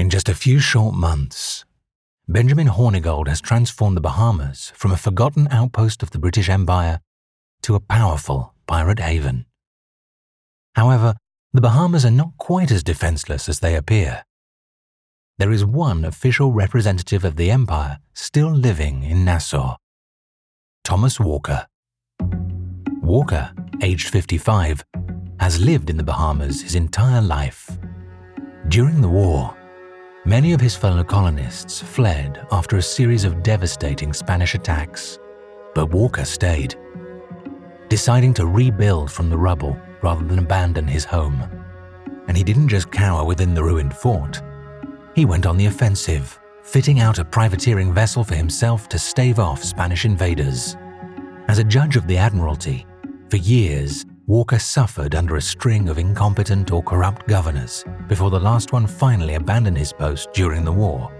In 0.00 0.08
just 0.08 0.30
a 0.30 0.34
few 0.34 0.60
short 0.60 0.94
months, 0.94 1.66
Benjamin 2.26 2.68
Hornigold 2.68 3.28
has 3.28 3.38
transformed 3.38 3.98
the 3.98 4.00
Bahamas 4.00 4.72
from 4.74 4.92
a 4.92 4.96
forgotten 4.96 5.46
outpost 5.50 6.02
of 6.02 6.10
the 6.10 6.18
British 6.18 6.48
Empire 6.48 7.00
to 7.60 7.74
a 7.74 7.80
powerful 7.80 8.54
pirate 8.66 8.98
haven. 8.98 9.44
However, 10.74 11.16
the 11.52 11.60
Bahamas 11.60 12.06
are 12.06 12.10
not 12.10 12.38
quite 12.38 12.70
as 12.70 12.82
defenseless 12.82 13.46
as 13.46 13.60
they 13.60 13.74
appear. 13.74 14.24
There 15.36 15.52
is 15.52 15.66
one 15.66 16.06
official 16.06 16.50
representative 16.50 17.22
of 17.22 17.36
the 17.36 17.50
empire 17.50 17.98
still 18.14 18.50
living 18.50 19.02
in 19.02 19.26
Nassau 19.26 19.76
Thomas 20.82 21.20
Walker. 21.20 21.66
Walker, 23.02 23.52
aged 23.82 24.08
55, 24.08 24.82
has 25.40 25.60
lived 25.60 25.90
in 25.90 25.98
the 25.98 26.02
Bahamas 26.02 26.62
his 26.62 26.74
entire 26.74 27.20
life. 27.20 27.76
During 28.68 29.02
the 29.02 29.08
war, 29.10 29.54
Many 30.26 30.52
of 30.52 30.60
his 30.60 30.76
fellow 30.76 31.02
colonists 31.02 31.80
fled 31.80 32.46
after 32.52 32.76
a 32.76 32.82
series 32.82 33.24
of 33.24 33.42
devastating 33.42 34.12
Spanish 34.12 34.54
attacks, 34.54 35.18
but 35.74 35.90
Walker 35.90 36.26
stayed, 36.26 36.74
deciding 37.88 38.34
to 38.34 38.46
rebuild 38.46 39.10
from 39.10 39.30
the 39.30 39.38
rubble 39.38 39.80
rather 40.02 40.22
than 40.22 40.38
abandon 40.38 40.86
his 40.86 41.06
home. 41.06 41.42
And 42.28 42.36
he 42.36 42.44
didn't 42.44 42.68
just 42.68 42.90
cower 42.90 43.24
within 43.24 43.54
the 43.54 43.64
ruined 43.64 43.94
fort. 43.94 44.42
He 45.14 45.24
went 45.24 45.46
on 45.46 45.56
the 45.56 45.66
offensive, 45.66 46.38
fitting 46.64 47.00
out 47.00 47.18
a 47.18 47.24
privateering 47.24 47.94
vessel 47.94 48.22
for 48.22 48.34
himself 48.34 48.90
to 48.90 48.98
stave 48.98 49.38
off 49.38 49.64
Spanish 49.64 50.04
invaders. 50.04 50.76
As 51.48 51.58
a 51.58 51.64
judge 51.64 51.96
of 51.96 52.06
the 52.06 52.18
Admiralty, 52.18 52.86
for 53.30 53.38
years 53.38 54.04
Walker 54.30 54.60
suffered 54.60 55.16
under 55.16 55.34
a 55.34 55.42
string 55.42 55.88
of 55.88 55.98
incompetent 55.98 56.70
or 56.70 56.84
corrupt 56.84 57.26
governors 57.26 57.84
before 58.06 58.30
the 58.30 58.38
last 58.38 58.72
one 58.72 58.86
finally 58.86 59.34
abandoned 59.34 59.76
his 59.76 59.92
post 59.92 60.32
during 60.32 60.64
the 60.64 60.70
war. 60.70 61.10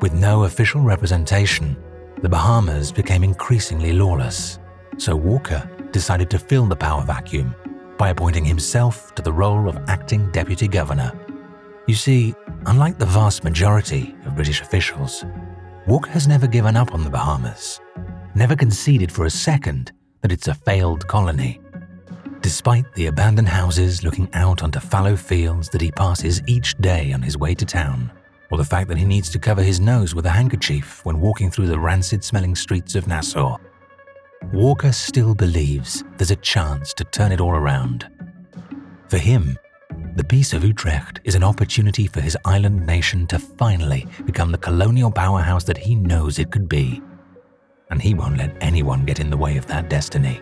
With 0.00 0.14
no 0.14 0.44
official 0.44 0.80
representation, 0.80 1.76
the 2.22 2.28
Bahamas 2.28 2.92
became 2.92 3.24
increasingly 3.24 3.92
lawless, 3.92 4.60
so 4.96 5.16
Walker 5.16 5.68
decided 5.90 6.30
to 6.30 6.38
fill 6.38 6.66
the 6.66 6.76
power 6.76 7.02
vacuum 7.02 7.52
by 7.98 8.10
appointing 8.10 8.44
himself 8.44 9.12
to 9.16 9.22
the 9.22 9.32
role 9.32 9.68
of 9.68 9.80
acting 9.88 10.30
deputy 10.30 10.68
governor. 10.68 11.10
You 11.88 11.96
see, 11.96 12.32
unlike 12.66 12.96
the 12.96 13.06
vast 13.06 13.42
majority 13.42 14.14
of 14.24 14.36
British 14.36 14.60
officials, 14.60 15.24
Walker 15.88 16.10
has 16.10 16.28
never 16.28 16.46
given 16.46 16.76
up 16.76 16.94
on 16.94 17.02
the 17.02 17.10
Bahamas, 17.10 17.80
never 18.36 18.54
conceded 18.54 19.10
for 19.10 19.24
a 19.24 19.30
second 19.30 19.90
that 20.20 20.30
it's 20.30 20.46
a 20.46 20.54
failed 20.54 21.08
colony 21.08 21.60
Despite 22.46 22.94
the 22.94 23.06
abandoned 23.06 23.48
houses 23.48 24.04
looking 24.04 24.28
out 24.32 24.62
onto 24.62 24.78
fallow 24.78 25.16
fields 25.16 25.68
that 25.70 25.80
he 25.80 25.90
passes 25.90 26.40
each 26.46 26.78
day 26.78 27.12
on 27.12 27.20
his 27.20 27.36
way 27.36 27.56
to 27.56 27.64
town, 27.64 28.12
or 28.52 28.56
the 28.56 28.64
fact 28.64 28.86
that 28.86 28.96
he 28.96 29.04
needs 29.04 29.28
to 29.30 29.40
cover 29.40 29.64
his 29.64 29.80
nose 29.80 30.14
with 30.14 30.26
a 30.26 30.30
handkerchief 30.30 31.04
when 31.04 31.18
walking 31.18 31.50
through 31.50 31.66
the 31.66 31.76
rancid 31.76 32.22
smelling 32.22 32.54
streets 32.54 32.94
of 32.94 33.08
Nassau, 33.08 33.56
Walker 34.52 34.92
still 34.92 35.34
believes 35.34 36.04
there's 36.18 36.30
a 36.30 36.36
chance 36.36 36.94
to 36.94 37.02
turn 37.02 37.32
it 37.32 37.40
all 37.40 37.50
around. 37.50 38.08
For 39.08 39.18
him, 39.18 39.58
the 40.14 40.22
Peace 40.22 40.52
of 40.52 40.62
Utrecht 40.62 41.18
is 41.24 41.34
an 41.34 41.42
opportunity 41.42 42.06
for 42.06 42.20
his 42.20 42.38
island 42.44 42.86
nation 42.86 43.26
to 43.26 43.40
finally 43.40 44.06
become 44.24 44.52
the 44.52 44.58
colonial 44.58 45.10
powerhouse 45.10 45.64
that 45.64 45.78
he 45.78 45.96
knows 45.96 46.38
it 46.38 46.52
could 46.52 46.68
be. 46.68 47.02
And 47.90 48.00
he 48.00 48.14
won't 48.14 48.38
let 48.38 48.56
anyone 48.60 49.04
get 49.04 49.18
in 49.18 49.30
the 49.30 49.36
way 49.36 49.56
of 49.56 49.66
that 49.66 49.90
destiny 49.90 50.40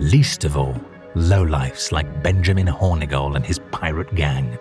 least 0.00 0.44
of 0.44 0.56
all, 0.56 0.74
lowlifes 1.14 1.92
like 1.92 2.22
Benjamin 2.22 2.66
Hornigold 2.66 3.36
and 3.36 3.44
his 3.44 3.60
pirate 3.70 4.14
gang. 4.14 4.58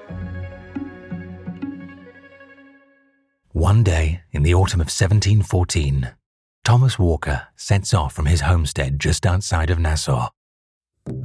One 3.54 3.84
day 3.84 4.22
in 4.32 4.44
the 4.44 4.54
autumn 4.54 4.82
of 4.82 4.88
1714, 4.88 6.12
Thomas 6.64 7.00
Walker 7.00 7.48
sets 7.56 7.94
off 7.94 8.14
from 8.14 8.26
his 8.26 8.42
homestead 8.42 9.00
just 9.00 9.26
outside 9.26 9.70
of 9.70 9.80
Nassau. 9.80 10.30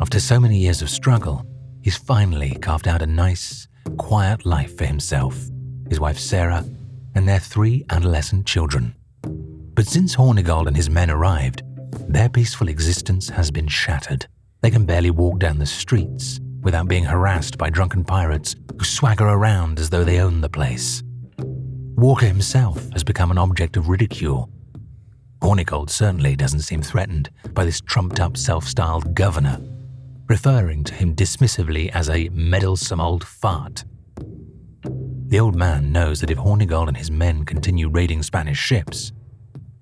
After 0.01 0.21
so 0.21 0.41
many 0.41 0.59
years 0.59 0.81
of 0.81 0.89
struggle, 0.89 1.45
he's 1.83 1.97
finally 1.97 2.57
carved 2.63 2.89
out 2.89 3.03
a 3.03 3.07
nice, 3.07 3.69
quiet 3.99 4.47
life 4.47 4.77
for 4.79 4.87
himself, 4.87 5.39
his 5.89 6.01
wife 6.01 6.19
Sarah, 6.19 6.65
and 7.15 7.29
their 7.29 7.41
three 7.41 7.85
adolescent 7.91 8.47
children. 8.47 8.95
But 9.75 9.87
since 9.87 10.17
Hornigold 10.17 10.67
and 10.67 10.77
his 10.77 10.89
men 10.89 11.11
arrived, 11.11 11.63
their 12.09 12.29
peaceful 12.29 12.69
existence 12.69 13.29
has 13.29 13.51
been 13.51 13.69
shattered. 13.69 14.27
They 14.61 14.71
can 14.71 14.87
barely 14.87 15.11
walk 15.11 15.39
down 15.39 15.59
the 15.59 15.67
streets 15.67 16.41
without 16.63 16.89
being 16.89 17.05
harassed 17.05 17.59
by 17.59 17.71
drunken 17.71 18.05
pirates 18.05 18.57
who 18.79 18.85
swagger 18.85 19.29
around 19.29 19.79
as 19.79 19.91
though 19.91 20.05
they 20.05 20.21
own 20.21 20.41
the 20.41 20.49
place. 20.49 21.03
Walker 21.97 22.27
himself 22.27 22.89
has 22.93 23.05
become 23.05 23.31
an 23.31 23.39
object 23.39 23.77
of 23.77 23.89
ridicule. 23.89 24.51
Hornigold 25.43 25.91
certainly 25.91 26.35
doesn't 26.37 26.61
seem 26.61 26.83
threatened 26.83 27.31
by 27.53 27.65
this 27.65 27.81
trumped 27.81 28.19
up 28.19 28.37
self 28.37 28.67
styled 28.67 29.15
governor, 29.15 29.61
referring 30.29 30.85
to 30.85 30.95
him 30.95 31.15
dismissively 31.15 31.91
as 31.91 32.09
a 32.09 32.31
meddlesome 32.31 33.01
old 33.01 33.25
fart. 33.25 33.85
The 35.27 35.41
old 35.41 35.55
man 35.55 35.93
knows 35.93 36.21
that 36.21 36.31
if 36.31 36.39
Hornigold 36.39 36.89
and 36.89 36.97
his 36.97 37.11
men 37.11 37.45
continue 37.45 37.89
raiding 37.89 38.23
Spanish 38.23 38.59
ships, 38.59 39.13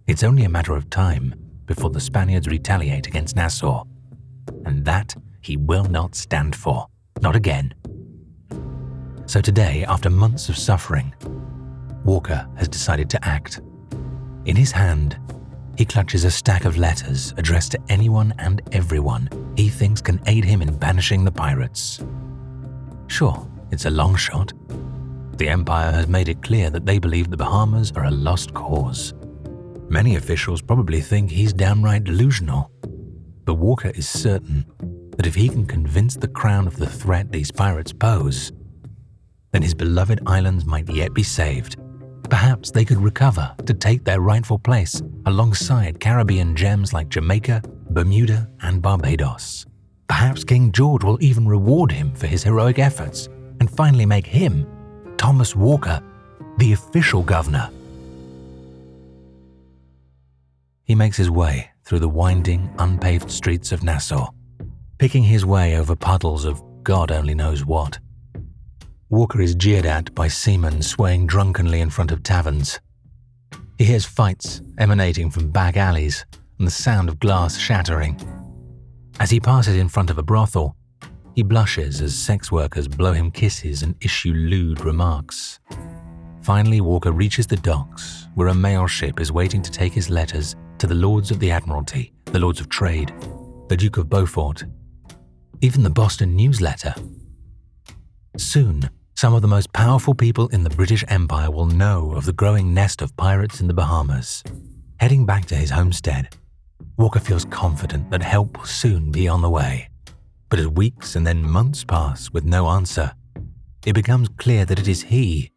it's 0.07 0.25
only 0.25 0.45
a 0.45 0.49
matter 0.49 0.75
of 0.75 0.91
time 0.91 1.35
before 1.75 1.89
the 1.89 2.01
Spaniards 2.01 2.49
retaliate 2.49 3.07
against 3.07 3.35
Nassau. 3.35 3.85
And 4.67 4.85
that 4.85 5.15
he 5.41 5.57
will 5.57 5.85
not 5.85 6.15
stand 6.15 6.55
for. 6.55 6.87
Not 7.23 7.35
again. 7.35 7.73
So 9.25 9.41
today, 9.41 9.83
after 9.89 10.11
months 10.11 10.51
of 10.51 10.59
suffering, 10.59 11.15
Walker 12.05 12.47
has 12.57 12.69
decided 12.69 13.09
to 13.11 13.25
act. 13.27 13.63
In 14.45 14.55
his 14.55 14.71
hand, 14.71 15.19
he 15.79 15.87
clutches 15.87 16.25
a 16.25 16.31
stack 16.31 16.67
of 16.67 16.77
letters 16.77 17.33
addressed 17.39 17.73
to 17.73 17.81
anyone 17.89 18.35
and 18.39 18.61
everyone 18.73 19.31
he 19.57 19.71
thinks 19.71 20.03
can 20.03 20.21
aid 20.27 20.45
him 20.45 20.61
in 20.61 20.77
banishing 20.77 21.25
the 21.25 21.33
pirates. 21.33 22.05
Sure, 23.07 23.49
it's 23.71 23.87
a 23.87 23.91
long 23.91 24.15
shot. 24.15 24.53
The 25.39 25.49
Empire 25.49 25.91
has 25.93 26.07
made 26.07 26.29
it 26.29 26.43
clear 26.43 26.69
that 26.69 26.85
they 26.85 26.99
believe 26.99 27.31
the 27.31 27.39
Bahamas 27.39 27.93
are 27.93 28.05
a 28.05 28.11
lost 28.11 28.53
cause. 28.53 29.15
Many 29.89 30.17
officials 30.17 30.63
probably 30.63 31.01
think 31.01 31.31
he's 31.31 31.53
downright 31.53 32.05
delusional. 32.05 32.71
But 33.45 33.55
Walker 33.55 33.91
is 33.91 34.09
certain 34.09 34.65
that 35.17 35.27
if 35.27 35.35
he 35.35 35.49
can 35.49 35.67
convince 35.67 36.17
the 36.17 36.29
Crown 36.29 36.67
of 36.67 36.77
the 36.77 36.87
threat 36.87 37.31
these 37.31 37.51
pirates 37.51 37.93
pose, 37.93 38.53
then 39.53 39.63
his 39.63 39.75
beloved 39.75 40.21
islands 40.27 40.65
might 40.65 40.89
yet 40.89 41.13
be 41.13 41.23
saved. 41.23 41.77
Perhaps 42.31 42.71
they 42.71 42.85
could 42.85 42.99
recover 42.99 43.55
to 43.67 43.75
take 43.75 44.05
their 44.05 44.21
rightful 44.21 44.59
place 44.59 45.03
alongside 45.27 46.01
Caribbean 46.01 46.57
gems 46.57 46.93
like 46.93 47.11
Jamaica, 47.11 47.63
Bermuda, 47.91 48.49
and 48.63 48.81
Barbados. 48.81 49.67
Perhaps 50.09 50.45
King 50.45 50.73
George 50.73 51.05
will 51.05 51.23
even 51.23 51.47
reward 51.47 51.93
him 51.93 52.15
for 52.15 52.27
his 52.27 52.43
heroic 52.43 52.79
efforts 52.79 53.29
and 53.61 53.71
finally 53.71 54.07
make 54.07 54.27
him, 54.27 54.67
Thomas 55.19 55.55
Walker, 55.55 56.03
the 56.59 56.73
official 56.73 57.23
governor. 57.23 57.69
He 60.93 60.97
makes 60.97 61.17
his 61.17 61.31
way 61.31 61.71
through 61.87 62.01
the 62.01 62.09
winding, 62.11 62.71
unpaved 62.79 63.31
streets 63.31 63.73
of 63.73 63.83
Nassau, 63.83 64.29
picking 64.99 65.23
his 65.23 65.47
way 65.47 65.79
over 65.79 65.97
puddles 65.97 66.45
of 66.45 66.63
God 66.83 67.11
only 67.11 67.35
knows 67.35 67.65
what. 67.65 67.99
Walker 69.09 69.41
is 69.41 69.55
jeered 69.55 69.87
at 69.87 70.15
by 70.15 70.29
seamen 70.29 70.83
swaying 70.83 71.29
drunkenly 71.29 71.81
in 71.81 71.89
front 71.89 72.13
of 72.13 72.23
taverns. 72.23 72.79
He 73.79 73.87
hears 73.87 74.05
fights 74.05 74.61
emanating 74.77 75.31
from 75.31 75.51
back 75.51 75.79
alleys 75.79 76.27
and 76.59 76.67
the 76.67 76.71
sound 76.71 77.09
of 77.09 77.19
glass 77.19 77.57
shattering. 77.57 78.21
As 79.19 79.31
he 79.31 79.41
passes 79.41 79.77
in 79.77 79.89
front 79.89 80.11
of 80.11 80.19
a 80.19 80.23
brothel, 80.23 80.77
he 81.35 81.43
blushes 81.43 82.03
as 82.03 82.15
sex 82.15 82.53
workers 82.53 82.87
blow 82.87 83.15
him 83.15 83.31
kisses 83.31 83.83
and 83.83 83.95
issue 84.03 84.35
lewd 84.35 84.85
remarks. 84.85 85.59
Finally, 86.43 86.83
Walker 86.83 87.13
reaches 87.13 87.47
the 87.47 87.57
docks, 87.57 88.29
where 88.35 88.49
a 88.49 88.55
mail 88.55 88.87
ship 88.87 89.21
is 89.21 89.33
waiting 89.33 89.63
to 89.63 89.71
take 89.71 89.95
his 89.95 90.11
letters 90.11 90.55
to 90.83 90.89
the 90.89 90.95
Lords 90.97 91.31
of 91.31 91.39
the 91.39 91.53
Admiralty, 91.53 92.13
the 92.25 92.41
Lords 92.41 92.59
of 92.59 92.69
Trade, 92.69 93.13
the 93.69 93.77
Duke 93.77 93.99
of 93.99 94.09
Beaufort, 94.09 94.65
even 95.61 95.85
the 95.85 95.91
Boston 95.91 96.35
Newsletter. 96.35 96.93
Soon, 98.37 98.91
some 99.15 99.33
of 99.33 99.43
the 99.43 99.47
most 99.47 99.73
powerful 99.73 100.13
people 100.13 100.49
in 100.49 100.65
the 100.65 100.71
British 100.71 101.05
Empire 101.07 101.53
will 101.53 101.67
know 101.67 102.11
of 102.17 102.25
the 102.25 102.33
growing 102.33 102.75
nest 102.75 103.01
of 103.01 103.17
pirates 103.17 103.61
in 103.61 103.69
the 103.69 103.75
Bahamas. 103.75 104.43
Heading 104.99 105.25
back 105.25 105.45
to 105.47 105.55
his 105.55 105.71
homestead, 105.71 106.35
Walker 106.97 107.21
feels 107.21 107.45
confident 107.45 108.11
that 108.11 108.25
help 108.25 108.59
will 108.59 108.67
soon 108.67 109.13
be 109.13 109.29
on 109.29 109.41
the 109.41 109.51
way. 109.51 109.89
But 110.49 110.59
as 110.59 110.67
weeks 110.67 111.15
and 111.15 111.25
then 111.25 111.49
months 111.49 111.85
pass 111.85 112.33
with 112.33 112.45
no 112.45 112.67
answer, 112.67 113.13
it 113.87 113.93
becomes 113.93 114.29
clear 114.31 114.65
that 114.65 114.81
it 114.81 114.89
is 114.89 115.03
he, 115.03 115.53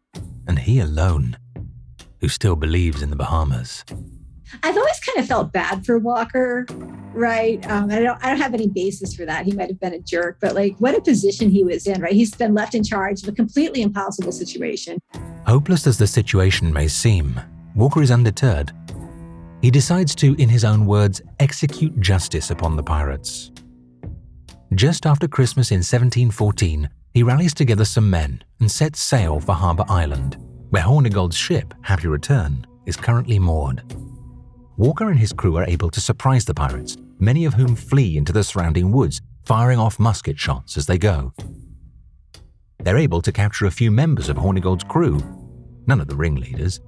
and 0.46 0.60
he 0.60 0.78
alone, 0.78 1.36
who 2.20 2.28
still 2.28 2.54
believes 2.54 3.02
in 3.02 3.10
the 3.10 3.16
Bahamas. 3.16 3.84
I've 4.62 4.76
always 4.76 5.00
kind 5.00 5.18
of 5.18 5.26
felt 5.26 5.52
bad 5.52 5.84
for 5.84 5.98
Walker, 5.98 6.66
right? 7.12 7.64
Um, 7.70 7.90
I 7.90 8.00
don't, 8.00 8.24
I 8.24 8.30
don't 8.30 8.40
have 8.40 8.54
any 8.54 8.68
basis 8.68 9.14
for 9.14 9.24
that. 9.24 9.46
He 9.46 9.52
might 9.52 9.68
have 9.68 9.80
been 9.80 9.94
a 9.94 10.00
jerk, 10.00 10.38
but 10.40 10.54
like, 10.54 10.76
what 10.78 10.94
a 10.94 11.00
position 11.00 11.50
he 11.50 11.64
was 11.64 11.86
in, 11.86 12.00
right? 12.00 12.12
He's 12.12 12.34
been 12.34 12.54
left 12.54 12.74
in 12.74 12.84
charge 12.84 13.22
of 13.22 13.28
a 13.28 13.32
completely 13.32 13.82
impossible 13.82 14.32
situation. 14.32 14.98
Hopeless 15.46 15.86
as 15.86 15.98
the 15.98 16.06
situation 16.06 16.72
may 16.72 16.88
seem, 16.88 17.40
Walker 17.74 18.02
is 18.02 18.10
undeterred. 18.10 18.72
He 19.62 19.70
decides 19.70 20.14
to, 20.16 20.34
in 20.34 20.48
his 20.48 20.64
own 20.64 20.86
words, 20.86 21.22
execute 21.40 21.98
justice 22.00 22.50
upon 22.50 22.76
the 22.76 22.82
pirates. 22.82 23.52
Just 24.74 25.06
after 25.06 25.28
Christmas 25.28 25.70
in 25.70 25.78
1714, 25.78 26.88
he 27.14 27.22
rallies 27.22 27.54
together 27.54 27.84
some 27.84 28.10
men 28.10 28.42
and 28.60 28.70
sets 28.70 29.00
sail 29.00 29.40
for 29.40 29.52
Harbour 29.54 29.84
Island, 29.88 30.36
where 30.70 30.82
Hornigold's 30.82 31.36
ship, 31.36 31.72
Happy 31.82 32.08
Return, 32.08 32.66
is 32.84 32.96
currently 32.96 33.38
moored. 33.38 33.82
Walker 34.76 35.08
and 35.08 35.18
his 35.18 35.32
crew 35.32 35.56
are 35.56 35.64
able 35.64 35.90
to 35.90 36.00
surprise 36.00 36.44
the 36.44 36.52
pirates, 36.52 36.98
many 37.18 37.46
of 37.46 37.54
whom 37.54 37.74
flee 37.74 38.18
into 38.18 38.32
the 38.32 38.44
surrounding 38.44 38.92
woods, 38.92 39.22
firing 39.46 39.78
off 39.78 39.98
musket 39.98 40.38
shots 40.38 40.76
as 40.76 40.84
they 40.84 40.98
go. 40.98 41.32
They're 42.82 42.98
able 42.98 43.22
to 43.22 43.32
capture 43.32 43.66
a 43.66 43.70
few 43.70 43.90
members 43.90 44.28
of 44.28 44.36
Hornigold's 44.36 44.84
crew, 44.84 45.18
none 45.86 46.00
of 46.00 46.08
the 46.08 46.16
ringleaders, 46.16 46.80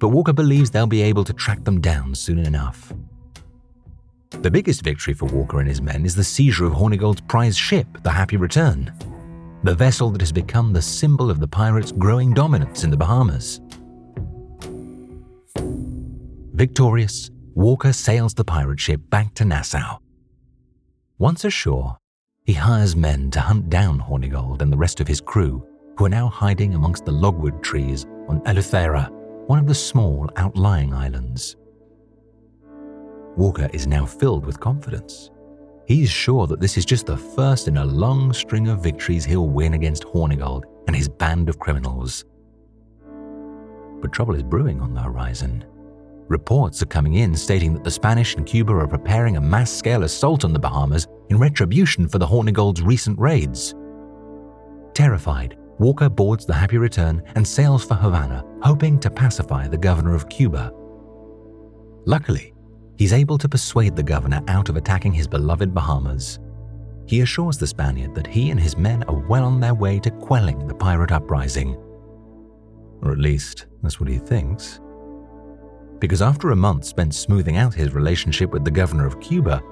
but 0.00 0.08
Walker 0.08 0.32
believes 0.32 0.70
they'll 0.70 0.86
be 0.86 1.02
able 1.02 1.24
to 1.24 1.32
track 1.32 1.62
them 1.64 1.80
down 1.80 2.14
soon 2.14 2.40
enough. 2.40 2.92
The 4.30 4.50
biggest 4.50 4.82
victory 4.82 5.14
for 5.14 5.26
Walker 5.26 5.60
and 5.60 5.68
his 5.68 5.80
men 5.80 6.04
is 6.04 6.14
the 6.14 6.24
seizure 6.24 6.66
of 6.66 6.72
Hornigold's 6.72 7.20
prize 7.22 7.56
ship, 7.56 7.86
the 8.02 8.10
Happy 8.10 8.36
Return, 8.36 8.92
the 9.62 9.74
vessel 9.74 10.10
that 10.10 10.20
has 10.20 10.32
become 10.32 10.72
the 10.72 10.82
symbol 10.82 11.30
of 11.30 11.38
the 11.40 11.48
pirates' 11.48 11.92
growing 11.92 12.34
dominance 12.34 12.84
in 12.84 12.90
the 12.90 12.96
Bahamas. 12.96 13.60
Victorious, 16.58 17.30
Walker 17.54 17.92
sails 17.92 18.34
the 18.34 18.42
pirate 18.42 18.80
ship 18.80 19.00
back 19.10 19.32
to 19.34 19.44
Nassau. 19.44 19.98
Once 21.16 21.44
ashore, 21.44 21.96
he 22.46 22.52
hires 22.52 22.96
men 22.96 23.30
to 23.30 23.40
hunt 23.40 23.70
down 23.70 24.00
Hornigold 24.00 24.60
and 24.60 24.72
the 24.72 24.76
rest 24.76 24.98
of 24.98 25.06
his 25.06 25.20
crew, 25.20 25.64
who 25.96 26.06
are 26.06 26.08
now 26.08 26.26
hiding 26.26 26.74
amongst 26.74 27.04
the 27.04 27.12
logwood 27.12 27.62
trees 27.62 28.06
on 28.28 28.40
Eleuthera, 28.40 29.08
one 29.46 29.60
of 29.60 29.68
the 29.68 29.74
small 29.74 30.28
outlying 30.34 30.92
islands. 30.92 31.54
Walker 33.36 33.70
is 33.72 33.86
now 33.86 34.04
filled 34.04 34.44
with 34.44 34.58
confidence. 34.58 35.30
He's 35.86 36.10
sure 36.10 36.48
that 36.48 36.58
this 36.58 36.76
is 36.76 36.84
just 36.84 37.06
the 37.06 37.16
first 37.16 37.68
in 37.68 37.76
a 37.76 37.84
long 37.84 38.32
string 38.32 38.66
of 38.66 38.82
victories 38.82 39.24
he'll 39.24 39.48
win 39.48 39.74
against 39.74 40.02
Hornigold 40.06 40.64
and 40.88 40.96
his 40.96 41.08
band 41.08 41.48
of 41.48 41.60
criminals. 41.60 42.24
But 44.00 44.12
trouble 44.12 44.34
is 44.34 44.42
brewing 44.42 44.80
on 44.80 44.92
the 44.92 45.02
horizon. 45.02 45.64
Reports 46.28 46.82
are 46.82 46.86
coming 46.86 47.14
in 47.14 47.34
stating 47.34 47.72
that 47.72 47.84
the 47.84 47.90
Spanish 47.90 48.34
and 48.34 48.44
Cuba 48.44 48.74
are 48.74 48.86
preparing 48.86 49.38
a 49.38 49.40
mass 49.40 49.72
scale 49.72 50.02
assault 50.02 50.44
on 50.44 50.52
the 50.52 50.58
Bahamas 50.58 51.06
in 51.30 51.38
retribution 51.38 52.06
for 52.06 52.18
the 52.18 52.26
Hornigold's 52.26 52.82
recent 52.82 53.18
raids. 53.18 53.74
Terrified, 54.92 55.56
Walker 55.78 56.10
boards 56.10 56.44
the 56.44 56.52
Happy 56.52 56.76
Return 56.76 57.22
and 57.34 57.46
sails 57.46 57.82
for 57.82 57.94
Havana, 57.94 58.44
hoping 58.62 59.00
to 59.00 59.10
pacify 59.10 59.68
the 59.68 59.78
governor 59.78 60.14
of 60.14 60.28
Cuba. 60.28 60.70
Luckily, 62.04 62.52
he's 62.98 63.14
able 63.14 63.38
to 63.38 63.48
persuade 63.48 63.96
the 63.96 64.02
governor 64.02 64.42
out 64.48 64.68
of 64.68 64.76
attacking 64.76 65.12
his 65.12 65.26
beloved 65.26 65.72
Bahamas. 65.72 66.40
He 67.06 67.22
assures 67.22 67.56
the 67.56 67.66
Spaniard 67.66 68.14
that 68.14 68.26
he 68.26 68.50
and 68.50 68.60
his 68.60 68.76
men 68.76 69.02
are 69.04 69.26
well 69.28 69.44
on 69.44 69.60
their 69.60 69.74
way 69.74 69.98
to 70.00 70.10
quelling 70.10 70.66
the 70.66 70.74
pirate 70.74 71.12
uprising. 71.12 71.74
Or 73.00 73.12
at 73.12 73.18
least, 73.18 73.64
that's 73.82 73.98
what 73.98 74.10
he 74.10 74.18
thinks 74.18 74.80
because 76.00 76.22
after 76.22 76.50
a 76.50 76.56
month 76.56 76.84
spent 76.84 77.14
smoothing 77.14 77.56
out 77.56 77.74
his 77.74 77.94
relationship 77.94 78.50
with 78.50 78.64
the 78.64 78.70
governor 78.70 79.06
of 79.06 79.20
Cuba, 79.20 79.62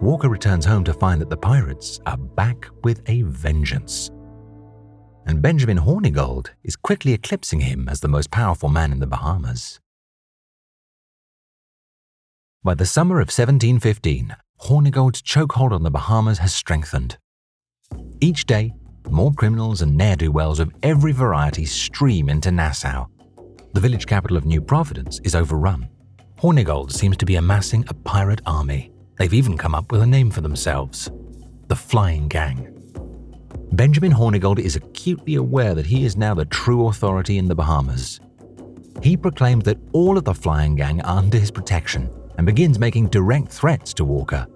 Walker 0.00 0.28
returns 0.28 0.64
home 0.64 0.84
to 0.84 0.92
find 0.92 1.20
that 1.20 1.30
the 1.30 1.36
pirates 1.36 2.00
are 2.06 2.18
back 2.18 2.66
with 2.84 3.02
a 3.06 3.22
vengeance. 3.22 4.10
And 5.26 5.40
Benjamin 5.40 5.78
Hornigold 5.78 6.50
is 6.62 6.76
quickly 6.76 7.12
eclipsing 7.12 7.60
him 7.60 7.88
as 7.88 8.00
the 8.00 8.08
most 8.08 8.30
powerful 8.30 8.68
man 8.68 8.92
in 8.92 9.00
the 9.00 9.06
Bahamas. 9.06 9.80
By 12.62 12.74
the 12.74 12.86
summer 12.86 13.16
of 13.16 13.28
1715, 13.28 14.36
Hornigold's 14.62 15.22
chokehold 15.22 15.72
on 15.72 15.82
the 15.82 15.90
Bahamas 15.90 16.38
has 16.38 16.54
strengthened. 16.54 17.16
Each 18.20 18.44
day, 18.44 18.74
more 19.08 19.32
criminals 19.32 19.82
and 19.82 19.96
ne'er 19.96 20.16
do 20.16 20.32
wells 20.32 20.60
of 20.60 20.72
every 20.82 21.12
variety 21.12 21.64
stream 21.64 22.28
into 22.28 22.50
Nassau, 22.50 23.06
the 23.76 23.80
village 23.82 24.06
capital 24.06 24.38
of 24.38 24.46
New 24.46 24.62
Providence 24.62 25.20
is 25.22 25.34
overrun. 25.34 25.86
Hornigold 26.38 26.90
seems 26.90 27.14
to 27.18 27.26
be 27.26 27.36
amassing 27.36 27.84
a 27.88 27.92
pirate 27.92 28.40
army. 28.46 28.90
They've 29.18 29.34
even 29.34 29.58
come 29.58 29.74
up 29.74 29.92
with 29.92 30.00
a 30.00 30.06
name 30.06 30.30
for 30.30 30.40
themselves 30.40 31.10
the 31.68 31.76
Flying 31.76 32.26
Gang. 32.26 32.72
Benjamin 33.72 34.12
Hornigold 34.12 34.60
is 34.60 34.76
acutely 34.76 35.34
aware 35.34 35.74
that 35.74 35.84
he 35.84 36.06
is 36.06 36.16
now 36.16 36.32
the 36.32 36.46
true 36.46 36.88
authority 36.88 37.36
in 37.36 37.48
the 37.48 37.54
Bahamas. 37.54 38.18
He 39.02 39.14
proclaims 39.14 39.64
that 39.64 39.76
all 39.92 40.16
of 40.16 40.24
the 40.24 40.32
Flying 40.32 40.74
Gang 40.74 41.02
are 41.02 41.18
under 41.18 41.36
his 41.36 41.50
protection 41.50 42.08
and 42.38 42.46
begins 42.46 42.78
making 42.78 43.08
direct 43.08 43.48
threats 43.48 43.92
to 43.94 44.06
Walker. 44.06 44.46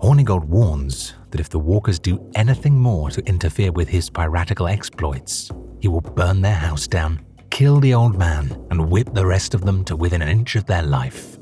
Hornigold 0.00 0.46
warns 0.46 1.12
that 1.32 1.40
if 1.40 1.50
the 1.50 1.58
Walkers 1.58 1.98
do 1.98 2.30
anything 2.34 2.78
more 2.78 3.10
to 3.10 3.20
interfere 3.26 3.72
with 3.72 3.90
his 3.90 4.08
piratical 4.08 4.68
exploits, 4.68 5.50
he 5.80 5.88
will 5.88 6.00
burn 6.00 6.40
their 6.40 6.54
house 6.54 6.86
down, 6.86 7.20
kill 7.52 7.78
the 7.80 7.92
old 7.92 8.18
man, 8.18 8.50
and 8.70 8.90
whip 8.90 9.12
the 9.12 9.26
rest 9.26 9.52
of 9.52 9.60
them 9.60 9.84
to 9.84 9.94
within 9.94 10.22
an 10.22 10.28
inch 10.28 10.56
of 10.56 10.64
their 10.64 10.82
life. 10.82 11.36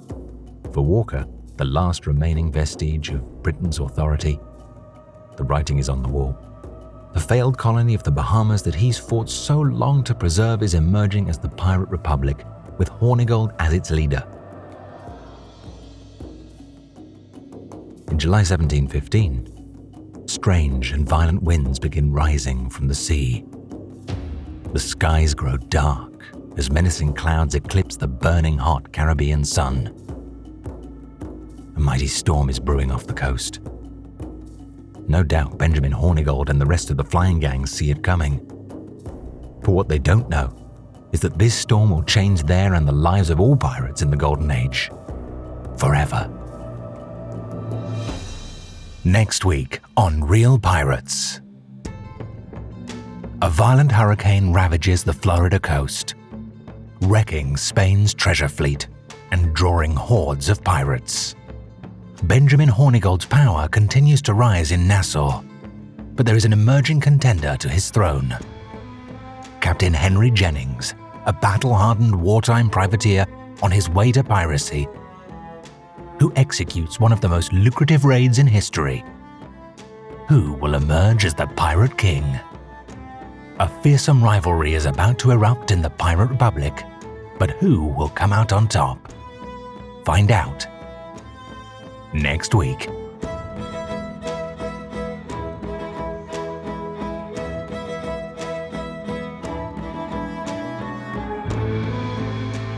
For 0.73 0.85
Walker, 0.85 1.25
the 1.57 1.65
last 1.65 2.09
remaining 2.09 2.51
vestige 2.51 3.11
of 3.11 3.43
Britain's 3.45 3.79
authority, 3.79 4.41
the 5.37 5.45
writing 5.45 5.79
is 5.79 5.89
on 5.89 6.03
the 6.03 6.09
wall. 6.09 6.37
The 7.15 7.21
failed 7.21 7.57
colony 7.57 7.95
of 7.95 8.03
the 8.03 8.11
Bahamas 8.11 8.61
that 8.65 8.75
he's 8.75 8.99
fought 8.99 9.31
so 9.31 9.61
long 9.61 10.03
to 10.03 10.13
preserve 10.13 10.65
is 10.65 10.75
emerging 10.75 11.29
as 11.29 11.39
the 11.39 11.49
pirate 11.49 11.91
republic, 11.91 12.45
with 12.77 12.91
Hornigold 12.91 13.55
as 13.61 13.73
its 13.73 13.93
leader. 13.93 14.27
In 18.11 18.19
July 18.19 18.39
1715, 18.39 20.27
strange 20.27 20.91
and 20.91 21.09
violent 21.09 21.45
winds 21.45 21.79
begin 21.79 22.13
rising 22.13 22.69
from 22.69 22.89
the 22.89 22.97
sea. 22.97 23.45
The 24.73 24.79
skies 24.79 25.35
grow 25.35 25.57
dark 25.57 26.25
as 26.57 26.71
menacing 26.71 27.14
clouds 27.14 27.57
eclipse 27.57 27.97
the 27.97 28.07
burning 28.07 28.57
hot 28.57 28.93
Caribbean 28.93 29.45
sun. 29.45 29.93
A 31.75 31.81
mighty 31.81 32.07
storm 32.07 32.49
is 32.49 32.61
brewing 32.61 32.93
off 32.93 33.07
the 33.07 33.12
coast. 33.12 33.59
No 35.09 35.25
doubt 35.25 35.59
Benjamin 35.59 35.91
Hornigold 35.91 36.51
and 36.51 36.61
the 36.61 36.66
rest 36.66 36.89
of 36.89 36.97
the 36.97 37.03
flying 37.03 37.41
gang 37.41 37.66
see 37.66 37.91
it 37.91 38.05
coming. 38.05 38.39
But 39.64 39.73
what 39.73 39.89
they 39.89 39.99
don't 39.99 40.29
know 40.29 40.55
is 41.12 41.18
that 41.21 41.37
this 41.37 41.55
storm 41.55 41.91
will 41.91 42.05
change 42.05 42.45
their 42.45 42.75
and 42.75 42.87
the 42.87 42.93
lives 42.93 43.31
of 43.31 43.41
all 43.41 43.57
pirates 43.57 44.03
in 44.03 44.11
the 44.11 44.16
Golden 44.16 44.53
Age. 44.53 44.89
Forever. 45.79 46.31
Next 49.03 49.45
week 49.45 49.81
on 49.97 50.23
Real 50.23 50.61
Pirates. 50.61 51.41
A 53.43 53.49
violent 53.49 53.91
hurricane 53.91 54.53
ravages 54.53 55.03
the 55.03 55.14
Florida 55.14 55.59
coast, 55.59 56.14
wrecking 57.01 57.57
Spain's 57.57 58.12
treasure 58.12 58.49
fleet 58.49 58.86
and 59.30 59.55
drawing 59.55 59.95
hordes 59.95 60.51
of 60.51 60.62
pirates. 60.62 61.34
Benjamin 62.24 62.68
Hornigold's 62.68 63.24
power 63.24 63.66
continues 63.66 64.20
to 64.22 64.34
rise 64.34 64.72
in 64.72 64.86
Nassau, 64.86 65.43
but 66.16 66.26
there 66.26 66.36
is 66.36 66.45
an 66.45 66.53
emerging 66.53 67.01
contender 67.01 67.57
to 67.57 67.68
his 67.70 67.88
throne. 67.88 68.36
Captain 69.62 69.95
Henry 69.95 70.30
Jennings, 70.30 70.95
a 71.24 71.32
battle 71.32 71.72
hardened 71.72 72.14
wartime 72.14 72.68
privateer 72.68 73.24
on 73.62 73.70
his 73.70 73.88
way 73.88 74.12
to 74.12 74.22
piracy, 74.22 74.86
who 76.18 76.30
executes 76.36 77.01
one 77.01 77.11
of 77.12 77.22
the 77.22 77.28
most 77.28 77.55
lucrative 77.55 78.05
raids 78.05 78.38
in 78.38 78.47
history. 78.47 79.03
Who 80.28 80.53
will 80.53 80.74
emerge 80.74 81.24
as 81.24 81.32
the 81.32 81.47
Pirate 81.47 81.97
King? 81.97 82.38
A 83.61 83.69
fearsome 83.83 84.25
rivalry 84.25 84.73
is 84.73 84.87
about 84.87 85.19
to 85.19 85.33
erupt 85.33 85.71
in 85.71 85.83
the 85.83 85.91
Pirate 85.91 86.31
Republic, 86.31 86.83
but 87.39 87.51
who 87.51 87.85
will 87.85 88.09
come 88.09 88.33
out 88.33 88.55
on 88.55 88.67
top? 88.67 89.13
Find 90.07 90.31
out 90.31 90.67
next 92.15 92.55
week. 92.55 92.89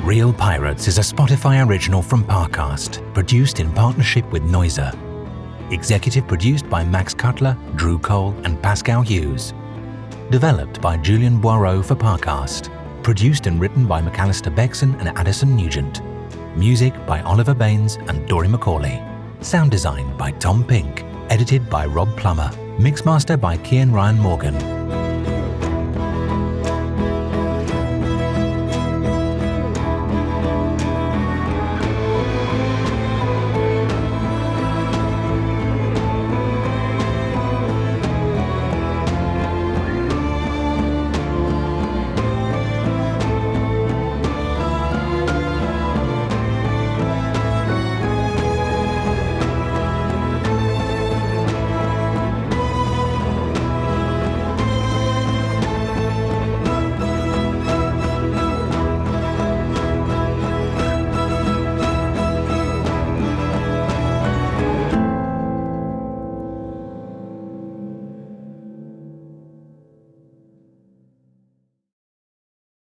Real 0.03 0.33
Pirates 0.33 0.89
is 0.89 0.99
a 0.99 1.01
Spotify 1.01 1.65
original 1.65 2.03
from 2.03 2.25
Parcast, 2.25 3.15
produced 3.15 3.61
in 3.61 3.71
partnership 3.71 4.29
with 4.33 4.43
Noiser. 4.43 4.93
Executive 5.71 6.27
produced 6.27 6.69
by 6.69 6.83
Max 6.83 7.15
Cutler, 7.15 7.57
Drew 7.77 8.01
Cole, 8.01 8.35
and 8.43 8.61
Pascal 8.61 9.03
Hughes. 9.03 9.55
Developed 10.33 10.81
by 10.81 10.97
Julian 10.97 11.43
Boireau 11.43 11.85
for 11.85 11.95
Parcast. 11.95 12.71
Produced 13.03 13.47
and 13.47 13.61
written 13.61 13.87
by 13.87 14.01
McAllister 14.01 14.53
Bexon 14.53 14.95
and 14.95 15.11
Addison 15.11 15.55
Nugent. 15.55 16.01
Music 16.57 16.95
by 17.05 17.21
Oliver 17.21 17.53
Baines 17.53 17.97
and 18.09 18.27
Dory 18.27 18.49
McCauley. 18.49 18.97
Sound 19.45 19.71
design 19.71 20.17
by 20.17 20.31
Tom 20.31 20.65
Pink. 20.65 21.05
Edited 21.29 21.69
by 21.69 21.85
Rob 21.85 22.17
Plummer. 22.17 22.49
Mixmaster 22.79 23.39
by 23.39 23.59
Kian 23.59 23.93
Ryan 23.93 24.19
Morgan. 24.19 24.82